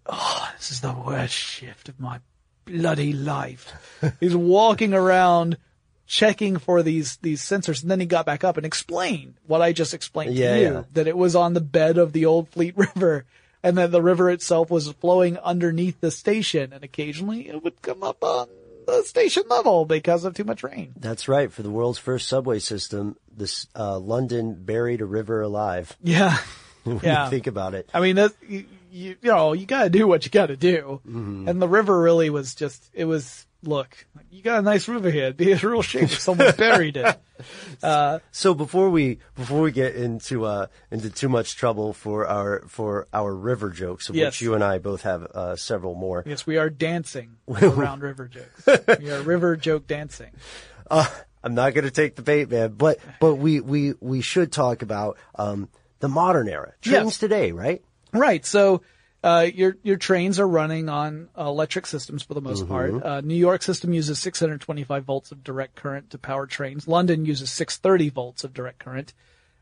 "Oh, 0.06 0.50
this 0.58 0.72
is 0.72 0.82
the 0.82 0.94
worst 0.94 1.34
shift 1.34 1.90
of 1.90 2.00
my 2.00 2.20
bloody 2.66 3.14
life." 3.14 3.74
He's 4.20 4.36
walking 4.36 4.94
around 4.94 5.58
checking 6.06 6.58
for 6.58 6.84
these 6.84 7.18
these 7.18 7.42
sensors, 7.42 7.82
and 7.82 7.90
then 7.90 8.00
he 8.00 8.06
got 8.06 8.26
back 8.26 8.44
up 8.44 8.58
and 8.58 8.66
explained 8.66 9.36
what 9.48 9.62
I 9.62 9.74
just 9.74 9.94
explained 9.94 10.36
Yeah, 10.36 10.54
to 10.54 10.60
you 10.60 10.74
yeah. 10.74 10.84
that 10.94 11.08
it 11.08 11.18
was 11.18 11.36
on 11.36 11.54
the 11.54 11.62
bed 11.62 11.98
of 11.98 12.14
the 12.14 12.26
old 12.26 12.50
Fleet 12.50 12.76
River. 12.78 13.26
And 13.62 13.78
that 13.78 13.92
the 13.92 14.02
river 14.02 14.30
itself 14.30 14.72
was 14.72 14.90
flowing 14.90 15.38
underneath 15.40 16.00
the 16.00 16.12
station, 16.12 16.72
and 16.72 16.82
occasionally 16.82 17.50
it 17.50 17.62
would 17.62 17.82
come 17.82 18.04
up 18.04 18.24
on 18.24 18.48
the 18.90 19.04
station 19.04 19.44
level 19.50 19.86
because 19.86 20.24
of 20.26 20.34
too 20.34 20.44
much 20.44 20.64
rain. 20.64 20.94
That's 20.98 21.28
right. 21.28 21.52
For 21.52 21.64
the 21.64 21.70
world's 21.70 22.00
first 22.00 22.28
subway 22.28 22.60
system, 22.60 23.16
this 23.36 23.68
uh, 23.76 24.00
London 24.00 24.56
buried 24.56 25.02
a 25.02 25.06
river 25.06 25.42
alive. 25.42 25.96
Yeah, 26.04 26.38
When 26.84 27.00
yeah. 27.04 27.26
you 27.26 27.30
think 27.30 27.48
about 27.48 27.76
it. 27.76 27.90
I 27.94 28.00
mean, 28.00 28.16
that, 28.16 28.34
you, 28.48 28.66
you, 28.92 29.16
you 29.22 29.32
know, 29.32 29.54
you 29.54 29.66
gotta 29.66 29.90
do 29.90 30.08
what 30.08 30.26
you 30.26 30.32
gotta 30.32 30.58
do. 30.58 31.02
And 31.06 31.62
the 31.62 31.68
river 31.68 32.00
really 32.02 32.30
was 32.30 32.56
just, 32.56 32.90
it 32.94 33.06
was, 33.06 33.46
look, 33.64 33.96
you 34.32 34.42
got 34.42 34.60
a 34.60 34.62
nice 34.62 34.88
river 34.88 35.10
here. 35.12 35.24
It'd 35.26 35.38
be 35.38 35.52
a 35.52 35.58
real 35.58 35.82
shame 35.82 36.04
if 36.06 36.20
someone 36.20 36.54
buried 36.56 36.98
it. 36.98 37.18
So 38.32 38.54
before 38.54 38.90
we 38.90 39.20
before 39.36 39.62
we 39.62 39.72
get 39.72 39.96
into 39.96 40.44
uh, 40.46 40.68
into 40.92 41.10
too 41.10 41.30
much 41.30 41.56
trouble 41.56 41.94
for 41.94 42.28
our 42.28 42.64
for 42.68 43.08
our 43.14 43.34
river 43.34 43.70
jokes, 43.70 44.10
of 44.10 44.16
Yes. 44.16 44.34
which 44.34 44.42
you 44.42 44.54
and 44.56 44.64
I 44.64 44.78
both 44.80 45.04
have 45.04 45.24
uh, 45.24 45.56
several 45.56 45.96
more. 45.96 46.24
Yes, 46.26 46.46
we 46.46 46.58
are 46.58 46.70
dancing 46.70 47.38
around 47.48 48.02
river 48.02 48.28
jokes. 48.28 49.00
We 49.00 49.10
are 49.12 49.22
river 49.22 49.56
joke 49.56 49.88
dancing. 49.88 50.32
I'm 50.92 51.56
not 51.56 51.74
going 51.74 51.86
to 51.86 51.92
take 51.92 52.16
the 52.16 52.22
bait, 52.22 52.50
man. 52.50 52.74
But 52.74 53.00
but 53.22 53.36
we 53.36 53.62
we 53.62 53.94
we 54.02 54.20
should 54.22 54.52
talk 54.52 54.82
about 54.82 55.18
um, 55.36 55.70
the 56.00 56.10
modern 56.10 56.50
era 56.50 56.74
trains 56.82 57.06
Yes. 57.06 57.18
today, 57.20 57.52
right? 57.54 57.82
Right. 58.12 58.46
So, 58.46 58.82
uh, 59.24 59.48
your, 59.54 59.78
your 59.84 59.98
trains 59.98 60.40
are 60.40 60.48
running 60.48 60.88
on 60.90 61.30
electric 61.38 61.86
systems 61.86 62.24
for 62.24 62.34
the 62.34 62.42
most 62.42 62.68
part. 62.68 63.04
Uh, 63.04 63.22
New 63.22 63.36
York 63.36 63.62
system 63.62 63.94
uses 63.94 64.20
625 64.20 65.04
volts 65.04 65.32
of 65.32 65.44
direct 65.44 65.76
current 65.76 66.12
to 66.12 66.18
power 66.18 66.46
trains. 66.46 66.88
London 66.88 67.26
uses 67.26 67.50
630 67.50 68.10
volts 68.10 68.44
of 68.44 68.54
direct 68.54 68.80
current, 68.80 69.14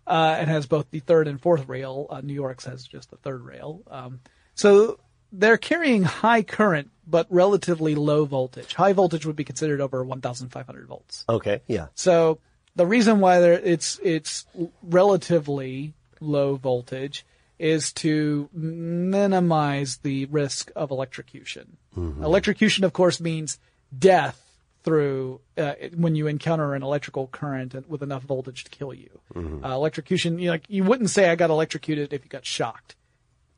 uh, 0.05 0.35
and 0.39 0.49
has 0.49 0.65
both 0.65 0.89
the 0.91 0.99
third 0.99 1.27
and 1.27 1.41
fourth 1.41 1.67
rail. 1.67 2.07
Uh, 2.09 2.21
New 2.21 2.33
York's 2.33 2.65
has 2.65 2.85
just 2.85 3.09
the 3.09 3.17
third 3.17 3.41
rail. 3.41 3.81
Um, 3.89 4.19
so 4.53 4.99
they're 5.31 5.57
carrying 5.57 6.03
high 6.03 6.43
current, 6.43 6.91
but 7.05 7.27
relatively 7.29 7.95
low 7.95 8.25
voltage. 8.25 8.73
High 8.73 8.93
voltage 8.93 9.25
would 9.25 9.35
be 9.35 9.43
considered 9.43 9.81
over 9.81 10.03
1,500 10.03 10.87
volts. 10.87 11.25
Okay, 11.27 11.61
yeah, 11.67 11.87
So 11.95 12.39
the 12.75 12.85
reason 12.85 13.19
why 13.19 13.39
there, 13.39 13.53
it's 13.53 13.99
it's 14.03 14.45
relatively 14.83 15.93
low 16.19 16.55
voltage 16.55 17.25
is 17.59 17.91
to 17.93 18.49
minimize 18.53 19.97
the 19.97 20.25
risk 20.25 20.71
of 20.75 20.91
electrocution. 20.91 21.77
Electrocution, 21.95 22.83
of 22.83 22.93
course, 22.93 23.19
means 23.19 23.57
death 23.97 24.43
through 24.83 25.41
uh, 25.57 25.73
when 25.95 26.15
you 26.15 26.27
encounter 26.27 26.75
an 26.75 26.83
electrical 26.83 27.27
current 27.27 27.73
with 27.89 28.03
enough 28.03 28.21
voltage 28.23 28.63
to 28.65 28.69
kill 28.69 28.93
you. 28.93 29.09
Uh, 29.35 29.69
electrocution, 29.73 30.37
you 30.37 30.51
like 30.51 30.63
you 30.69 30.83
wouldn't 30.83 31.09
say 31.09 31.29
I 31.29 31.35
got 31.35 31.49
electrocuted 31.49 32.13
if 32.13 32.23
you 32.23 32.29
got 32.29 32.45
shocked. 32.45 32.95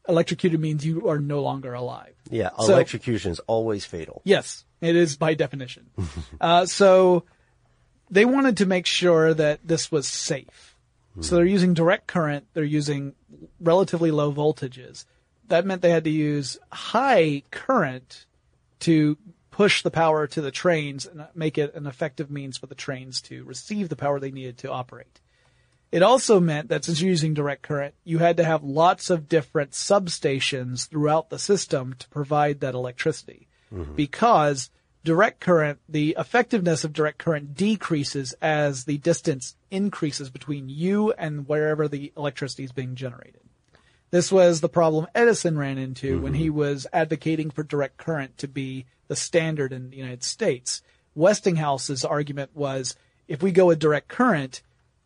Electrocuted 0.08 0.60
means 0.60 0.86
you 0.86 1.08
are 1.10 1.20
no 1.20 1.42
longer 1.42 1.74
alive. 1.74 2.16
yeah. 2.32 2.50
So- 2.62 2.74
Electrocution 2.74 3.32
is 3.32 3.40
always 3.42 3.84
fatal. 3.86 4.22
Yes, 4.24 4.64
it 4.82 4.96
is 4.96 5.18
by 5.18 5.34
definition. 5.34 5.90
uh, 6.42 6.66
so 6.66 7.26
they 8.10 8.24
wanted 8.26 8.58
to 8.58 8.66
make 8.66 8.86
sure 8.86 9.34
that 9.34 9.60
this 9.64 9.92
was 9.92 10.08
safe. 10.08 10.69
So 11.22 11.36
they're 11.36 11.46
using 11.46 11.74
direct 11.74 12.08
current. 12.08 12.48
They're 12.54 12.64
using 12.64 13.14
relatively 13.60 14.12
low 14.12 14.32
voltages. 14.32 15.06
That 15.48 15.66
meant 15.66 15.82
they 15.82 15.90
had 15.90 16.06
to 16.06 16.10
use 16.10 16.58
high 16.72 17.44
current 17.52 18.26
to 18.82 19.18
push 19.52 19.82
the 19.82 19.92
power 19.92 20.28
to 20.28 20.42
the 20.42 20.52
trains 20.52 21.06
and 21.06 21.28
make 21.36 21.58
it 21.58 21.76
an 21.76 21.88
effective 21.88 22.32
means 22.32 22.58
for 22.58 22.68
the 22.68 22.76
trains 22.76 23.20
to 23.24 23.44
receive 23.44 23.90
the 23.90 23.96
power 23.96 24.20
they 24.20 24.32
needed 24.32 24.58
to 24.60 24.72
operate. 24.72 25.20
It 25.92 26.04
also 26.04 26.40
meant 26.40 26.70
that 26.70 26.86
since 26.86 27.02
you're 27.02 27.10
using 27.10 27.34
direct 27.34 27.64
current, 27.64 27.96
you 28.04 28.20
had 28.20 28.38
to 28.38 28.44
have 28.44 28.64
lots 28.64 29.10
of 29.10 29.28
different 29.28 29.72
substations 29.72 30.88
throughout 30.88 31.30
the 31.30 31.40
system 31.40 31.96
to 31.98 32.08
provide 32.10 32.60
that 32.60 32.76
electricity. 32.76 33.48
Mm-hmm. 33.74 33.96
Because 33.96 34.70
direct 35.04 35.40
current, 35.40 35.80
the 35.88 36.16
effectiveness 36.18 36.84
of 36.84 36.94
direct 36.94 37.18
current 37.18 37.56
decreases 37.56 38.34
as 38.42 38.86
the 38.86 38.98
distance 38.98 39.56
increases 39.72 40.30
between 40.30 40.70
you 40.70 41.12
and 41.14 41.48
wherever 41.48 41.88
the 41.88 42.12
electricity 42.18 42.64
is 42.64 42.72
being 42.72 42.96
generated. 42.96 43.42
This 44.12 44.32
was 44.32 44.62
the 44.62 44.70
problem 44.70 45.08
Edison 45.14 45.58
ran 45.58 45.78
into 45.78 46.20
when 46.20 46.34
he 46.34 46.50
was 46.50 46.88
advocating 46.92 47.52
for 47.52 47.64
direct 47.64 47.98
current 47.98 48.38
to 48.40 48.48
be 48.48 48.86
the 49.08 49.16
standard 49.16 49.72
in 49.72 49.92
the 49.92 49.98
United 49.98 50.24
States. 50.24 50.82
Westinghouse's 51.16 52.04
argument 52.04 52.52
was 52.56 52.96
if 53.28 53.44
we 53.44 53.52
go 53.52 53.68
with 53.68 53.80
direct 53.80 54.08
current, 54.08 54.62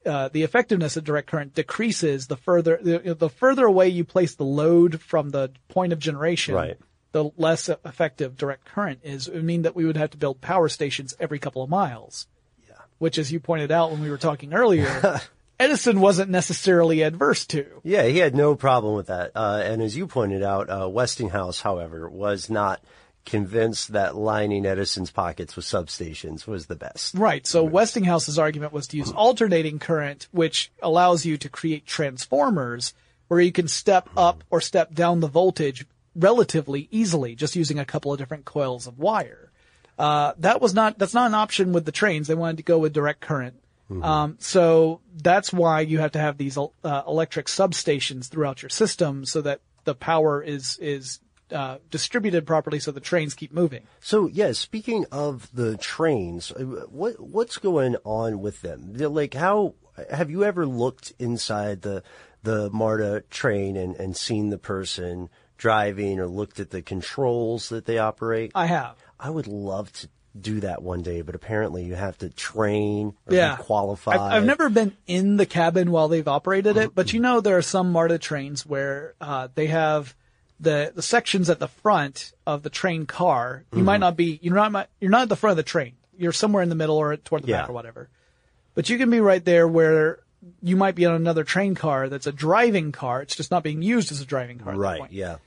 uh, 0.06 0.30
the 0.30 0.44
effectiveness 0.44 0.96
of 0.98 1.04
direct 1.04 1.28
current 1.28 1.54
decreases 1.54 2.28
the 2.28 2.38
further 2.38 2.80
the, 2.82 3.16
the 3.18 3.30
further 3.30 3.66
away 3.66 3.90
you 3.90 4.04
place 4.04 4.36
the 4.36 4.44
load 4.46 5.02
from 5.02 5.30
the 5.30 5.52
point 5.68 5.94
of 5.94 6.00
generation. 6.00 6.56
Right. 6.56 6.78
The 7.14 7.32
less 7.38 7.70
effective 7.70 8.36
direct 8.38 8.66
current 8.66 9.00
is. 9.04 9.28
It 9.28 9.36
would 9.36 9.44
mean 9.44 9.62
that 9.62 9.76
we 9.76 9.86
would 9.86 9.98
have 9.98 10.12
to 10.12 10.18
build 10.18 10.42
power 10.42 10.68
stations 10.68 11.16
every 11.20 11.40
couple 11.40 11.64
of 11.64 11.70
miles. 11.70 12.28
Yeah. 12.68 12.76
Which, 12.98 13.18
as 13.18 13.32
you 13.32 13.40
pointed 13.40 13.72
out 13.72 13.92
when 13.92 14.02
we 14.02 14.10
were 14.10 14.18
talking 14.18 14.54
earlier, 14.54 15.22
Edison 15.60 16.02
wasn't 16.02 16.32
necessarily 16.32 17.02
adverse 17.02 17.46
to. 17.48 17.66
Yeah, 17.84 18.04
he 18.04 18.18
had 18.18 18.36
no 18.36 18.56
problem 18.56 18.96
with 18.96 19.08
that. 19.08 19.32
Uh, 19.36 19.62
and 19.64 19.82
as 19.82 19.96
you 19.96 20.08
pointed 20.08 20.44
out, 20.44 20.70
uh, 20.70 20.90
Westinghouse, 20.90 21.62
however, 21.62 22.10
was 22.10 22.50
not 22.50 22.82
convinced 23.26 23.94
that 23.94 24.16
lining 24.16 24.66
Edison's 24.66 25.12
pockets 25.12 25.56
with 25.56 25.66
substations 25.66 26.46
was 26.46 26.66
the 26.66 26.76
best. 26.76 27.14
Right. 27.14 27.46
So 27.48 27.64
Westinghouse's 27.64 28.38
argument 28.38 28.74
was 28.74 28.88
to 28.88 28.98
use 28.98 29.12
alternating 29.12 29.80
current, 29.80 30.28
which 30.32 30.72
allows 30.82 31.26
you 31.26 31.38
to 31.38 31.50
create 31.50 31.86
transformers 31.86 32.94
where 33.28 33.40
you 33.40 33.52
can 33.52 33.68
step 33.68 34.10
up 34.18 34.44
or 34.50 34.60
step 34.60 34.94
down 34.94 35.20
the 35.20 35.28
voltage 35.28 35.86
relatively 36.16 36.88
easily, 36.92 37.36
just 37.36 37.56
using 37.56 37.80
a 37.80 37.86
couple 37.86 38.12
of 38.12 38.20
different 38.20 38.46
coils 38.46 38.88
of 38.88 39.00
wire. 39.00 39.52
Uh, 39.98 40.34
that 40.40 40.62
was 40.62 40.74
not, 40.74 40.98
that's 40.98 41.14
not 41.14 41.28
an 41.28 41.36
option 41.36 41.74
with 41.74 41.86
the 41.86 41.92
trains. 41.92 42.28
They 42.28 42.36
wanted 42.36 42.58
to 42.58 42.64
go 42.64 42.80
with 42.80 42.94
direct 42.94 43.22
current. 43.22 43.56
Um, 44.02 44.38
so 44.40 45.02
that's 45.16 45.54
why 45.54 45.82
you 45.82 46.00
have 46.00 46.14
to 46.14 46.20
have 46.20 46.38
these 46.38 46.58
uh, 46.58 47.04
electric 47.08 47.48
substations 47.48 48.28
throughout 48.28 48.62
your 48.62 48.70
system 48.70 49.26
so 49.26 49.42
that 49.42 49.62
the 49.84 49.94
power 49.94 50.42
is 50.42 50.78
is 50.82 51.20
uh, 51.52 51.78
distributed 51.92 52.48
properly, 52.48 52.80
so 52.80 52.92
the 52.92 53.00
trains 53.00 53.34
keep 53.34 53.54
moving. 53.54 53.84
So 54.00 54.28
yeah, 54.28 54.54
speaking 54.54 55.06
of 55.12 55.50
the 55.54 55.78
trains, 55.78 56.52
uh, 56.52 56.64
what 56.90 57.20
what's 57.20 57.58
going 57.58 57.96
on 58.04 58.42
with 58.42 58.62
them? 58.62 58.94
They're 58.94 59.10
like 59.10 59.34
how 59.34 59.76
have 60.10 60.32
you 60.32 60.44
ever 60.44 60.66
looked 60.66 61.14
inside 61.20 61.82
the 61.82 62.04
the 62.42 62.70
MARTA 62.72 63.24
train 63.30 63.78
and, 63.78 63.96
and 63.96 64.18
seen 64.18 64.50
the 64.50 64.58
person 64.58 65.30
driving 65.64 66.20
or 66.20 66.28
looked 66.28 66.60
at 66.60 66.70
the 66.72 66.82
controls 66.82 67.70
that 67.70 67.86
they 67.86 67.98
operate? 67.98 68.52
I 68.54 68.66
have. 68.66 68.98
I 69.18 69.30
would 69.30 69.48
love 69.48 69.92
to 69.94 70.10
do 70.40 70.60
that 70.60 70.84
one 70.84 71.02
day, 71.04 71.22
but 71.22 71.36
apparently 71.36 71.86
you 71.86 71.96
have 71.96 72.18
to 72.18 72.30
train 72.30 73.14
or 73.26 73.34
Yeah. 73.34 73.56
be 73.56 73.64
qualified. 73.64 74.20
I've, 74.20 74.34
I've 74.34 74.46
never 74.46 74.70
been 74.70 74.92
in 75.08 75.38
the 75.38 75.46
cabin 75.46 75.90
while 75.92 76.10
they've 76.10 76.28
operated 76.28 76.76
it, 76.76 76.94
but 76.94 77.14
you 77.14 77.22
know 77.22 77.40
there 77.40 77.58
are 77.58 77.62
some 77.62 77.94
MARTA 77.94 78.18
trains 78.20 78.66
where 78.66 79.14
uh, 79.22 79.48
they 79.56 79.68
have 79.68 80.14
the 80.60 80.92
the 80.94 81.02
sections 81.02 81.50
at 81.50 81.60
the 81.60 81.68
front 81.70 82.34
of 82.46 82.62
the 82.64 82.70
train 82.70 83.06
car. 83.06 83.64
You 83.74 83.84
might 83.84 84.00
not 84.02 84.18
be 84.18 84.40
you're 84.42 84.56
not 84.56 84.90
you're 85.00 85.12
not 85.12 85.24
at 85.24 85.30
the 85.30 85.36
front 85.38 85.52
of 85.52 85.58
the 85.58 85.64
train. 85.64 85.94
You're 86.18 86.32
somewhere 86.34 86.62
in 86.64 86.70
the 86.70 86.76
middle 86.76 86.98
or 86.98 87.16
toward 87.16 87.44
the 87.44 87.48
Yeah. 87.48 87.62
back 87.62 87.70
or 87.70 87.74
whatever. 87.74 88.10
But 88.76 88.90
you 88.90 88.98
can 88.98 89.10
be 89.10 89.20
right 89.22 89.44
there 89.46 89.68
where 89.68 90.20
you 90.62 90.76
might 90.76 90.96
be 90.96 91.06
on 91.06 91.16
another 91.16 91.44
train 91.46 91.74
car 91.76 92.10
that's 92.10 92.28
a 92.28 92.32
driving 92.34 92.92
car. 92.92 93.22
It's 93.22 93.36
just 93.36 93.50
not 93.52 93.64
being 93.64 93.82
used 93.82 94.12
as 94.12 94.20
a 94.20 94.26
driving 94.26 94.58
car. 94.60 94.74
At 94.74 94.76
that 94.76 94.82
Right, 94.82 95.00
point. 95.00 95.12
yeah. 95.14 95.38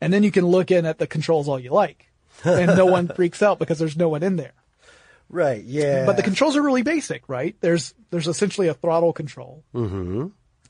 And 0.00 0.12
then 0.12 0.22
you 0.22 0.30
can 0.30 0.46
look 0.46 0.70
in 0.70 0.84
at 0.86 0.98
the 0.98 1.06
controls 1.06 1.48
all 1.48 1.58
you 1.58 1.70
like, 1.70 2.10
and 2.44 2.76
no 2.76 2.86
one 2.86 3.08
freaks 3.16 3.42
out 3.42 3.58
because 3.58 3.78
there's 3.78 3.96
no 3.96 4.08
one 4.08 4.22
in 4.22 4.36
there. 4.36 4.52
Right, 5.28 5.64
yeah. 5.64 6.06
But 6.06 6.16
the 6.16 6.22
controls 6.22 6.56
are 6.56 6.62
really 6.62 6.82
basic, 6.82 7.28
right? 7.28 7.56
There's 7.60 7.94
there's 8.10 8.28
essentially 8.28 8.68
a 8.68 8.74
throttle 8.74 9.12
control, 9.12 9.64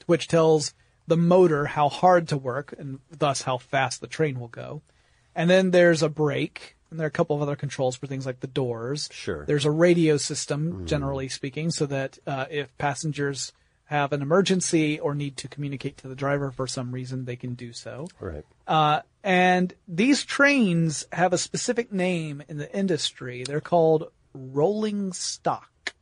which 0.06 0.28
tells 0.28 0.74
the 1.06 1.16
motor 1.16 1.66
how 1.66 1.88
hard 1.88 2.28
to 2.28 2.36
work 2.36 2.74
and 2.78 2.98
thus 3.16 3.42
how 3.42 3.58
fast 3.58 4.00
the 4.00 4.06
train 4.06 4.40
will 4.40 4.48
go. 4.48 4.82
And 5.34 5.50
then 5.50 5.70
there's 5.70 6.02
a 6.02 6.08
brake, 6.08 6.76
and 6.90 6.98
there 6.98 7.04
are 7.04 7.08
a 7.08 7.12
couple 7.12 7.36
of 7.36 7.42
other 7.42 7.56
controls 7.56 7.96
for 7.96 8.06
things 8.06 8.24
like 8.24 8.40
the 8.40 8.46
doors. 8.46 9.10
Sure. 9.12 9.44
There's 9.44 9.66
a 9.66 9.70
radio 9.70 10.16
system, 10.16 10.86
generally 10.86 11.28
speaking, 11.28 11.70
so 11.70 11.84
that 11.86 12.18
uh, 12.26 12.46
if 12.50 12.76
passengers 12.78 13.52
have 13.86 14.12
an 14.12 14.20
emergency 14.22 14.98
or 15.00 15.14
need 15.14 15.36
to 15.38 15.48
communicate 15.48 15.96
to 15.98 16.08
the 16.08 16.14
driver 16.14 16.50
for 16.50 16.66
some 16.66 16.92
reason, 16.92 17.24
they 17.24 17.36
can 17.36 17.54
do 17.54 17.72
so. 17.72 18.06
right. 18.20 18.44
Uh, 18.66 19.00
and 19.22 19.74
these 19.88 20.24
trains 20.24 21.06
have 21.12 21.32
a 21.32 21.38
specific 21.38 21.92
name 21.92 22.42
in 22.48 22.58
the 22.58 22.72
industry. 22.76 23.42
They're 23.44 23.60
called 23.60 24.10
rolling 24.34 25.12
stock. 25.12 25.94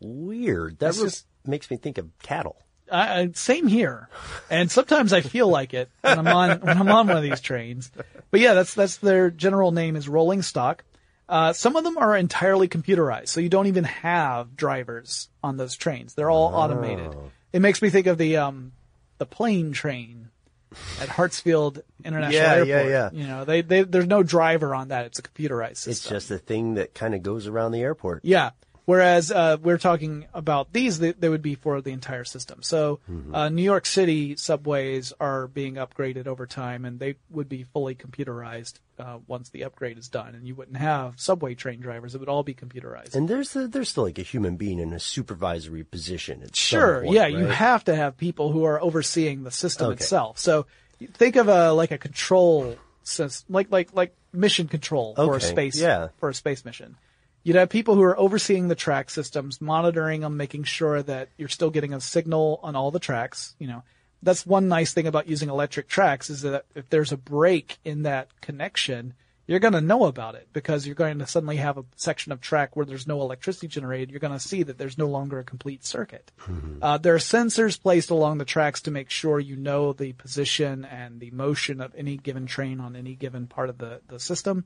Weird. 0.00 0.78
That 0.78 0.94
just- 0.94 1.26
makes 1.46 1.70
me 1.70 1.76
think 1.76 1.98
of 1.98 2.08
cattle. 2.22 2.56
I, 2.90 3.30
same 3.34 3.68
here, 3.68 4.10
and 4.50 4.70
sometimes 4.70 5.14
I 5.14 5.22
feel 5.22 5.48
like 5.48 5.72
it 5.72 5.88
when 6.02 6.18
I'm 6.18 6.26
on 6.28 6.60
when 6.60 6.76
I'm 6.76 6.88
on 6.90 7.06
one 7.06 7.16
of 7.16 7.22
these 7.22 7.40
trains. 7.40 7.90
But 8.30 8.40
yeah, 8.40 8.52
that's 8.52 8.74
that's 8.74 8.98
their 8.98 9.30
general 9.30 9.72
name 9.72 9.96
is 9.96 10.10
rolling 10.10 10.42
stock. 10.42 10.84
Uh, 11.32 11.52
some 11.54 11.76
of 11.76 11.82
them 11.84 11.96
are 11.96 12.14
entirely 12.14 12.68
computerized, 12.68 13.28
so 13.28 13.40
you 13.40 13.48
don't 13.48 13.66
even 13.66 13.84
have 13.84 14.54
drivers 14.54 15.30
on 15.42 15.56
those 15.56 15.74
trains. 15.74 16.12
They're 16.12 16.28
all 16.30 16.54
automated. 16.54 17.16
It 17.54 17.60
makes 17.62 17.80
me 17.80 17.88
think 17.88 18.06
of 18.06 18.18
the 18.18 18.36
um, 18.36 18.72
the 19.16 19.24
plane 19.24 19.72
train 19.72 20.28
at 21.00 21.08
Hartsfield 21.08 21.80
International 22.04 22.42
Yeah, 22.42 22.52
Airport. 22.54 22.68
yeah, 22.68 22.82
yeah. 22.88 23.10
You 23.12 23.26
know, 23.26 23.44
they, 23.46 23.62
they 23.62 23.82
there's 23.82 24.06
no 24.06 24.22
driver 24.22 24.74
on 24.74 24.88
that. 24.88 25.06
It's 25.06 25.18
a 25.18 25.22
computerized 25.22 25.78
system. 25.78 25.90
It's 25.92 26.08
just 26.08 26.30
a 26.30 26.36
thing 26.38 26.74
that 26.74 26.92
kind 26.94 27.14
of 27.14 27.22
goes 27.22 27.46
around 27.46 27.72
the 27.72 27.80
airport. 27.80 28.24
Yeah. 28.24 28.50
Whereas 28.84 29.30
uh, 29.30 29.58
we're 29.62 29.78
talking 29.78 30.26
about 30.34 30.72
these, 30.72 30.98
they, 30.98 31.12
they 31.12 31.28
would 31.28 31.42
be 31.42 31.54
for 31.54 31.80
the 31.80 31.90
entire 31.90 32.24
system. 32.24 32.62
So 32.62 32.98
uh, 33.32 33.48
New 33.48 33.62
York 33.62 33.86
City 33.86 34.34
subways 34.36 35.12
are 35.20 35.46
being 35.46 35.74
upgraded 35.74 36.26
over 36.26 36.46
time, 36.46 36.84
and 36.84 36.98
they 36.98 37.14
would 37.30 37.48
be 37.48 37.62
fully 37.62 37.94
computerized 37.94 38.80
uh, 38.98 39.18
once 39.28 39.50
the 39.50 39.64
upgrade 39.64 39.98
is 39.98 40.08
done. 40.08 40.34
And 40.34 40.46
you 40.48 40.56
wouldn't 40.56 40.78
have 40.78 41.14
subway 41.16 41.54
train 41.54 41.80
drivers; 41.80 42.14
it 42.14 42.18
would 42.18 42.28
all 42.28 42.42
be 42.42 42.54
computerized. 42.54 43.14
And 43.14 43.28
there's 43.28 43.52
the, 43.52 43.68
there's 43.68 43.88
still 43.88 44.04
like 44.04 44.18
a 44.18 44.22
human 44.22 44.56
being 44.56 44.80
in 44.80 44.92
a 44.92 45.00
supervisory 45.00 45.84
position. 45.84 46.42
Sure, 46.52 47.02
point, 47.02 47.14
yeah, 47.14 47.26
you 47.26 47.46
have 47.46 47.84
to 47.84 47.94
have 47.94 48.16
people 48.16 48.50
who 48.50 48.64
are 48.64 48.82
overseeing 48.82 49.44
the 49.44 49.52
system 49.52 49.86
Okay. 49.88 49.94
itself. 49.94 50.38
So 50.38 50.66
think 51.14 51.36
of 51.36 51.48
a 51.48 51.72
like 51.72 51.92
a 51.92 51.98
control 51.98 52.76
system, 53.04 53.52
like 53.52 53.70
like 53.70 53.94
like 53.94 54.14
mission 54.32 54.66
control 54.66 55.14
for 55.14 55.36
a 55.36 55.40
space 55.40 55.78
yeah. 55.78 56.08
for 56.18 56.28
a 56.28 56.34
space 56.34 56.64
mission. 56.64 56.96
You'd 57.44 57.56
have 57.56 57.70
people 57.70 57.94
who 57.94 58.02
are 58.02 58.18
overseeing 58.18 58.68
the 58.68 58.74
track 58.74 59.10
systems, 59.10 59.60
monitoring 59.60 60.20
them, 60.20 60.36
making 60.36 60.64
sure 60.64 61.02
that 61.02 61.28
you're 61.36 61.48
still 61.48 61.70
getting 61.70 61.92
a 61.92 62.00
signal 62.00 62.60
on 62.62 62.76
all 62.76 62.90
the 62.90 63.00
tracks. 63.00 63.54
You 63.58 63.66
know, 63.66 63.82
that's 64.22 64.46
one 64.46 64.68
nice 64.68 64.92
thing 64.92 65.06
about 65.06 65.28
using 65.28 65.48
electric 65.48 65.88
tracks 65.88 66.30
is 66.30 66.42
that 66.42 66.64
if 66.74 66.88
there's 66.88 67.12
a 67.12 67.16
break 67.16 67.78
in 67.84 68.04
that 68.04 68.28
connection, 68.40 69.14
you're 69.48 69.58
going 69.58 69.72
to 69.72 69.80
know 69.80 70.04
about 70.04 70.36
it 70.36 70.48
because 70.52 70.86
you're 70.86 70.94
going 70.94 71.18
to 71.18 71.26
suddenly 71.26 71.56
have 71.56 71.76
a 71.76 71.84
section 71.96 72.30
of 72.30 72.40
track 72.40 72.76
where 72.76 72.86
there's 72.86 73.08
no 73.08 73.20
electricity 73.20 73.66
generated. 73.66 74.10
You're 74.10 74.20
going 74.20 74.32
to 74.32 74.38
see 74.38 74.62
that 74.62 74.78
there's 74.78 74.96
no 74.96 75.08
longer 75.08 75.40
a 75.40 75.44
complete 75.44 75.84
circuit. 75.84 76.30
Uh, 76.80 76.98
there 76.98 77.14
are 77.14 77.18
sensors 77.18 77.80
placed 77.80 78.10
along 78.10 78.38
the 78.38 78.44
tracks 78.44 78.82
to 78.82 78.92
make 78.92 79.10
sure 79.10 79.40
you 79.40 79.56
know 79.56 79.92
the 79.92 80.12
position 80.12 80.84
and 80.84 81.18
the 81.18 81.32
motion 81.32 81.80
of 81.80 81.92
any 81.96 82.16
given 82.16 82.46
train 82.46 82.78
on 82.78 82.94
any 82.94 83.16
given 83.16 83.48
part 83.48 83.68
of 83.68 83.78
the, 83.78 84.00
the 84.06 84.20
system. 84.20 84.64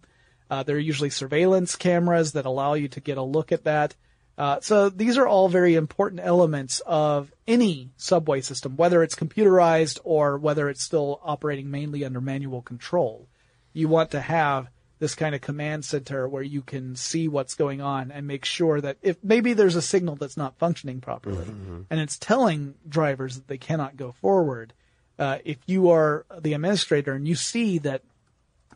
Uh, 0.51 0.63
there 0.63 0.77
are 0.77 0.81
usually 0.81 1.11
surveillance 1.11 1.77
cameras 1.77 2.33
that 2.33 2.47
allow 2.47 2.75
you 2.75 2.89
to 2.89 3.01
get 3.01 3.19
a 3.19 3.23
look 3.23 3.53
at 3.53 3.65
that. 3.65 3.95
Uh, 4.39 4.61
so 4.61 4.91
these 4.91 5.17
are 5.17 5.27
all 5.27 5.49
very 5.49 5.75
important 5.75 6.21
elements 6.23 6.81
of 6.85 7.33
any 7.49 7.91
subway 7.97 8.41
system, 8.41 8.77
whether 8.77 9.03
it's 9.03 9.15
computerized 9.15 9.99
or 10.05 10.37
whether 10.37 10.69
it's 10.69 10.83
still 10.83 11.21
operating 11.25 11.71
mainly 11.71 12.05
under 12.05 12.21
manual 12.21 12.61
control. 12.61 13.29
You 13.73 13.89
want 13.89 14.11
to 14.11 14.21
have 14.21 14.69
this 14.99 15.15
kind 15.15 15.35
of 15.35 15.41
command 15.41 15.85
center 15.85 16.29
where 16.29 16.43
you 16.43 16.63
can 16.63 16.97
see 16.97 17.29
what's 17.29 17.55
going 17.55 17.81
on 17.81 18.11
and 18.11 18.27
make 18.27 18.45
sure 18.45 18.81
that 18.81 18.97
if 19.03 19.23
maybe 19.23 19.53
there's 19.53 19.77
a 19.77 19.83
signal 19.83 20.17
that's 20.17 20.37
not 20.37 20.59
functioning 20.59 21.01
properly 21.01 21.47
and 21.91 22.01
it's 22.01 22.19
telling 22.19 22.75
drivers 22.89 23.37
that 23.37 23.47
they 23.47 23.59
cannot 23.59 23.97
go 23.97 24.13
forward, 24.13 24.73
uh, 25.19 25.39
if 25.45 25.59
you 25.67 25.91
are 25.91 26.25
the 26.41 26.55
administrator 26.55 27.13
and 27.13 27.29
you 27.29 27.35
see 27.35 27.79
that 27.79 28.03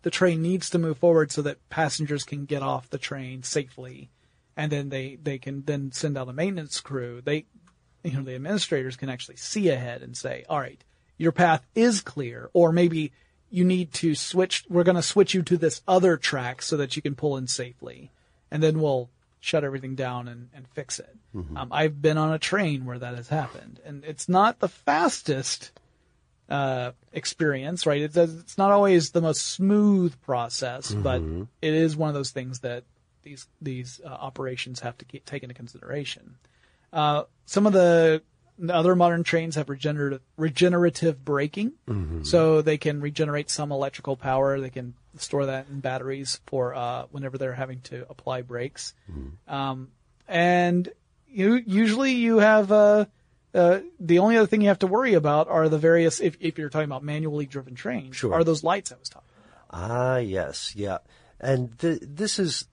the 0.03 0.11
train 0.11 0.43
needs 0.43 0.71
to 0.71 0.79
move 0.79 0.99
forward 0.99 1.31
so 1.31 1.43
that 1.43 1.69
passengers 1.69 2.25
can 2.25 2.45
get 2.45 2.63
off 2.63 2.91
the 2.91 2.99
train 2.99 3.43
safely 3.43 4.11
and 4.57 4.71
then 4.71 4.89
they, 4.91 5.19
they 5.23 5.39
can 5.39 5.63
then 5.65 5.93
send 5.93 6.19
out 6.19 6.29
a 6.29 6.33
maintenance 6.33 6.81
crew. 6.81 7.23
They, 7.25 7.47
you 8.03 8.13
know, 8.13 8.23
the 8.23 8.35
administrators 8.35 8.97
can 8.97 9.09
actually 9.09 9.37
see 9.37 9.71
ahead 9.71 10.03
and 10.03 10.17
say, 10.17 10.45
all 10.49 10.61
right, 10.61 10.83
your 11.17 11.33
path 11.33 11.67
is 11.75 12.01
clear, 12.01 12.51
or 12.53 12.73
maybe 12.73 13.13
you 13.51 13.65
need 13.65 13.93
to 13.95 14.15
switch, 14.15 14.65
we're 14.69 14.85
going 14.85 14.97
to 14.97 15.03
switch 15.03 15.35
you 15.35 15.43
to 15.43 15.57
this 15.57 15.83
other 15.89 16.17
track 16.17 16.63
so 16.63 16.77
that 16.77 16.95
you 16.95 17.03
can 17.03 17.15
pull 17.15 17.37
in 17.37 17.47
safely. 17.47 18.11
And 18.51 18.63
then 18.63 18.81
we'll 18.81 19.09
shut 19.39 19.65
everything 19.65 19.95
down 19.95 20.29
and, 20.29 20.51
and 20.55 20.69
fix 20.69 20.99
it. 20.99 21.17
Um, 21.57 21.69
I've 21.73 22.03
been 22.03 22.19
on 22.19 22.33
a 22.33 22.39
train 22.39 22.85
where 22.85 22.99
that 22.99 23.15
has 23.15 23.29
happened 23.29 23.81
and 23.85 24.05
it's 24.05 24.29
not 24.29 24.59
the 24.59 24.69
fastest, 24.69 25.73
uh, 26.51 26.93
experience, 27.13 27.87
right? 27.87 28.03
It's, 28.03 28.17
it's 28.17 28.59
not 28.59 28.71
always 28.71 29.11
the 29.11 29.21
most 29.21 29.43
smooth 29.47 30.21
process, 30.23 30.93
but 30.93 31.21
it 31.63 31.75
is 31.75 31.97
one 31.97 32.09
of 32.09 32.15
those 32.15 32.31
things 32.31 32.61
that 32.61 32.85
these 33.23 33.47
these 33.63 34.01
uh, 34.05 34.09
operations 34.09 34.81
have 34.81 34.97
to 34.99 35.05
keep, 35.05 35.25
take 35.25 35.43
into 35.43 35.55
consideration. 35.55 36.37
Uh, 36.93 37.25
some 37.47 37.67
of 37.67 37.73
the 37.73 38.23
other 38.69 38.95
modern 38.97 39.23
trains 39.23 39.55
have 39.55 39.69
regenerative 39.71 40.21
regenerative 40.37 41.25
braking, 41.25 41.73
so 42.25 42.63
they 42.63 42.79
can 42.79 43.01
regenerate 43.01 43.49
some 43.51 43.73
electrical 43.73 44.17
power. 44.17 44.61
They 44.61 44.71
can 44.71 44.95
store 45.17 45.47
that 45.47 45.67
in 45.71 45.81
batteries 45.81 46.41
for 46.47 46.75
uh, 46.75 47.05
whenever 47.11 47.39
they're 47.39 47.55
having 47.55 47.81
to 47.83 48.07
apply 48.11 48.43
brakes. 48.43 48.95
Um, 49.49 49.89
and 50.29 50.89
you 51.29 51.55
usually 51.67 52.13
you 52.13 52.39
have 52.39 52.71
uh, 52.73 53.07
uh, 53.55 53.81
the 53.99 54.19
only 54.21 54.37
other 54.37 54.47
thing 54.47 54.61
you 54.63 54.69
have 54.69 54.79
to 54.81 54.87
worry 54.87 55.15
about 55.15 55.49
are 55.49 55.69
the 55.69 55.79
various 55.79 56.21
if 56.21 56.37
if 56.41 56.59
you're 56.59 56.69
talking 56.69 56.85
about 56.85 57.03
manually 57.03 57.47
driven 57.47 57.75
trains 57.75 58.17
Sure. 58.17 58.33
are 58.35 58.45
those 58.45 58.63
lights 58.65 58.93
I 58.93 58.97
was 58.97 59.09
talking 59.09 59.29
about. 59.71 59.91
Ah, 59.91 60.17
yes, 60.19 60.75
yeah. 60.77 60.99
And 61.41 61.79
th- 61.79 62.01
this 62.03 62.39
is, 62.39 62.67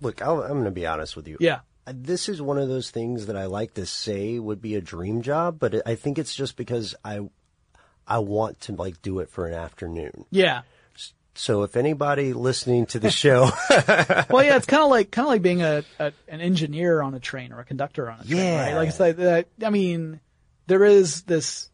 look, 0.00 0.22
I'll, 0.22 0.42
I'm 0.42 0.52
going 0.52 0.64
to 0.64 0.70
be 0.70 0.86
honest 0.86 1.14
with 1.16 1.28
you. 1.28 1.36
Yeah. 1.40 1.60
This 1.86 2.28
is 2.28 2.40
one 2.40 2.58
of 2.58 2.68
those 2.68 2.90
things 2.90 3.26
that 3.26 3.36
I 3.36 3.44
like 3.46 3.74
to 3.74 3.84
say 3.86 4.38
would 4.38 4.62
be 4.62 4.74
a 4.74 4.80
dream 4.80 5.20
job, 5.20 5.58
but 5.58 5.86
I 5.86 5.94
think 5.96 6.18
it's 6.18 6.34
just 6.34 6.56
because 6.56 6.94
I, 7.04 7.20
I 8.06 8.20
want 8.20 8.60
to 8.62 8.72
like 8.72 9.02
do 9.02 9.18
it 9.18 9.28
for 9.28 9.46
an 9.46 9.52
afternoon. 9.54 10.24
Yeah. 10.30 10.62
So 11.36 11.62
if 11.64 11.76
anybody 11.76 12.32
listening 12.32 12.86
to 12.86 12.98
the 13.00 13.10
show, 13.10 13.50
well, 14.30 14.44
yeah, 14.44 14.56
it's 14.56 14.66
kind 14.66 14.82
of 14.84 14.90
like 14.90 15.10
kind 15.10 15.26
of 15.26 15.30
like 15.30 15.42
being 15.42 15.62
a, 15.62 15.82
a 15.98 16.12
an 16.28 16.40
engineer 16.40 17.02
on 17.02 17.14
a 17.14 17.20
train 17.20 17.52
or 17.52 17.60
a 17.60 17.64
conductor 17.64 18.10
on 18.10 18.20
a 18.20 18.24
train, 18.24 18.36
Yeah. 18.38 18.64
right? 18.66 18.74
Like 18.74 18.88
it's 18.90 19.00
like 19.00 19.16
that. 19.16 19.48
I 19.62 19.70
mean, 19.70 20.20
there 20.66 20.84
is 20.84 21.22
this. 21.22 21.70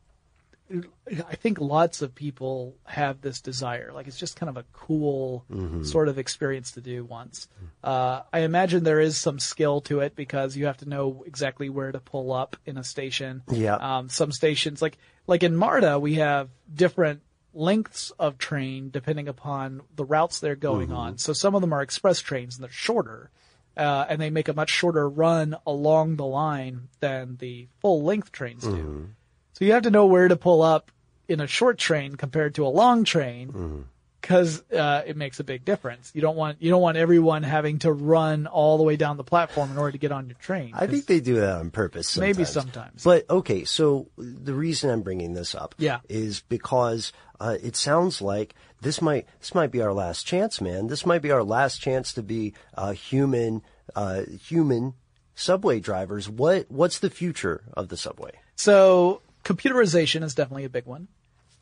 I 0.73 1.35
think 1.35 1.61
lots 1.61 2.01
of 2.01 2.15
people 2.15 2.77
have 2.85 3.21
this 3.21 3.41
desire. 3.41 3.91
Like 3.93 4.07
it's 4.07 4.17
just 4.17 4.37
kind 4.37 4.49
of 4.49 4.57
a 4.57 4.65
cool 4.73 5.45
sort 5.83 6.09
of 6.09 6.17
experience 6.17 6.73
to 6.73 6.81
do 6.81 7.05
once. 7.05 7.49
Uh, 7.83 8.21
I 8.33 8.41
imagine 8.41 8.85
there 8.85 9.01
is 9.01 9.19
some 9.19 9.41
skill 9.41 9.81
to 9.83 9.99
it 10.01 10.15
because 10.15 10.57
you 10.57 10.67
have 10.67 10.77
to 10.79 10.89
know 10.89 11.25
exactly 11.27 11.69
where 11.71 11.91
to 11.91 11.99
pull 11.99 12.33
up 12.33 12.57
in 12.67 12.79
a 12.79 12.85
station. 12.85 13.43
Yeah. 13.51 13.75
Um, 13.75 14.09
some 14.09 14.31
stations, 14.31 14.81
like 14.81 14.97
like 15.27 15.43
in 15.43 15.57
MARTA, 15.57 15.99
we 15.99 16.15
have 16.15 16.49
different 16.73 17.23
lengths 17.53 18.11
of 18.19 18.39
train 18.39 18.91
depending 18.91 19.29
upon 19.29 19.83
the 19.97 20.05
routes 20.05 20.41
they're 20.41 20.55
going 20.57 20.93
on. 20.93 21.19
So 21.19 21.33
some 21.33 21.55
of 21.55 21.61
them 21.61 21.73
are 21.73 21.83
express 21.83 22.21
trains 22.21 22.57
and 22.57 22.65
they're 22.65 22.71
shorter. 22.73 23.31
uh, 23.77 24.05
and 24.09 24.21
they 24.21 24.31
make 24.31 24.49
a 24.49 24.53
much 24.53 24.69
shorter 24.71 25.09
run 25.09 25.57
along 25.67 26.17
the 26.17 26.27
line 26.27 26.89
than 27.01 27.37
the 27.39 27.67
full 27.81 28.03
length 28.03 28.31
trains 28.33 28.63
do. 28.65 29.09
So 29.55 29.65
you 29.65 29.73
have 29.73 29.85
to 29.85 29.91
know 29.91 30.07
where 30.07 30.29
to 30.29 30.37
pull 30.37 30.61
up 30.63 30.91
in 31.29 31.41
a 31.41 31.47
short 31.47 31.79
train 31.79 32.17
compared 32.17 32.57
to 32.57 32.67
a 32.67 32.69
long 32.69 33.05
train 33.05 33.87
because 34.21 34.63
uh, 34.73 35.03
it 35.07 35.17
makes 35.17 35.39
a 35.41 35.45
big 35.45 35.65
difference. 35.65 36.11
You 36.15 36.21
don't 36.21 36.37
want 36.37 36.61
you 36.61 36.69
don't 36.71 36.83
want 36.83 36.97
everyone 36.99 37.43
having 37.43 37.79
to 37.81 37.93
run 37.93 38.47
all 38.49 38.77
the 38.77 38.83
way 38.83 38.97
down 38.97 39.17
the 39.17 39.25
platform 39.25 39.71
in 39.71 39.79
order 39.79 39.93
to 39.93 39.99
get 39.99 40.13
on 40.13 40.27
your 40.27 40.37
train. 40.39 40.73
I 40.75 40.87
think 40.87 41.07
they 41.07 41.21
do 41.21 41.37
that 41.37 41.59
on 41.59 41.71
purpose. 41.71 42.09
Sometimes. 42.09 42.37
Maybe 42.37 42.45
sometimes. 42.45 43.05
But 43.05 43.31
okay, 43.31 43.65
so 43.65 44.09
the 44.19 44.53
reason 44.55 44.91
I'm 44.91 45.03
bringing 45.03 45.33
this 45.33 45.55
up, 45.55 45.75
Yeah. 45.79 46.01
is 46.09 46.43
because 46.49 47.13
uh, 47.41 47.57
it 47.63 47.75
sounds 47.75 48.21
like 48.21 48.55
this 48.83 49.01
might 49.01 49.27
this 49.41 49.55
might 49.55 49.71
be 49.71 49.81
our 49.81 49.93
last 49.93 50.27
chance, 50.27 50.61
man. 50.61 50.87
This 50.87 51.07
might 51.07 51.23
be 51.23 51.31
our 51.31 51.43
last 51.43 51.81
chance 51.81 52.13
to 52.15 52.23
be 52.23 52.55
uh, 52.77 52.93
human 52.93 53.63
uh, 53.97 54.23
human 54.23 54.95
subway 55.35 55.81
drivers. 55.81 56.29
What 56.29 56.71
what's 56.71 56.99
the 56.99 57.11
future 57.11 57.63
of 57.73 57.89
the 57.89 57.97
subway? 57.97 58.33
So 58.57 59.23
computerization 59.45 60.23
is 60.23 60.35
definitely 60.35 60.65
a 60.65 60.71
big 60.71 60.87
one. 60.87 61.09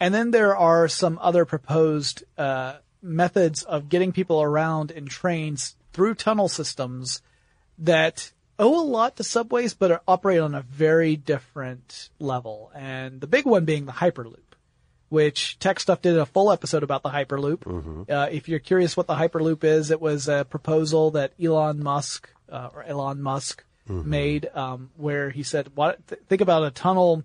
And 0.01 0.15
then 0.15 0.31
there 0.31 0.57
are 0.57 0.89
some 0.89 1.19
other 1.21 1.45
proposed 1.45 2.25
uh, 2.37 2.77
methods 3.03 3.63
of 3.63 3.89
getting 3.89 4.13
people 4.13 4.43
around 4.43 4.91
in 4.91 5.07
trains 5.07 5.77
through 5.93 6.15
tunnel 6.15 6.49
systems 6.49 7.23
that 7.79 8.33
owe 8.59 8.81
a 8.81 8.83
lot 8.85 9.17
to 9.17 9.25
subways, 9.25 9.75
but 9.75 10.03
operate 10.07 10.41
on 10.41 10.55
a 10.55 10.63
very 10.63 11.17
different 11.17 12.11
level. 12.19 12.71
And 12.75 13.21
the 13.21 13.27
big 13.27 13.45
one 13.45 13.65
being 13.65 13.87
the 13.87 13.93
Hyperloop, 13.93 14.48
which 15.09 15.59
Tech 15.59 15.81
Stuff 15.81 16.03
did 16.03 16.17
a 16.19 16.27
full 16.27 16.51
episode 16.53 16.83
about 16.83 17.03
the 17.03 17.09
Hyperloop. 17.11 18.09
Uh, 18.11 18.29
if 18.31 18.49
you're 18.49 18.59
curious 18.59 18.97
what 18.97 19.07
the 19.07 19.15
Hyperloop 19.15 19.65
is, 19.65 19.91
it 19.91 20.01
was 20.01 20.29
a 20.29 20.45
proposal 20.49 21.11
that 21.13 21.33
Elon 21.43 21.83
Musk 21.83 22.29
uh, 22.51 22.69
or 22.75 22.83
Elon 22.85 23.23
Musk 23.23 23.65
made, 23.87 24.51
um, 24.55 24.91
where 24.97 25.31
he 25.31 25.43
said, 25.43 25.71
"What? 25.75 26.07
Th- 26.09 26.21
think 26.29 26.43
about 26.43 26.63
a 26.65 26.71
tunnel 26.71 27.25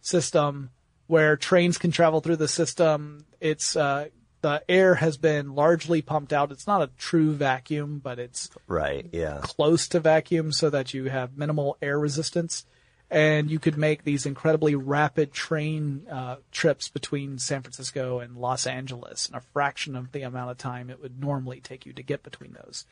system 0.00 0.70
where 1.06 1.36
trains 1.36 1.78
can 1.78 1.90
travel 1.90 2.20
through 2.20 2.36
the 2.36 2.48
system. 2.48 3.24
It's 3.40 3.76
uh, 3.76 4.08
the 4.42 4.62
air 4.68 4.96
has 4.96 5.16
been 5.16 5.54
largely 5.54 6.02
pumped 6.02 6.32
out. 6.32 6.50
It's 6.52 6.66
not 6.66 6.82
a 6.82 6.88
true 6.98 7.32
vacuum, 7.32 8.00
but 8.02 8.18
it's 8.18 8.50
Right. 8.66 9.06
Yeah. 9.12 9.40
close 9.42 9.88
to 9.88 10.00
vacuum 10.00 10.52
so 10.52 10.68
that 10.70 10.92
you 10.94 11.04
have 11.10 11.36
minimal 11.36 11.76
air 11.80 11.98
resistance. 11.98 12.64
And 13.12 13.50
you 13.50 13.58
could 13.58 13.76
make 13.76 14.04
these 14.04 14.24
incredibly 14.24 14.74
rapid 14.74 15.34
train 15.34 16.06
uh, 16.10 16.36
trips 16.50 16.88
between 16.88 17.38
San 17.38 17.60
Francisco 17.60 18.20
and 18.20 18.38
Los 18.38 18.66
Angeles 18.66 19.28
in 19.28 19.34
a 19.34 19.42
fraction 19.52 19.94
of 19.96 20.12
the 20.12 20.22
amount 20.22 20.50
of 20.50 20.56
time 20.56 20.88
it 20.88 20.98
would 21.02 21.20
normally 21.20 21.60
take 21.60 21.84
you 21.84 21.92
to 21.92 22.02
get 22.02 22.22
between 22.22 22.54
those. 22.54 22.86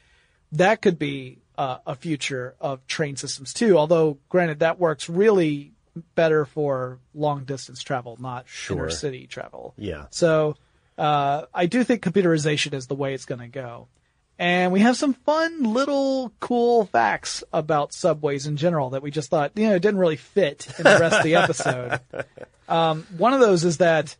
That 0.52 0.82
could 0.82 0.98
be 0.98 1.38
uh, 1.56 1.78
a 1.86 1.94
future 1.94 2.54
of 2.60 2.86
train 2.86 3.16
systems 3.16 3.54
too. 3.54 3.78
Although, 3.78 4.18
granted, 4.28 4.58
that 4.58 4.78
works 4.78 5.08
really 5.08 5.72
better 6.14 6.44
for 6.44 6.98
long 7.14 7.44
distance 7.44 7.82
travel, 7.82 8.18
not 8.20 8.46
Sure. 8.46 8.76
inner 8.76 8.90
city 8.90 9.26
travel. 9.26 9.72
Yeah. 9.78 10.04
So 10.10 10.56
uh, 10.98 11.46
I 11.54 11.64
do 11.64 11.82
think 11.82 12.02
computerization 12.02 12.74
is 12.74 12.88
the 12.88 12.94
way 12.94 13.14
it's 13.14 13.24
going 13.24 13.40
to 13.40 13.48
go. 13.48 13.88
And 14.40 14.72
we 14.72 14.80
have 14.80 14.96
some 14.96 15.12
fun 15.12 15.62
little 15.64 16.32
cool 16.40 16.86
facts 16.86 17.44
about 17.52 17.92
subways 17.92 18.46
in 18.46 18.56
general 18.56 18.90
that 18.90 19.02
we 19.02 19.10
just 19.10 19.28
thought, 19.28 19.52
you 19.54 19.68
know, 19.68 19.74
it 19.74 19.82
didn't 19.82 20.00
really 20.00 20.16
fit 20.16 20.66
in 20.78 20.84
the 20.84 20.98
rest 20.98 21.18
of 21.18 21.24
the 21.24 21.34
episode. 21.36 22.00
Um, 22.68 23.04
one 23.18 23.32
of 23.34 23.40
those 23.40 23.64
is 23.64 23.78
that 23.78 24.14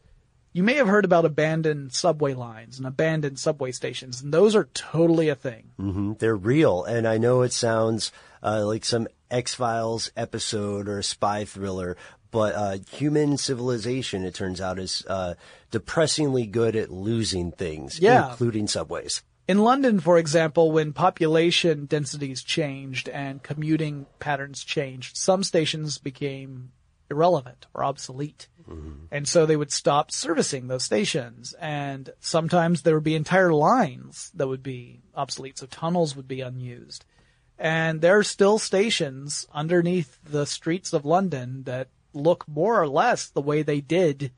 you 0.52 0.64
may 0.64 0.74
have 0.74 0.88
heard 0.88 1.04
about 1.04 1.24
abandoned 1.24 1.92
subway 1.92 2.34
lines 2.34 2.78
and 2.78 2.86
abandoned 2.86 3.38
subway 3.38 3.70
stations, 3.70 4.20
and 4.22 4.34
those 4.34 4.56
are 4.56 4.64
totally 4.74 5.28
a 5.28 5.36
thing. 5.36 5.70
hmm 5.76 6.14
They're 6.18 6.34
real, 6.34 6.82
and 6.82 7.06
I 7.06 7.16
know 7.16 7.42
it 7.42 7.52
sounds 7.52 8.10
uh, 8.42 8.66
like 8.66 8.84
some 8.84 9.06
X 9.30 9.54
Files 9.54 10.10
episode 10.16 10.88
or 10.88 10.98
a 10.98 11.04
spy 11.04 11.44
thriller, 11.44 11.96
but 12.32 12.56
uh, 12.56 12.78
human 12.90 13.36
civilization, 13.36 14.24
it 14.24 14.34
turns 14.34 14.60
out, 14.60 14.80
is 14.80 15.04
uh, 15.08 15.34
depressingly 15.70 16.44
good 16.46 16.74
at 16.74 16.90
losing 16.90 17.52
things, 17.52 18.00
Yeah. 18.00 18.30
including 18.32 18.66
subways. 18.66 19.22
In 19.51 19.59
London, 19.59 19.98
for 19.98 20.16
example, 20.16 20.70
when 20.70 20.92
population 20.92 21.86
densities 21.86 22.44
changed 22.44 23.09
and 23.09 23.42
commuting 23.42 24.07
patterns 24.20 24.62
changed, 24.62 25.16
some 25.16 25.42
stations 25.42 25.98
became 25.98 26.70
irrelevant 27.11 27.66
or 27.74 27.82
obsolete. 27.82 28.46
Mm-hmm. 28.68 29.07
And 29.11 29.26
so 29.26 29.46
they 29.46 29.57
would 29.57 29.72
stop 29.72 30.12
servicing 30.12 30.68
those 30.68 30.84
stations. 30.84 31.53
And 31.61 32.11
sometimes 32.20 32.82
there 32.82 32.94
would 32.94 33.03
be 33.03 33.16
entire 33.16 33.53
lines 33.53 34.30
that 34.36 34.46
would 34.46 34.62
be 34.62 35.01
obsolete. 35.16 35.59
So 35.59 35.66
tunnels 35.66 36.14
would 36.14 36.28
be 36.28 36.42
unused. 36.42 37.05
And 37.59 38.03
there 38.03 38.16
are 38.18 38.22
still 38.22 38.61
stations 38.61 39.48
underneath 39.53 40.16
the 40.22 40.46
streets 40.46 40.92
of 40.92 41.05
London 41.05 41.64
that 41.64 41.88
look 42.12 42.46
more 42.46 42.80
or 42.80 42.86
less 42.86 43.28
the 43.28 43.42
way 43.42 43.62
they 43.62 43.80
did 43.80 44.30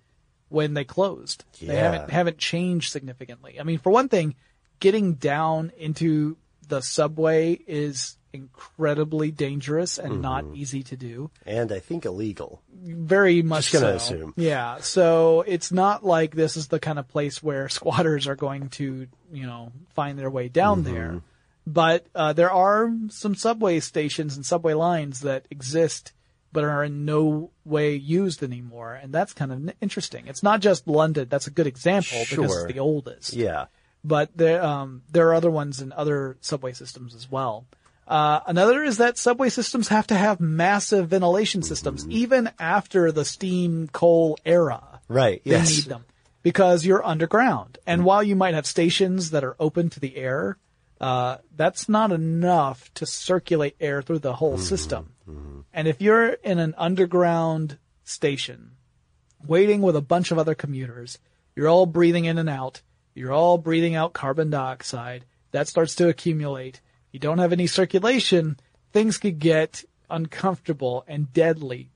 when 0.49 0.73
they 0.73 0.85
closed. 0.85 1.45
They 1.61 1.77
haven't 1.77 2.09
haven't 2.09 2.39
changed 2.39 2.91
significantly. 2.91 3.61
I 3.61 3.63
mean, 3.63 3.79
for 3.79 3.91
one 3.91 4.09
thing, 4.09 4.37
getting 4.83 5.15
down 5.15 5.71
into 5.79 6.37
the 6.67 6.81
subway 6.83 7.53
is 7.67 8.17
incredibly 8.33 9.31
dangerous 9.31 9.99
and 9.99 10.21
not 10.21 10.45
easy 10.55 10.83
to 10.83 10.97
do. 10.97 11.31
And 11.47 11.71
I 11.71 11.79
think 11.79 12.05
illegal. 12.05 12.63
Very 12.83 13.43
much 13.43 13.71
Just 13.71 13.83
gonna 13.83 13.99
so. 14.01 14.15
assume. 14.15 14.35
Yeah. 14.37 14.79
So 14.81 15.45
it's 15.47 15.71
not 15.71 16.05
like 16.05 16.35
this 16.35 16.57
is 16.57 16.67
the 16.69 16.81
kind 16.81 16.99
of 16.99 17.07
place 17.09 17.43
where 17.43 17.69
squatters 17.79 18.27
are 18.27 18.35
going 18.37 18.69
to, 18.71 19.07
you 19.33 19.47
know, 19.47 19.71
find 19.95 20.19
their 20.19 20.31
way 20.31 20.49
down 20.49 20.83
Mm-hmm. 20.83 20.95
there. 20.95 21.21
But 21.65 22.07
uh, 22.15 22.33
there 22.33 22.51
are 22.51 22.91
some 23.11 23.37
subway 23.37 23.79
stations 23.81 24.35
and 24.37 24.45
subway 24.45 24.73
lines 24.75 25.21
that 25.21 25.47
exist 25.51 26.13
but 26.53 26.65
are 26.65 26.85
in 26.85 27.05
no 27.07 27.51
way 27.65 27.95
used 27.95 28.43
anymore, 28.43 28.93
and 28.95 29.11
that's 29.15 29.33
kind 29.33 29.53
of 29.53 29.73
interesting. 29.81 30.27
It's 30.27 30.43
not 30.43 30.61
just 30.61 30.87
London. 30.87 31.29
That's 31.31 31.47
a 31.47 31.51
good 31.51 31.67
example 31.67 32.19
because 32.29 32.51
it's 32.65 32.73
the 32.73 32.79
oldest 32.81 33.33
Yeah. 33.33 33.67
But 34.05 34.31
there 34.37 34.63
um, 34.63 35.03
there 35.11 35.29
are 35.29 35.35
other 35.35 35.51
ones 35.51 35.81
in 35.81 35.93
other 35.93 36.37
subway 36.41 36.73
systems 36.73 37.15
as 37.15 37.31
well. 37.31 37.67
Uh, 38.07 38.41
another 38.47 38.83
is 38.83 38.99
that 38.99 39.17
subway 39.17 39.49
systems 39.49 39.89
have 39.89 40.07
to 40.09 40.15
have 40.15 40.41
massive 40.41 41.09
ventilation 41.09 41.63
systems, 41.63 42.07
even 42.09 42.51
after 42.59 43.13
the 43.13 43.25
steam 43.25 43.89
coal 43.89 44.37
era. 44.45 45.01
Right. 45.09 45.43
They 45.45 45.53
Yes. 45.53 45.71
need 45.77 45.85
them 45.87 46.05
because 46.43 46.85
you're 46.85 47.05
underground, 47.07 47.79
and 47.87 48.05
while 48.05 48.23
you 48.23 48.35
might 48.37 48.55
have 48.55 48.67
stations 48.67 49.31
that 49.31 49.45
are 49.45 49.57
open 49.61 49.89
to 49.91 50.01
the 50.01 50.17
air, 50.17 50.59
uh, 51.01 51.37
that's 51.57 51.89
not 51.89 52.11
enough 52.13 52.93
to 52.95 53.07
circulate 53.07 53.77
air 53.81 54.03
through 54.03 54.19
the 54.19 54.35
whole 54.35 54.59
system. 54.59 55.13
And 55.73 55.89
if 55.89 56.03
you're 56.03 56.29
in 56.29 56.59
an 56.59 56.75
underground 56.77 57.79
station, 58.05 58.73
waiting 59.47 59.81
with 59.83 59.97
a 59.97 60.01
bunch 60.03 60.31
of 60.31 60.39
other 60.39 60.55
commuters. 60.55 61.19
You're 61.55 61.69
all 61.69 61.87
breathing 61.87 62.25
in 62.25 62.39
and 62.39 62.49
out. 62.49 62.83
You're 63.15 63.33
all 63.33 63.59
breathing 63.59 63.95
out 63.95 64.13
carbon 64.13 64.51
dioxide. 64.51 65.25
That 65.53 65.69
starts 65.69 65.95
to 65.97 66.09
accumulate. 66.09 66.81
You 67.11 67.21
don't 67.21 67.39
have 67.39 67.53
any 67.53 67.67
circulation. 67.67 68.57
Things 68.93 69.19
could 69.19 69.39
get 69.39 69.85
uncomfortable 70.11 71.05
and 71.07 71.33
deadly 71.33 71.91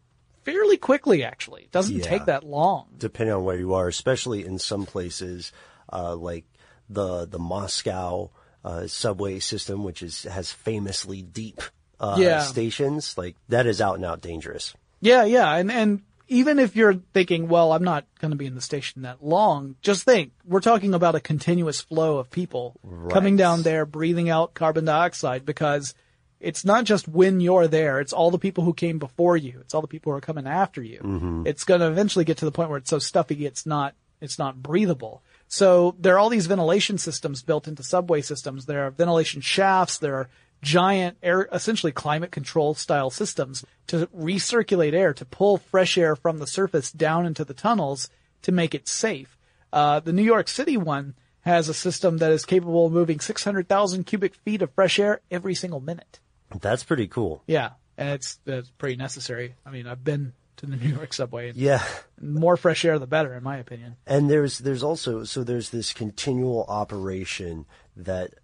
fairly 0.45 0.77
quickly, 0.77 1.25
actually. 1.25 1.63
It 1.63 1.73
doesn't 1.73 1.97
Yeah. 1.97 2.05
take 2.05 2.27
that 2.27 2.45
long. 2.45 2.87
depending 2.99 3.35
on 3.35 3.45
where 3.45 3.57
you 3.59 3.75
are, 3.75 3.89
especially 3.89 4.45
in 4.45 4.59
some 4.59 4.87
places 4.87 5.53
uh, 5.93 6.15
like 6.15 6.45
the 6.89 7.27
the 7.27 7.39
Moscow 7.39 8.31
uh, 8.65 8.87
subway 8.87 9.39
system, 9.41 9.83
which 9.85 10.03
is 10.03 10.23
has 10.25 10.53
famously 10.53 11.23
deep 11.23 11.61
uh, 11.99 12.17
Yeah. 12.19 12.43
stations. 12.43 13.17
Like 13.19 13.37
that 13.49 13.67
is 13.67 13.81
out 13.81 13.97
and 13.97 14.05
out 14.05 14.21
dangerous. 14.21 14.75
Yeah, 15.01 15.25
yeah. 15.25 15.53
And, 15.55 15.71
and 15.71 16.03
even 16.29 16.59
if 16.59 16.75
you're 16.75 16.95
thinking, 17.13 17.49
well, 17.49 17.73
I'm 17.73 17.85
not 17.85 18.05
going 18.21 18.31
to 18.31 18.37
be 18.37 18.47
in 18.47 18.55
the 18.55 18.61
station 18.61 19.03
that 19.03 19.25
long, 19.25 19.77
just 19.81 20.05
think, 20.05 20.33
we're 20.45 20.61
talking 20.61 20.95
about 20.95 21.15
a 21.15 21.21
continuous 21.21 21.81
flow 21.81 22.19
of 22.19 22.31
people 22.31 22.81
coming 23.11 23.37
down 23.37 23.63
there, 23.63 23.87
breathing 23.87 24.29
out 24.29 24.55
carbon 24.55 24.85
dioxide 24.85 25.45
because 25.45 25.95
it's 26.41 26.65
not 26.65 26.85
just 26.85 27.09
when 27.09 27.41
you're 27.41 27.69
there, 27.69 28.01
it's 28.01 28.13
all 28.13 28.31
the 28.31 28.39
people 28.39 28.65
who 28.65 28.75
came 28.75 28.99
before 28.99 29.37
you. 29.37 29.59
It's 29.61 29.75
all 29.75 29.81
the 29.81 29.87
people 29.87 30.13
who 30.13 30.19
are 30.19 30.23
coming 30.23 30.47
after 30.47 30.83
you. 30.83 30.99
Mm-hmm. 30.99 31.47
It's 31.47 31.65
going 31.65 31.81
to 31.81 31.89
eventually 31.89 32.25
get 32.25 32.39
to 32.39 32.45
the 32.45 32.53
point 32.53 32.71
where 32.71 32.79
it's 32.79 32.91
so 32.91 32.99
stuffy 32.99 33.47
it's 33.47 33.65
not, 33.65 33.95
it's 34.21 34.39
not 34.39 34.63
breathable. 34.63 35.23
So 35.49 35.95
there 35.99 36.15
are 36.15 36.19
all 36.19 36.29
these 36.29 36.47
ventilation 36.47 36.99
systems 36.99 37.43
built 37.43 37.69
into 37.69 37.83
subway 37.83 38.21
systems. 38.21 38.67
There 38.67 38.87
are 38.87 38.91
ventilation 38.91 39.41
shafts. 39.41 39.99
There 39.99 40.17
are 40.17 40.29
giant 40.63 41.17
air, 41.23 41.49
essentially 41.53 41.93
climate 41.93 42.31
control 42.33 42.75
style 42.75 43.11
systems 43.11 43.65
to 43.89 44.07
recirculate 44.09 44.93
air, 44.95 45.13
to 45.15 45.25
pull 45.25 45.59
fresh 45.59 45.97
air 45.99 46.17
from 46.17 46.39
the 46.39 46.47
surface 46.47 46.91
down 46.91 47.27
into 47.27 47.45
the 47.45 47.55
tunnels 47.55 48.09
to 48.43 48.53
make 48.53 48.75
it 48.75 48.89
safe. 48.89 49.39
Uh, 49.73 50.01
the 50.01 50.13
New 50.13 50.23
York 50.23 50.49
City 50.49 50.77
one 50.77 51.15
has 51.41 51.69
a 51.69 51.75
system 51.75 52.19
that 52.19 52.33
is 52.33 52.45
capable 52.45 52.87
of 52.87 52.93
moving 52.93 53.21
600,000 53.21 54.05
cubic 54.05 54.35
feet 54.35 54.63
of 54.63 54.73
fresh 54.75 54.99
air 54.99 55.21
every 55.31 55.55
single 55.55 55.81
minute. 55.81 56.19
That's 56.61 56.83
pretty 56.85 57.07
cool. 57.09 57.43
Yeah. 57.47 57.71
And 57.99 58.11
it's, 58.11 58.39
it's 58.47 58.71
pretty 58.71 58.97
necessary. 58.97 59.55
I 59.65 59.71
mean, 59.71 59.87
I've 59.87 60.03
been 60.03 60.33
to 60.57 60.67
the 60.67 60.77
New 60.83 60.89
York 60.89 61.13
subway 61.13 61.53
Yeah. 61.55 61.85
more 62.21 62.57
fresh 62.57 62.85
air, 62.85 62.99
the 62.99 63.07
better, 63.07 63.35
in 63.35 63.43
my 63.45 63.59
opinion. 63.59 63.97
And 64.07 64.29
there's 64.31 64.59
there's 64.59 64.83
also 64.83 65.25
so 65.25 65.45
there's 65.45 65.71
this 65.71 65.93
continual 65.93 66.65
operation 66.69 67.67
that 67.97 68.35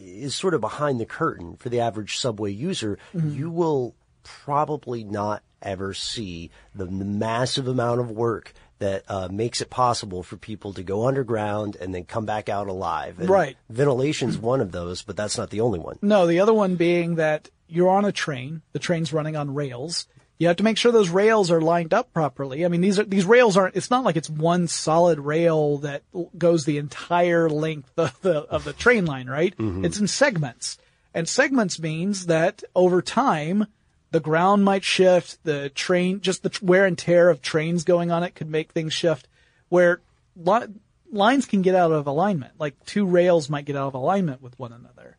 is 0.00 0.34
sort 0.34 0.54
of 0.54 0.60
behind 0.60 1.00
the 1.00 1.06
curtain 1.06 1.56
for 1.56 1.68
the 1.68 1.80
average 1.80 2.18
subway 2.18 2.50
user, 2.52 2.98
you 3.14 3.50
will 3.50 3.94
probably 4.22 5.04
not 5.04 5.42
ever 5.62 5.94
see 5.94 6.50
the, 6.74 6.84
the 6.84 7.04
massive 7.04 7.68
amount 7.68 8.00
of 8.00 8.10
work 8.10 8.52
that 8.78 9.04
uh, 9.08 9.28
makes 9.30 9.60
it 9.60 9.70
possible 9.70 10.22
for 10.22 10.36
people 10.36 10.72
to 10.74 10.82
go 10.82 11.06
underground 11.08 11.76
and 11.80 11.94
then 11.94 12.04
come 12.04 12.26
back 12.26 12.48
out 12.48 12.68
alive. 12.68 13.18
And 13.18 13.28
Right. 13.28 13.56
Ventilation's 13.70 14.36
one 14.36 14.60
of 14.60 14.70
those, 14.70 15.02
but 15.02 15.16
that's 15.16 15.38
not 15.38 15.50
the 15.50 15.62
only 15.62 15.78
one. 15.78 15.98
No, 16.02 16.26
the 16.26 16.40
other 16.40 16.52
one 16.52 16.76
being 16.76 17.14
that 17.16 17.48
you're 17.68 17.88
on 17.88 18.04
a 18.04 18.12
train. 18.12 18.62
The 18.72 18.78
train's 18.78 19.12
running 19.12 19.34
on 19.34 19.54
rails. 19.54 20.06
You 20.38 20.48
have 20.48 20.56
to 20.56 20.64
make 20.64 20.76
sure 20.76 20.92
those 20.92 21.08
rails 21.08 21.50
are 21.50 21.60
lined 21.60 21.94
up 21.94 22.12
properly. 22.12 22.64
I 22.64 22.68
mean, 22.68 22.82
these 22.82 22.98
are, 22.98 23.04
these 23.04 23.24
rails 23.24 23.56
aren't, 23.56 23.76
it's 23.76 23.90
not 23.90 24.04
like 24.04 24.16
it's 24.16 24.28
one 24.28 24.68
solid 24.68 25.18
rail 25.18 25.78
that 25.78 26.02
goes 26.36 26.64
the 26.64 26.78
entire 26.78 27.48
length 27.48 27.98
of 27.98 28.20
the, 28.20 28.40
of 28.40 28.64
the 28.64 28.74
train 28.74 29.06
line, 29.06 29.28
right? 29.28 29.56
Mm-hmm. 29.56 29.84
It's 29.84 29.98
in 29.98 30.08
segments. 30.08 30.76
And 31.14 31.26
segments 31.26 31.78
means 31.78 32.26
that 32.26 32.62
over 32.74 33.00
time, 33.00 33.66
the 34.10 34.20
ground 34.20 34.64
might 34.64 34.84
shift, 34.84 35.42
the 35.44 35.70
train, 35.70 36.20
just 36.20 36.42
the 36.42 36.58
wear 36.60 36.84
and 36.84 36.98
tear 36.98 37.30
of 37.30 37.40
trains 37.40 37.84
going 37.84 38.10
on 38.10 38.22
it 38.22 38.34
could 38.34 38.50
make 38.50 38.72
things 38.72 38.92
shift, 38.92 39.26
where 39.70 40.00
li- 40.36 40.66
lines 41.10 41.46
can 41.46 41.62
get 41.62 41.74
out 41.74 41.92
of 41.92 42.06
alignment. 42.06 42.52
Like 42.58 42.84
two 42.84 43.06
rails 43.06 43.48
might 43.48 43.64
get 43.64 43.76
out 43.76 43.88
of 43.88 43.94
alignment 43.94 44.42
with 44.42 44.58
one 44.58 44.72
another. 44.72 45.16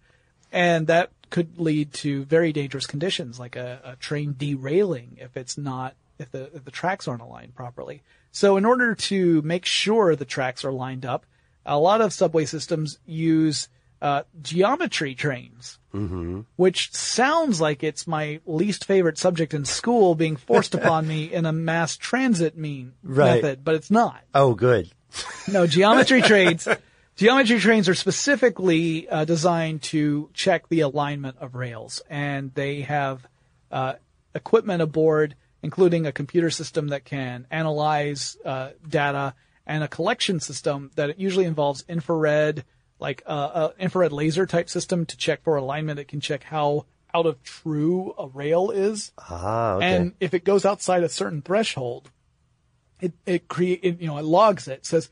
And 0.51 0.87
that 0.87 1.09
could 1.29 1.59
lead 1.59 1.93
to 1.93 2.23
very 2.25 2.51
dangerous 2.53 2.85
conditions, 2.87 3.39
like 3.39 3.55
a, 3.55 3.79
a 3.83 3.95
train 3.95 4.35
derailing 4.37 5.17
if 5.19 5.35
it's 5.37 5.57
not, 5.57 5.95
if 6.19 6.31
the, 6.31 6.49
if 6.55 6.63
the 6.65 6.71
tracks 6.71 7.07
aren't 7.07 7.21
aligned 7.21 7.55
properly. 7.55 8.01
So 8.31 8.57
in 8.57 8.65
order 8.65 8.93
to 8.95 9.41
make 9.41 9.65
sure 9.65 10.15
the 10.15 10.25
tracks 10.25 10.63
are 10.63 10.71
lined 10.71 11.05
up, 11.05 11.25
a 11.65 11.77
lot 11.79 12.01
of 12.01 12.13
subway 12.13 12.45
systems 12.45 12.99
use 13.05 13.67
uh, 14.01 14.23
geometry 14.41 15.15
trains, 15.15 15.79
which 16.55 16.93
sounds 16.93 17.59
like 17.59 17.83
it's 17.83 18.05
my 18.05 18.39
least 18.45 18.85
favorite 18.85 19.17
subject 19.17 19.53
in 19.55 19.65
school 19.65 20.13
being 20.13 20.35
forced 20.35 20.75
upon 20.79 21.07
me 21.07 21.33
in 21.33 21.45
a 21.47 21.51
mass 21.51 21.97
transit 21.97 22.55
mean 22.55 22.93
Right. 23.03 23.41
method, 23.41 23.63
but 23.65 23.73
it's 23.75 23.89
not. 23.89 24.21
Oh, 24.35 24.53
good. 24.53 24.91
No, 25.47 25.65
geometry 25.65 26.21
trains. 26.31 26.67
Geometry 27.17 27.59
trains 27.59 27.89
are 27.89 27.95
specifically 27.95 29.09
uh, 29.09 29.25
designed 29.25 29.81
to 29.81 30.29
check 30.35 30.69
the 30.69 30.81
alignment 30.81 31.37
of 31.39 31.55
rails, 31.55 31.99
and 32.11 32.53
they 32.53 32.81
have 32.81 33.25
uh, 33.71 33.93
equipment 34.35 34.83
aboard, 34.83 35.33
including 35.63 36.05
a 36.05 36.11
computer 36.11 36.51
system 36.51 36.89
that 36.89 37.05
can 37.05 37.47
analyze 37.49 38.37
uh, 38.45 38.69
data 38.87 39.33
and 39.65 39.83
a 39.83 39.87
collection 39.87 40.39
system 40.39 40.91
that 40.95 41.19
usually 41.19 41.45
involves 41.45 41.83
infrared, 41.89 42.63
like 42.99 43.23
uh, 43.25 43.69
infrared 43.79 44.11
laser 44.11 44.45
type 44.45 44.69
system 44.69 45.03
to 45.07 45.17
check 45.17 45.43
for 45.43 45.55
alignment. 45.55 45.99
It 45.99 46.07
can 46.07 46.21
check 46.21 46.43
how 46.43 46.85
out 47.15 47.25
of 47.25 47.41
true 47.41 48.13
a 48.19 48.27
rail 48.27 48.69
is, 48.69 49.11
Ah, 49.17 49.73
okay. 49.77 49.87
and 49.87 50.13
if 50.19 50.35
it 50.35 50.43
goes 50.43 50.65
outside 50.65 51.01
a 51.01 51.09
certain 51.09 51.41
threshold, 51.41 52.11
it 53.01 53.13
it 53.25 53.47
create 53.47 53.79
it, 53.81 53.99
you 53.99 54.05
know 54.05 54.19
it 54.19 54.25
logs 54.25 54.67
it 54.67 54.85
says 54.85 55.09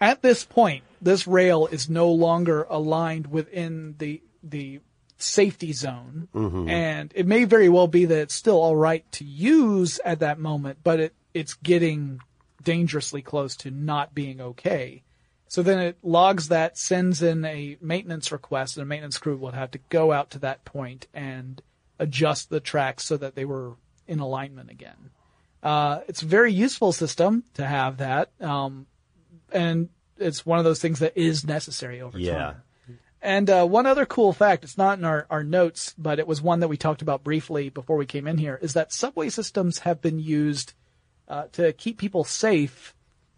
at 0.00 0.22
this 0.22 0.44
point 0.44 0.84
this 1.00 1.26
rail 1.26 1.66
is 1.66 1.88
no 1.88 2.10
longer 2.10 2.66
aligned 2.68 3.26
within 3.28 3.94
the 3.98 4.22
the 4.42 4.80
safety 5.16 5.72
zone. 5.72 6.28
And 6.68 7.12
it 7.14 7.26
may 7.26 7.44
very 7.44 7.68
well 7.68 7.88
be 7.88 8.04
that 8.04 8.18
it's 8.18 8.34
still 8.34 8.60
all 8.60 8.76
right 8.76 9.10
to 9.12 9.24
use 9.24 10.00
at 10.04 10.20
that 10.20 10.38
moment 10.38 10.78
but 10.84 11.00
it 11.00 11.14
it's 11.34 11.54
getting 11.54 12.20
dangerously 12.62 13.22
close 13.22 13.56
to 13.56 13.70
not 13.70 14.14
being 14.14 14.40
okay. 14.40 15.02
So 15.48 15.62
then 15.62 15.78
it 15.78 15.98
logs 16.02 16.48
that 16.48 16.76
sends 16.76 17.22
in 17.22 17.44
a 17.44 17.78
maintenance 17.80 18.30
request 18.30 18.76
and 18.76 18.82
a 18.82 18.86
maintenance 18.86 19.18
crew 19.18 19.36
would 19.38 19.54
have 19.54 19.70
to 19.72 19.80
go 19.88 20.12
out 20.12 20.30
to 20.30 20.38
that 20.40 20.64
point 20.64 21.06
and 21.14 21.62
adjust 21.98 22.50
the 22.50 22.60
tracks 22.60 23.04
so 23.04 23.16
that 23.16 23.34
they 23.34 23.44
were 23.44 23.74
in 24.06 24.20
alignment 24.20 24.70
again. 24.70 25.10
Uh, 25.62 26.00
it's 26.06 26.22
a 26.22 26.26
very 26.26 26.52
useful 26.52 26.92
system 26.92 27.44
to 27.54 27.66
have 27.66 27.96
that, 27.96 28.30
um, 28.40 28.86
and 29.52 29.88
it's 30.18 30.44
one 30.44 30.58
of 30.58 30.64
those 30.64 30.80
things 30.80 30.98
that 30.98 31.16
is 31.16 31.46
necessary 31.46 32.00
over 32.00 32.18
Yeah. 32.18 32.34
time. 32.34 32.62
And 33.20 33.50
uh, 33.50 33.66
one 33.66 33.86
other 33.86 34.06
cool 34.06 34.32
fact, 34.32 34.62
it's 34.62 34.78
not 34.78 34.98
in 34.98 35.04
our, 35.04 35.26
our 35.28 35.42
notes, 35.42 35.92
but 35.98 36.20
it 36.20 36.26
was 36.28 36.40
one 36.40 36.60
that 36.60 36.68
we 36.68 36.76
talked 36.76 37.02
about 37.02 37.24
briefly 37.24 37.68
before 37.68 37.96
we 37.96 38.06
came 38.06 38.28
in 38.28 38.38
here, 38.38 38.58
is 38.62 38.74
that 38.74 38.92
subway 38.92 39.28
systems 39.28 39.80
have 39.80 40.00
been 40.00 40.20
used 40.20 40.72
uh, 41.26 41.46
to 41.52 41.72
keep 41.72 41.98
people 41.98 42.22
safe 42.22 42.94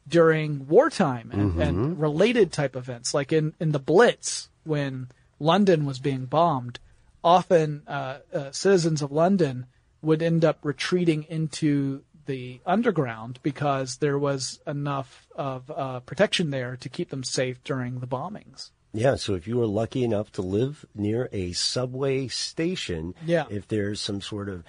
during 0.07 0.67
wartime 0.69 1.31
and, 1.33 1.59
and 1.63 2.01
related 2.01 2.53
type 2.53 2.77
events, 2.77 3.15
like 3.15 3.33
in, 3.33 3.55
in 3.59 3.73
the 3.73 3.79
Blitz 3.79 4.51
when 4.65 5.09
London 5.39 5.87
was 5.87 5.99
being 5.99 6.27
bombed. 6.27 6.79
Often 7.25 7.83
uh, 7.87 8.19
uh, 8.35 8.51
citizens 8.51 9.01
of 9.03 9.11
London 9.13 9.67
would 10.03 10.23
end 10.23 10.45
up 10.45 10.59
retreating 10.63 11.23
into 11.25 12.03
the 12.31 12.61
underground 12.65 13.39
because 13.43 13.97
there 13.97 14.19
was 14.19 14.61
enough 14.67 15.27
of 15.35 15.71
uh, 15.71 16.01
protection 16.01 16.51
there 16.51 16.77
to 16.77 16.89
keep 16.89 17.11
them 17.11 17.25
safe 17.25 17.63
during 17.65 17.99
the 18.01 18.07
bombings. 18.07 18.71
Yeah, 18.93 19.17
so 19.17 19.35
if 19.35 19.47
you 19.49 19.57
were 19.59 19.67
lucky 19.67 20.03
enough 20.05 20.33
to 20.33 20.43
live 20.43 20.85
near 20.95 21.29
a 21.33 21.53
subway 21.53 22.29
station, 22.29 23.15
Yeah. 23.27 23.45
if 23.51 23.69
there's 23.69 24.01
some 24.01 24.21
sort 24.21 24.49
of 24.49 24.65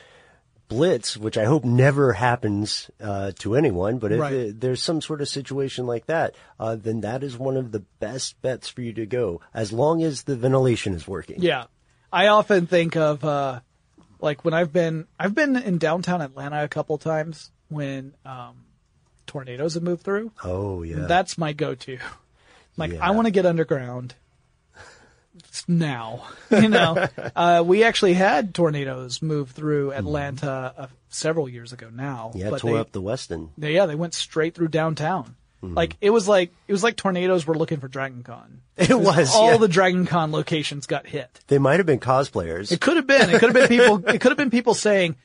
blitz, 0.67 1.17
which 1.17 1.37
I 1.37 1.45
hope 1.45 1.65
never 1.65 2.13
happens 2.13 2.89
uh, 3.01 3.31
to 3.39 3.55
anyone, 3.55 3.97
but 3.99 4.11
if 4.11 4.19
Right. 4.21 4.33
it- 4.33 4.61
there's 4.61 4.81
some 4.81 5.01
sort 5.01 5.21
of 5.21 5.27
situation 5.27 5.85
like 5.85 6.05
that, 6.05 6.33
uh, 6.59 6.75
then 6.75 7.01
that 7.01 7.23
is 7.23 7.37
one 7.37 7.57
of 7.57 7.71
the 7.71 7.83
best 7.99 8.41
bets 8.41 8.69
for 8.69 8.81
you 8.81 8.93
to 8.93 9.05
go, 9.05 9.41
as 9.53 9.71
long 9.73 10.01
as 10.01 10.23
the 10.23 10.35
ventilation 10.35 10.93
is 10.93 11.07
working. 11.07 11.41
Yeah. 11.41 11.65
I 12.13 12.27
often 12.27 12.67
think 12.67 12.95
of, 12.95 13.23
uh, 13.25 13.59
like 14.21 14.45
when 14.45 14.53
I've 14.53 14.71
been, 14.71 15.07
I've 15.19 15.35
been 15.35 15.55
in 15.55 15.77
downtown 15.77 16.21
Atlanta 16.21 16.63
a 16.63 16.67
couple 16.67 16.97
times 16.97 17.51
when, 17.69 18.13
um, 18.25 18.65
tornadoes 19.27 19.75
have 19.75 19.83
moved 19.83 20.03
through. 20.03 20.31
Oh 20.43 20.83
yeah. 20.83 21.05
That's 21.07 21.37
my 21.37 21.53
go-to. 21.53 21.99
Like, 22.77 22.93
Yeah. 22.93 23.05
I 23.05 23.11
want 23.11 23.25
to 23.27 23.31
get 23.31 23.45
underground 23.45 24.15
now. 25.67 26.27
You 26.49 26.69
know, 26.69 27.07
uh, 27.35 27.63
we 27.65 27.83
actually 27.83 28.13
had 28.13 28.53
tornadoes 28.53 29.21
move 29.21 29.51
through 29.51 29.93
Atlanta 29.93 30.73
uh, 30.77 30.87
several 31.09 31.47
years 31.49 31.73
ago 31.73 31.89
now. 31.91 32.31
yeah, 32.35 32.49
but 32.49 32.61
tore 32.61 32.73
they, 32.73 32.79
up 32.79 32.91
the 32.91 33.01
Westin. 33.01 33.49
they, 33.57 33.73
yeah, 33.73 33.85
they 33.85 33.95
went 33.95 34.13
straight 34.13 34.55
through 34.55 34.69
downtown. 34.69 35.35
Mm-hmm. 35.63 35.75
Like 35.75 35.97
it 36.01 36.09
was 36.09 36.27
like 36.27 36.51
it 36.67 36.71
was 36.71 36.83
like 36.83 36.95
tornadoes 36.95 37.45
were 37.45 37.55
looking 37.55 37.79
for 37.79 37.87
Dragon 37.87 38.23
Con. 38.23 38.61
It 38.77 38.97
was. 38.97 39.35
All 39.35 39.51
yeah. 39.51 39.57
the 39.57 39.67
Dragon 39.67 40.05
Con 40.07 40.31
locations 40.31 40.87
got 40.87 41.05
hit. 41.05 41.39
They 41.47 41.59
might 41.59 41.77
have 41.77 41.85
been 41.85 41.99
cosplayers. 41.99 42.71
It 42.71 42.81
could 42.81 42.95
have 42.97 43.05
been. 43.05 43.29
It 43.29 43.39
could 43.39 43.53
have 43.53 43.53
been 43.53 43.67
people. 43.79 43.97
It 44.09 44.19
could 44.21 44.31
have 44.31 44.37
been 44.37 44.49
people 44.49 44.73
saying, 44.73 45.15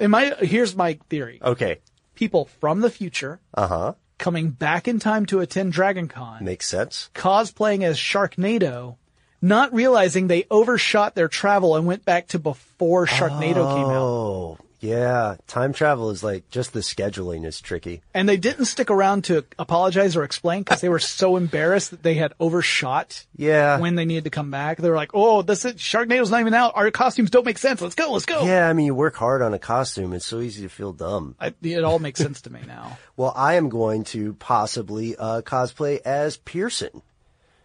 "It 0.00 0.08
might." 0.08 0.38
Here's 0.44 0.74
my 0.74 0.98
theory: 1.08 1.38
okay. 1.42 1.78
people 2.16 2.46
from 2.60 2.80
the 2.80 2.90
future 2.90 3.38
Uh 3.54 3.68
huh. 3.68 3.94
coming 4.18 4.50
back 4.50 4.88
in 4.88 4.98
time 4.98 5.26
to 5.26 5.38
attend 5.38 5.72
Dragon 5.72 6.08
Con, 6.08 6.44
Makes 6.44 6.66
sense. 6.66 7.08
cosplaying 7.14 7.84
as 7.84 7.96
Sharknado, 7.96 8.96
not 9.40 9.72
realizing 9.72 10.26
they 10.26 10.44
overshot 10.50 11.14
their 11.14 11.28
travel 11.28 11.76
and 11.76 11.86
went 11.86 12.04
back 12.04 12.26
to 12.28 12.40
before 12.40 13.06
Sharknado 13.06 13.74
came 13.76 13.86
out. 13.86 14.58
Yeah. 14.80 15.36
Time 15.46 15.72
travel 15.72 16.10
is 16.10 16.22
like 16.22 16.48
just 16.50 16.72
the 16.72 16.80
scheduling 16.80 17.44
is 17.46 17.60
tricky. 17.60 18.00
And 18.14 18.28
they 18.28 18.36
didn't 18.36 18.66
stick 18.66 18.90
around 18.90 19.24
to 19.24 19.44
apologize 19.58 20.16
or 20.16 20.22
explain 20.24 20.62
because 20.62 20.80
they 20.80 20.88
were 20.88 20.98
so 20.98 21.36
embarrassed 21.36 21.90
that 21.90 22.02
they 22.02 22.14
had 22.14 22.32
overshot 22.40 23.26
Yeah. 23.36 23.78
when 23.80 23.94
they 23.96 24.04
needed 24.04 24.24
to 24.24 24.30
come 24.30 24.50
back. 24.50 24.78
They 24.78 24.88
were 24.88 24.96
like, 24.96 25.10
"Oh, 25.14 25.42
this 25.42 25.64
is, 25.64 25.80
Sharknado's 25.80 26.30
not 26.30 26.40
even 26.40 26.54
out. 26.54 26.72
Our 26.76 26.90
costumes 26.90 27.30
don't 27.30 27.44
make 27.46 27.58
sense. 27.58 27.80
Let's 27.80 27.94
go. 27.94 28.12
Let's 28.12 28.26
go." 28.26 28.44
yeah, 28.44 28.68
I 28.68 28.72
mean, 28.72 28.86
you 28.86 28.94
work 28.94 29.16
hard 29.16 29.42
on 29.42 29.54
a 29.54 29.58
costume. 29.58 30.12
It's 30.12 30.24
so 30.26 30.40
easy 30.40 30.62
to 30.62 30.68
feel 30.68 30.92
dumb. 30.92 31.34
I, 31.40 31.54
it 31.62 31.84
all 31.84 31.98
makes 31.98 32.20
sense 32.20 32.42
to 32.42 32.50
me 32.50 32.60
now. 32.66 32.98
Well, 33.18 33.32
I 33.34 33.54
am 33.54 33.68
going 33.68 34.04
to 34.14 34.34
possibly 34.34 35.16
uh, 35.16 35.42
cosplay 35.42 36.00
as 36.04 36.36
Pearson. 36.36 37.02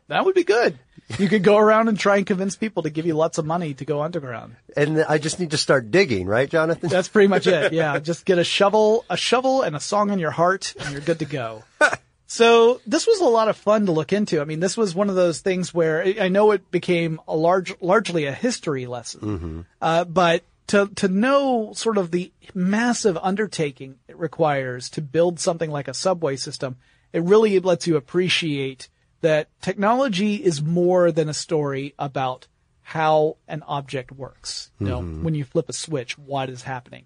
That 0.07 0.25
would 0.25 0.35
be 0.35 0.43
good. 0.43 0.77
You 1.17 1.27
could 1.27 1.43
go 1.43 1.57
around 1.57 1.89
and 1.89 1.99
try 1.99 2.17
and 2.17 2.25
convince 2.25 2.55
people 2.55 2.83
to 2.83 2.89
give 2.89 3.05
you 3.05 3.13
lots 3.13 3.37
of 3.37 3.45
money 3.45 3.73
to 3.75 3.85
go 3.85 4.01
underground. 4.01 4.55
And 4.75 5.03
I 5.03 5.17
just 5.17 5.39
need 5.39 5.51
to 5.51 5.57
start 5.57 5.91
digging, 5.91 6.27
right, 6.27 6.49
Jonathan? 6.49 6.89
That's 6.89 7.09
pretty 7.09 7.27
much 7.27 7.45
it. 7.45 7.73
Yeah, 7.73 7.99
just 7.99 8.25
get 8.25 8.37
a 8.39 8.43
shovel, 8.43 9.05
a 9.09 9.17
shovel, 9.17 9.61
and 9.61 9.75
a 9.75 9.79
song 9.79 10.11
in 10.11 10.19
your 10.19 10.31
heart, 10.31 10.73
and 10.79 10.91
you're 10.93 11.01
good 11.01 11.19
to 11.19 11.25
go. 11.25 11.63
So 12.25 12.81
this 12.87 13.05
was 13.05 13.19
a 13.19 13.25
lot 13.25 13.47
of 13.47 13.57
fun 13.57 13.85
to 13.85 13.91
look 13.91 14.11
into. 14.11 14.41
I 14.41 14.45
mean, 14.45 14.59
this 14.59 14.75
was 14.75 14.95
one 14.95 15.07
of 15.07 15.15
those 15.15 15.41
things 15.41 15.71
where 15.71 16.01
I 16.01 16.15
I 16.21 16.27
know 16.29 16.49
it 16.49 16.71
became 16.71 17.21
a 17.27 17.35
large, 17.35 17.79
largely 17.79 18.25
a 18.25 18.31
history 18.31 18.87
lesson, 18.87 19.67
uh, 19.79 20.05
but 20.05 20.43
to 20.67 20.87
to 20.95 21.07
know 21.07 21.73
sort 21.75 21.99
of 21.99 22.09
the 22.09 22.31
massive 22.55 23.19
undertaking 23.21 23.99
it 24.07 24.17
requires 24.17 24.89
to 24.91 25.01
build 25.01 25.39
something 25.39 25.69
like 25.69 25.87
a 25.87 25.93
subway 25.93 26.35
system, 26.35 26.77
it 27.11 27.21
really 27.21 27.59
lets 27.59 27.85
you 27.85 27.97
appreciate 27.97 28.89
that 29.23 29.47
technology 29.61 30.35
is 30.35 30.61
more 30.61 31.11
than 31.11 31.29
a 31.29 31.33
story 31.33 31.95
about 31.97 32.47
how 32.81 33.37
an 33.47 33.63
object 33.65 34.11
works. 34.11 34.69
You 34.79 34.87
know, 34.87 34.99
mm-hmm. 34.99 35.23
when 35.23 35.33
you 35.33 35.45
flip 35.45 35.69
a 35.69 35.73
switch, 35.73 36.17
what 36.17 36.49
is 36.49 36.63
happening? 36.63 37.05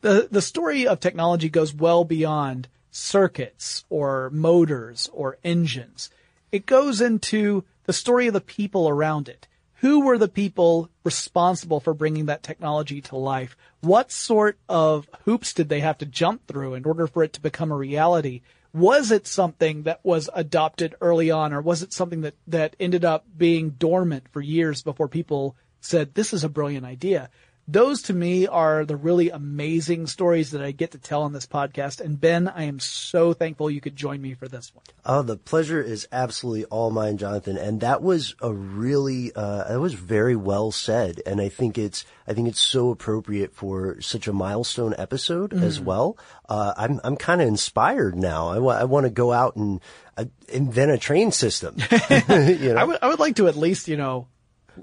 The 0.00 0.28
the 0.30 0.42
story 0.42 0.86
of 0.86 0.98
technology 0.98 1.48
goes 1.48 1.74
well 1.74 2.04
beyond 2.04 2.68
circuits 2.90 3.84
or 3.90 4.30
motors 4.30 5.10
or 5.12 5.38
engines. 5.44 6.10
It 6.50 6.64
goes 6.64 7.02
into 7.02 7.64
the 7.84 7.92
story 7.92 8.26
of 8.26 8.32
the 8.32 8.40
people 8.40 8.88
around 8.88 9.28
it. 9.28 9.46
who 9.80 10.00
were 10.00 10.18
the 10.18 10.28
people 10.28 10.90
responsible 11.04 11.78
for 11.78 11.94
bringing 11.94 12.26
that 12.26 12.42
technology 12.42 13.00
to 13.00 13.16
life? 13.16 13.56
What 13.80 14.10
sort 14.10 14.58
of 14.68 15.06
hoops 15.24 15.52
did 15.52 15.68
they 15.68 15.80
have 15.80 15.98
to 15.98 16.06
jump 16.06 16.46
through 16.46 16.74
in 16.74 16.84
order 16.84 17.06
for 17.06 17.22
it 17.22 17.32
to 17.34 17.40
become 17.40 17.70
a 17.70 17.76
reality? 17.76 18.40
Was 18.78 19.10
it 19.10 19.26
something 19.26 19.82
that 19.82 20.00
was 20.04 20.30
adopted 20.32 20.94
early 21.00 21.30
on 21.30 21.52
or 21.52 21.60
was 21.60 21.82
it 21.82 21.92
something 21.92 22.20
that, 22.20 22.34
that 22.46 22.76
ended 22.78 23.04
up 23.04 23.26
being 23.36 23.70
dormant 23.70 24.28
for 24.30 24.40
years 24.40 24.82
before 24.82 25.08
people 25.08 25.56
said, 25.80 26.14
this 26.14 26.32
is 26.32 26.44
a 26.44 26.48
brilliant 26.48 26.86
idea? 26.86 27.28
Those 27.68 28.00
to 28.02 28.14
me 28.14 28.46
are 28.46 28.86
the 28.86 28.96
really 28.96 29.28
amazing 29.28 30.06
stories 30.06 30.52
that 30.52 30.62
I 30.62 30.70
get 30.70 30.92
to 30.92 30.98
tell 30.98 31.22
on 31.22 31.34
this 31.34 31.46
podcast. 31.46 32.00
And 32.00 32.18
Ben, 32.18 32.48
I 32.48 32.64
am 32.64 32.80
so 32.80 33.34
thankful 33.34 33.70
you 33.70 33.82
could 33.82 33.94
join 33.94 34.22
me 34.22 34.32
for 34.32 34.48
this 34.48 34.74
one. 34.74 34.82
Oh, 35.04 35.20
the 35.20 35.36
pleasure 35.36 35.82
is 35.82 36.08
absolutely 36.10 36.64
all 36.64 36.90
mine, 36.90 37.18
Jonathan. 37.18 37.58
And 37.58 37.82
that 37.82 38.02
was 38.02 38.34
a 38.40 38.52
really, 38.52 39.32
uh, 39.36 39.64
that 39.64 39.80
was 39.80 39.92
very 39.92 40.34
well 40.34 40.72
said. 40.72 41.20
And 41.26 41.42
I 41.42 41.50
think 41.50 41.76
it's, 41.76 42.06
I 42.26 42.32
think 42.32 42.48
it's 42.48 42.60
so 42.60 42.88
appropriate 42.88 43.54
for 43.54 44.00
such 44.00 44.26
a 44.26 44.32
milestone 44.32 44.94
episode 44.96 45.50
mm. 45.50 45.62
as 45.62 45.78
well. 45.78 46.16
Uh, 46.48 46.72
I'm, 46.74 47.00
I'm 47.04 47.16
kind 47.16 47.42
of 47.42 47.48
inspired 47.48 48.16
now. 48.16 48.48
I, 48.48 48.54
w- 48.54 48.72
I 48.72 48.84
want 48.84 49.04
to 49.04 49.10
go 49.10 49.30
out 49.30 49.56
and 49.56 49.82
uh, 50.16 50.24
invent 50.48 50.90
a 50.90 50.96
train 50.96 51.32
system. 51.32 51.76
you 52.10 52.72
know? 52.72 52.76
I 52.78 52.84
would, 52.84 52.98
I 53.02 53.08
would 53.08 53.20
like 53.20 53.36
to 53.36 53.46
at 53.46 53.56
least, 53.56 53.88
you 53.88 53.98
know, 53.98 54.26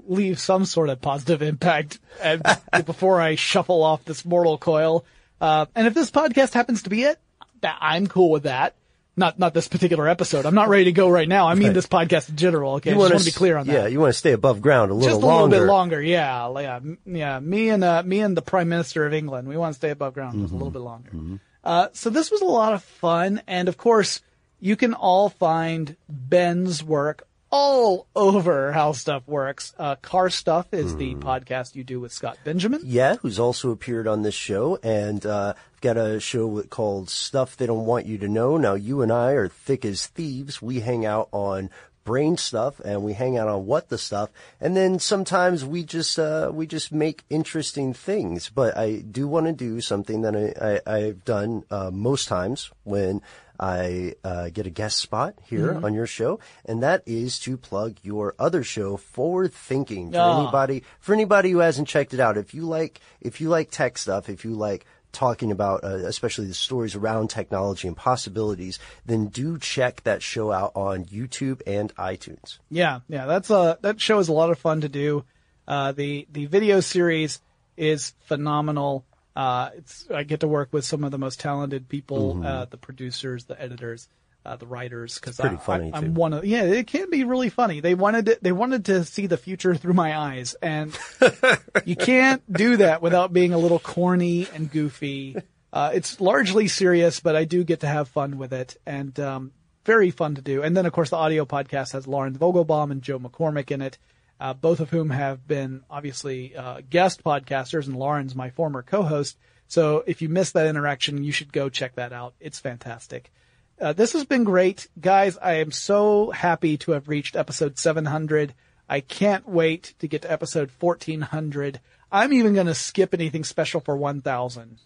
leave 0.06 0.38
some 0.38 0.64
sort 0.64 0.88
of 0.88 1.00
positive 1.00 1.42
impact 1.42 1.98
and, 2.22 2.42
before 2.86 3.20
I 3.20 3.34
shuffle 3.34 3.82
off 3.82 4.04
this 4.04 4.24
mortal 4.24 4.58
coil. 4.58 5.04
Uh, 5.40 5.66
and 5.74 5.86
if 5.86 5.94
this 5.94 6.10
podcast 6.10 6.54
happens 6.54 6.82
to 6.82 6.90
be 6.90 7.02
it, 7.02 7.18
that 7.60 7.78
I'm 7.80 8.06
cool 8.06 8.30
with 8.30 8.44
that. 8.44 8.74
Not 9.18 9.38
not 9.38 9.54
this 9.54 9.66
particular 9.66 10.06
episode. 10.08 10.44
I'm 10.44 10.54
not 10.54 10.68
ready 10.68 10.84
to 10.84 10.92
go 10.92 11.08
right 11.08 11.26
now. 11.26 11.48
I 11.48 11.54
mean 11.54 11.68
right. 11.68 11.74
this 11.74 11.86
podcast 11.86 12.28
in 12.28 12.36
general. 12.36 12.74
Okay, 12.74 12.90
you 12.90 12.96
I 12.96 13.08
just 13.08 13.12
want 13.12 13.24
to 13.24 13.30
be 13.30 13.34
clear 13.34 13.56
on 13.56 13.66
that. 13.66 13.72
Yeah, 13.72 13.86
you 13.86 13.98
want 13.98 14.12
to 14.12 14.18
stay 14.18 14.32
above 14.32 14.60
ground 14.60 14.90
a 14.90 14.94
little 14.94 15.08
just 15.08 15.22
a 15.22 15.26
longer. 15.26 15.56
little 15.56 15.66
bit 15.66 15.72
longer. 15.72 16.02
Yeah, 16.02 16.60
yeah, 16.60 16.80
yeah. 17.06 17.40
Me 17.40 17.70
and 17.70 17.82
uh, 17.82 18.02
me 18.02 18.20
and 18.20 18.36
the 18.36 18.42
Prime 18.42 18.68
Minister 18.68 19.06
of 19.06 19.14
England, 19.14 19.48
we 19.48 19.56
want 19.56 19.72
to 19.72 19.78
stay 19.78 19.88
above 19.88 20.12
ground 20.12 20.34
mm-hmm. 20.34 20.42
just 20.42 20.52
a 20.52 20.56
little 20.56 20.70
bit 20.70 20.82
longer. 20.82 21.08
Mm-hmm. 21.08 21.36
Uh, 21.64 21.88
so 21.94 22.10
this 22.10 22.30
was 22.30 22.42
a 22.42 22.44
lot 22.44 22.74
of 22.74 22.82
fun, 22.82 23.40
and 23.46 23.68
of 23.68 23.78
course, 23.78 24.20
you 24.60 24.76
can 24.76 24.92
all 24.92 25.30
find 25.30 25.96
Ben's 26.10 26.84
work 26.84 27.25
all 27.50 28.06
over 28.14 28.72
how 28.72 28.92
stuff 28.92 29.26
works. 29.26 29.74
Uh, 29.78 29.96
Car 29.96 30.30
Stuff 30.30 30.72
is 30.72 30.94
mm. 30.94 30.98
the 30.98 31.12
hmm. 31.14 31.20
podcast 31.20 31.74
you 31.74 31.84
do 31.84 32.00
with 32.00 32.12
Scott 32.12 32.38
Benjamin. 32.44 32.80
Yeah, 32.84 33.16
who's 33.16 33.38
also 33.38 33.70
appeared 33.70 34.06
on 34.06 34.22
this 34.22 34.34
show. 34.34 34.78
And 34.82 35.24
uh, 35.24 35.54
I've 35.56 35.80
got 35.80 35.96
a 35.96 36.20
show 36.20 36.62
called 36.64 37.10
Stuff 37.10 37.56
They 37.56 37.66
Don't 37.66 37.86
Want 37.86 38.06
You 38.06 38.18
to 38.18 38.28
Know. 38.28 38.56
Now, 38.56 38.74
you 38.74 39.02
and 39.02 39.12
I 39.12 39.32
are 39.32 39.48
thick 39.48 39.84
as 39.84 40.06
thieves. 40.06 40.60
We 40.60 40.80
hang 40.80 41.06
out 41.06 41.28
on 41.32 41.70
brain 42.06 42.36
stuff 42.36 42.80
and 42.80 43.02
we 43.02 43.12
hang 43.12 43.36
out 43.36 43.48
on 43.48 43.66
what 43.66 43.88
the 43.88 43.98
stuff 43.98 44.30
and 44.60 44.76
then 44.76 44.96
sometimes 44.96 45.64
we 45.64 45.82
just 45.82 46.20
uh, 46.20 46.48
we 46.54 46.64
just 46.64 46.92
make 46.92 47.24
interesting 47.28 47.92
things 47.92 48.48
but 48.48 48.78
i 48.78 48.98
do 49.10 49.26
want 49.26 49.44
to 49.44 49.52
do 49.52 49.80
something 49.80 50.22
that 50.22 50.36
I, 50.36 50.80
I, 50.88 50.98
have 51.00 51.24
done 51.24 51.64
uh, 51.68 51.90
most 51.92 52.28
times 52.28 52.70
when 52.84 53.20
I 53.58 54.14
uh, 54.24 54.50
get 54.50 54.66
a 54.66 54.70
guest 54.70 54.98
spot 54.98 55.34
here 55.44 55.72
mm-hmm. 55.72 55.84
on 55.84 55.94
your 55.94 56.06
show, 56.06 56.40
and 56.64 56.82
that 56.82 57.02
is 57.06 57.38
to 57.40 57.56
plug 57.56 57.96
your 58.02 58.34
other 58.38 58.62
show, 58.62 58.96
Forward 58.96 59.52
Thinking. 59.52 60.12
For 60.12 60.18
oh. 60.18 60.42
anybody, 60.42 60.82
for 61.00 61.12
anybody 61.12 61.50
who 61.50 61.58
hasn't 61.58 61.88
checked 61.88 62.14
it 62.14 62.20
out, 62.20 62.36
if 62.36 62.54
you 62.54 62.62
like, 62.62 63.00
if 63.20 63.40
you 63.40 63.48
like 63.48 63.70
tech 63.70 63.98
stuff, 63.98 64.28
if 64.28 64.44
you 64.44 64.52
like 64.52 64.86
talking 65.16 65.50
about, 65.50 65.82
uh, 65.82 65.88
especially 66.06 66.46
the 66.46 66.54
stories 66.54 66.94
around 66.94 67.28
technology 67.28 67.88
and 67.88 67.96
possibilities, 67.96 68.78
then 69.06 69.26
do 69.26 69.58
check 69.58 70.02
that 70.04 70.22
show 70.22 70.52
out 70.52 70.72
on 70.74 71.06
YouTube 71.06 71.62
and 71.66 71.94
iTunes. 71.96 72.58
Yeah, 72.68 73.00
yeah, 73.08 73.26
that's 73.26 73.50
a 73.50 73.78
that 73.80 74.00
show 74.00 74.18
is 74.18 74.28
a 74.28 74.32
lot 74.32 74.50
of 74.50 74.58
fun 74.58 74.82
to 74.82 74.88
do. 74.88 75.24
Uh, 75.66 75.92
the 75.92 76.26
the 76.30 76.46
video 76.46 76.80
series 76.80 77.40
is 77.76 78.14
phenomenal. 78.26 79.04
Uh, 79.36 79.70
it's 79.76 80.10
I 80.10 80.22
get 80.22 80.40
to 80.40 80.48
work 80.48 80.70
with 80.72 80.86
some 80.86 81.04
of 81.04 81.10
the 81.10 81.18
most 81.18 81.40
talented 81.40 81.88
people, 81.88 82.36
mm-hmm. 82.36 82.46
uh, 82.46 82.64
the 82.64 82.78
producers, 82.78 83.44
the 83.44 83.60
editors, 83.60 84.08
uh, 84.46 84.56
the 84.56 84.66
writers. 84.66 85.16
Because 85.16 85.36
pretty 85.36 85.56
I, 85.56 85.58
funny 85.58 85.90
I, 85.92 85.98
am 85.98 86.14
one 86.14 86.32
of 86.32 86.46
yeah, 86.46 86.62
it 86.62 86.86
can 86.86 87.10
be 87.10 87.24
really 87.24 87.50
funny. 87.50 87.80
They 87.80 87.94
wanted 87.94 88.26
to, 88.26 88.38
they 88.40 88.52
wanted 88.52 88.86
to 88.86 89.04
see 89.04 89.26
the 89.26 89.36
future 89.36 89.74
through 89.76 89.92
my 89.92 90.16
eyes, 90.16 90.56
and 90.62 90.98
you 91.84 91.96
can't 91.96 92.50
do 92.50 92.78
that 92.78 93.02
without 93.02 93.34
being 93.34 93.52
a 93.52 93.58
little 93.58 93.78
corny 93.78 94.48
and 94.54 94.70
goofy. 94.70 95.36
Uh, 95.70 95.90
it's 95.92 96.18
largely 96.18 96.66
serious, 96.66 97.20
but 97.20 97.36
I 97.36 97.44
do 97.44 97.62
get 97.62 97.80
to 97.80 97.86
have 97.86 98.08
fun 98.08 98.38
with 98.38 98.54
it, 98.54 98.78
and 98.86 99.20
um, 99.20 99.52
very 99.84 100.10
fun 100.10 100.34
to 100.36 100.42
do. 100.42 100.62
And 100.62 100.74
then 100.74 100.86
of 100.86 100.92
course 100.94 101.10
the 101.10 101.16
audio 101.16 101.44
podcast 101.44 101.92
has 101.92 102.06
Lauren 102.06 102.36
Vogelbaum 102.36 102.90
and 102.90 103.02
Joe 103.02 103.18
McCormick 103.18 103.70
in 103.70 103.82
it 103.82 103.98
uh, 104.40 104.54
both 104.54 104.80
of 104.80 104.90
whom 104.90 105.10
have 105.10 105.46
been 105.46 105.82
obviously 105.90 106.54
uh, 106.56 106.80
guest 106.88 107.24
podcasters, 107.24 107.86
and 107.86 107.96
Lauren's 107.96 108.34
my 108.34 108.50
former 108.50 108.82
co-host. 108.82 109.36
So 109.68 110.04
if 110.06 110.22
you 110.22 110.28
missed 110.28 110.54
that 110.54 110.66
interaction, 110.66 111.24
you 111.24 111.32
should 111.32 111.52
go 111.52 111.68
check 111.68 111.96
that 111.96 112.12
out. 112.12 112.34
It's 112.40 112.60
fantastic. 112.60 113.32
Uh, 113.80 113.92
this 113.92 114.12
has 114.12 114.24
been 114.24 114.44
great, 114.44 114.88
guys. 115.00 115.36
I 115.38 115.54
am 115.54 115.70
so 115.70 116.30
happy 116.30 116.76
to 116.78 116.92
have 116.92 117.08
reached 117.08 117.36
episode 117.36 117.78
700. 117.78 118.54
I 118.88 119.00
can't 119.00 119.48
wait 119.48 119.94
to 119.98 120.08
get 120.08 120.22
to 120.22 120.32
episode 120.32 120.70
1400. 120.78 121.80
I'm 122.10 122.32
even 122.32 122.54
going 122.54 122.68
to 122.68 122.74
skip 122.74 123.12
anything 123.12 123.44
special 123.44 123.80
for 123.80 123.96
1000 123.96 124.78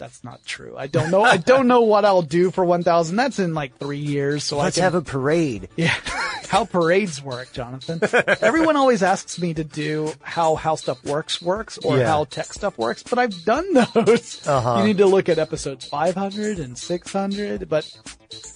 that's 0.00 0.24
not 0.24 0.44
true. 0.44 0.74
I 0.76 0.86
don't 0.88 1.10
know. 1.10 1.22
I 1.22 1.36
don't 1.36 1.68
know 1.68 1.82
what 1.82 2.04
I'll 2.04 2.22
do 2.22 2.50
for 2.50 2.64
1000. 2.64 3.14
That's 3.14 3.38
in 3.38 3.54
like 3.54 3.76
three 3.76 3.98
years. 3.98 4.42
So 4.42 4.56
let's 4.56 4.78
I 4.78 4.80
can, 4.80 4.84
have 4.84 4.94
a 4.94 5.02
parade. 5.02 5.68
Yeah. 5.76 5.94
how 6.50 6.64
parades 6.64 7.22
work, 7.22 7.52
Jonathan. 7.52 8.00
Everyone 8.42 8.74
always 8.74 9.04
asks 9.04 9.40
me 9.40 9.54
to 9.54 9.62
do 9.62 10.12
how 10.20 10.56
how 10.56 10.74
stuff 10.74 11.04
works 11.04 11.40
works 11.40 11.78
or 11.78 11.98
yeah. 11.98 12.08
how 12.08 12.24
tech 12.24 12.52
stuff 12.52 12.76
works, 12.76 13.04
but 13.04 13.20
I've 13.20 13.44
done 13.44 13.72
those. 13.94 14.44
Uh-huh. 14.46 14.78
You 14.78 14.84
need 14.84 14.98
to 14.98 15.06
look 15.06 15.28
at 15.28 15.38
episodes 15.38 15.86
500 15.86 16.58
and 16.58 16.76
600, 16.76 17.68
but 17.68 17.88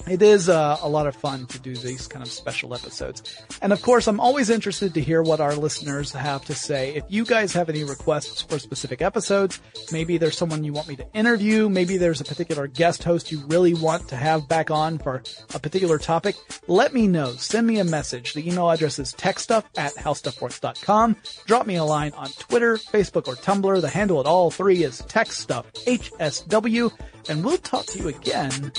it 0.09 0.22
is 0.22 0.49
uh, 0.49 0.76
a 0.82 0.88
lot 0.88 1.07
of 1.07 1.16
fun 1.16 1.47
to 1.47 1.59
do 1.59 1.74
these 1.74 2.07
kind 2.07 2.24
of 2.24 2.30
special 2.30 2.74
episodes. 2.74 3.22
And 3.62 3.72
of 3.72 3.80
course, 3.80 4.07
I'm 4.07 4.20
always 4.20 4.51
interested 4.51 4.92
to 4.95 5.01
hear 5.01 5.22
what 5.22 5.40
our 5.40 5.55
listeners 5.55 6.12
have 6.12 6.45
to 6.45 6.55
say. 6.55 6.95
If 6.95 7.05
you 7.09 7.24
guys 7.24 7.53
have 7.55 7.68
any 7.68 7.84
requests 7.84 8.42
for 8.42 8.59
specific 8.59 9.03
episodes, 9.03 9.61
maybe 9.92 10.18
there's 10.18 10.36
someone 10.36 10.62
you 10.62 10.72
want 10.72 10.88
me 10.88 10.97
to 10.97 11.07
interview, 11.14 11.68
maybe 11.68 11.97
there's 11.97 12.20
a 12.20 12.24
particular 12.24 12.66
guest 12.66 13.03
host 13.03 13.32
you 13.32 13.40
really 13.47 13.72
want 13.74 14.09
to 14.09 14.16
have 14.16 14.49
back 14.49 14.70
on 14.70 14.99
for 14.99 15.22
a 15.55 15.59
particular 15.59 15.99
topic, 15.99 16.36
let 16.66 16.92
me 16.92 17.07
know. 17.07 17.30
Send 17.32 17.66
me 17.66 17.78
a 17.87 17.91
message. 17.91 18.35
The 18.35 18.49
email 18.49 18.70
address 18.70 18.99
is 18.99 19.12
techstuff 19.12 19.64
at 19.76 19.95
howstuffworks.com. 19.95 21.16
Drop 21.47 21.66
me 21.66 21.76
a 21.76 21.85
line 21.85 22.12
on 22.14 22.28
Twitter, 22.39 22.76
Facebook, 22.76 23.28
or 23.28 23.37
Tumblr. 23.37 23.80
The 23.80 23.89
handle 23.89 24.20
at 24.20 24.26
all 24.26 24.51
three 24.51 24.85
is 24.85 25.03
techstuff, 25.03 25.64
HSW, 25.85 26.93
and 27.28 27.45
we'll 27.45 27.59
talk 27.59 27.87
to 27.87 27.99
you 27.99 28.09
again 28.09 28.72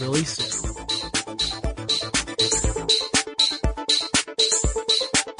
really 0.00 0.24
soon. 0.24 0.74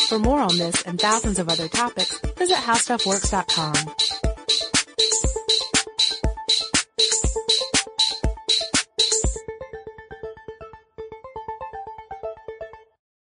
For 0.09 0.19
more 0.19 0.41
on 0.41 0.57
this 0.57 0.83
and 0.83 0.99
thousands 0.99 1.39
of 1.39 1.49
other 1.49 1.69
topics, 1.69 2.19
visit 2.39 2.57
howstuffworks.com. 2.57 4.08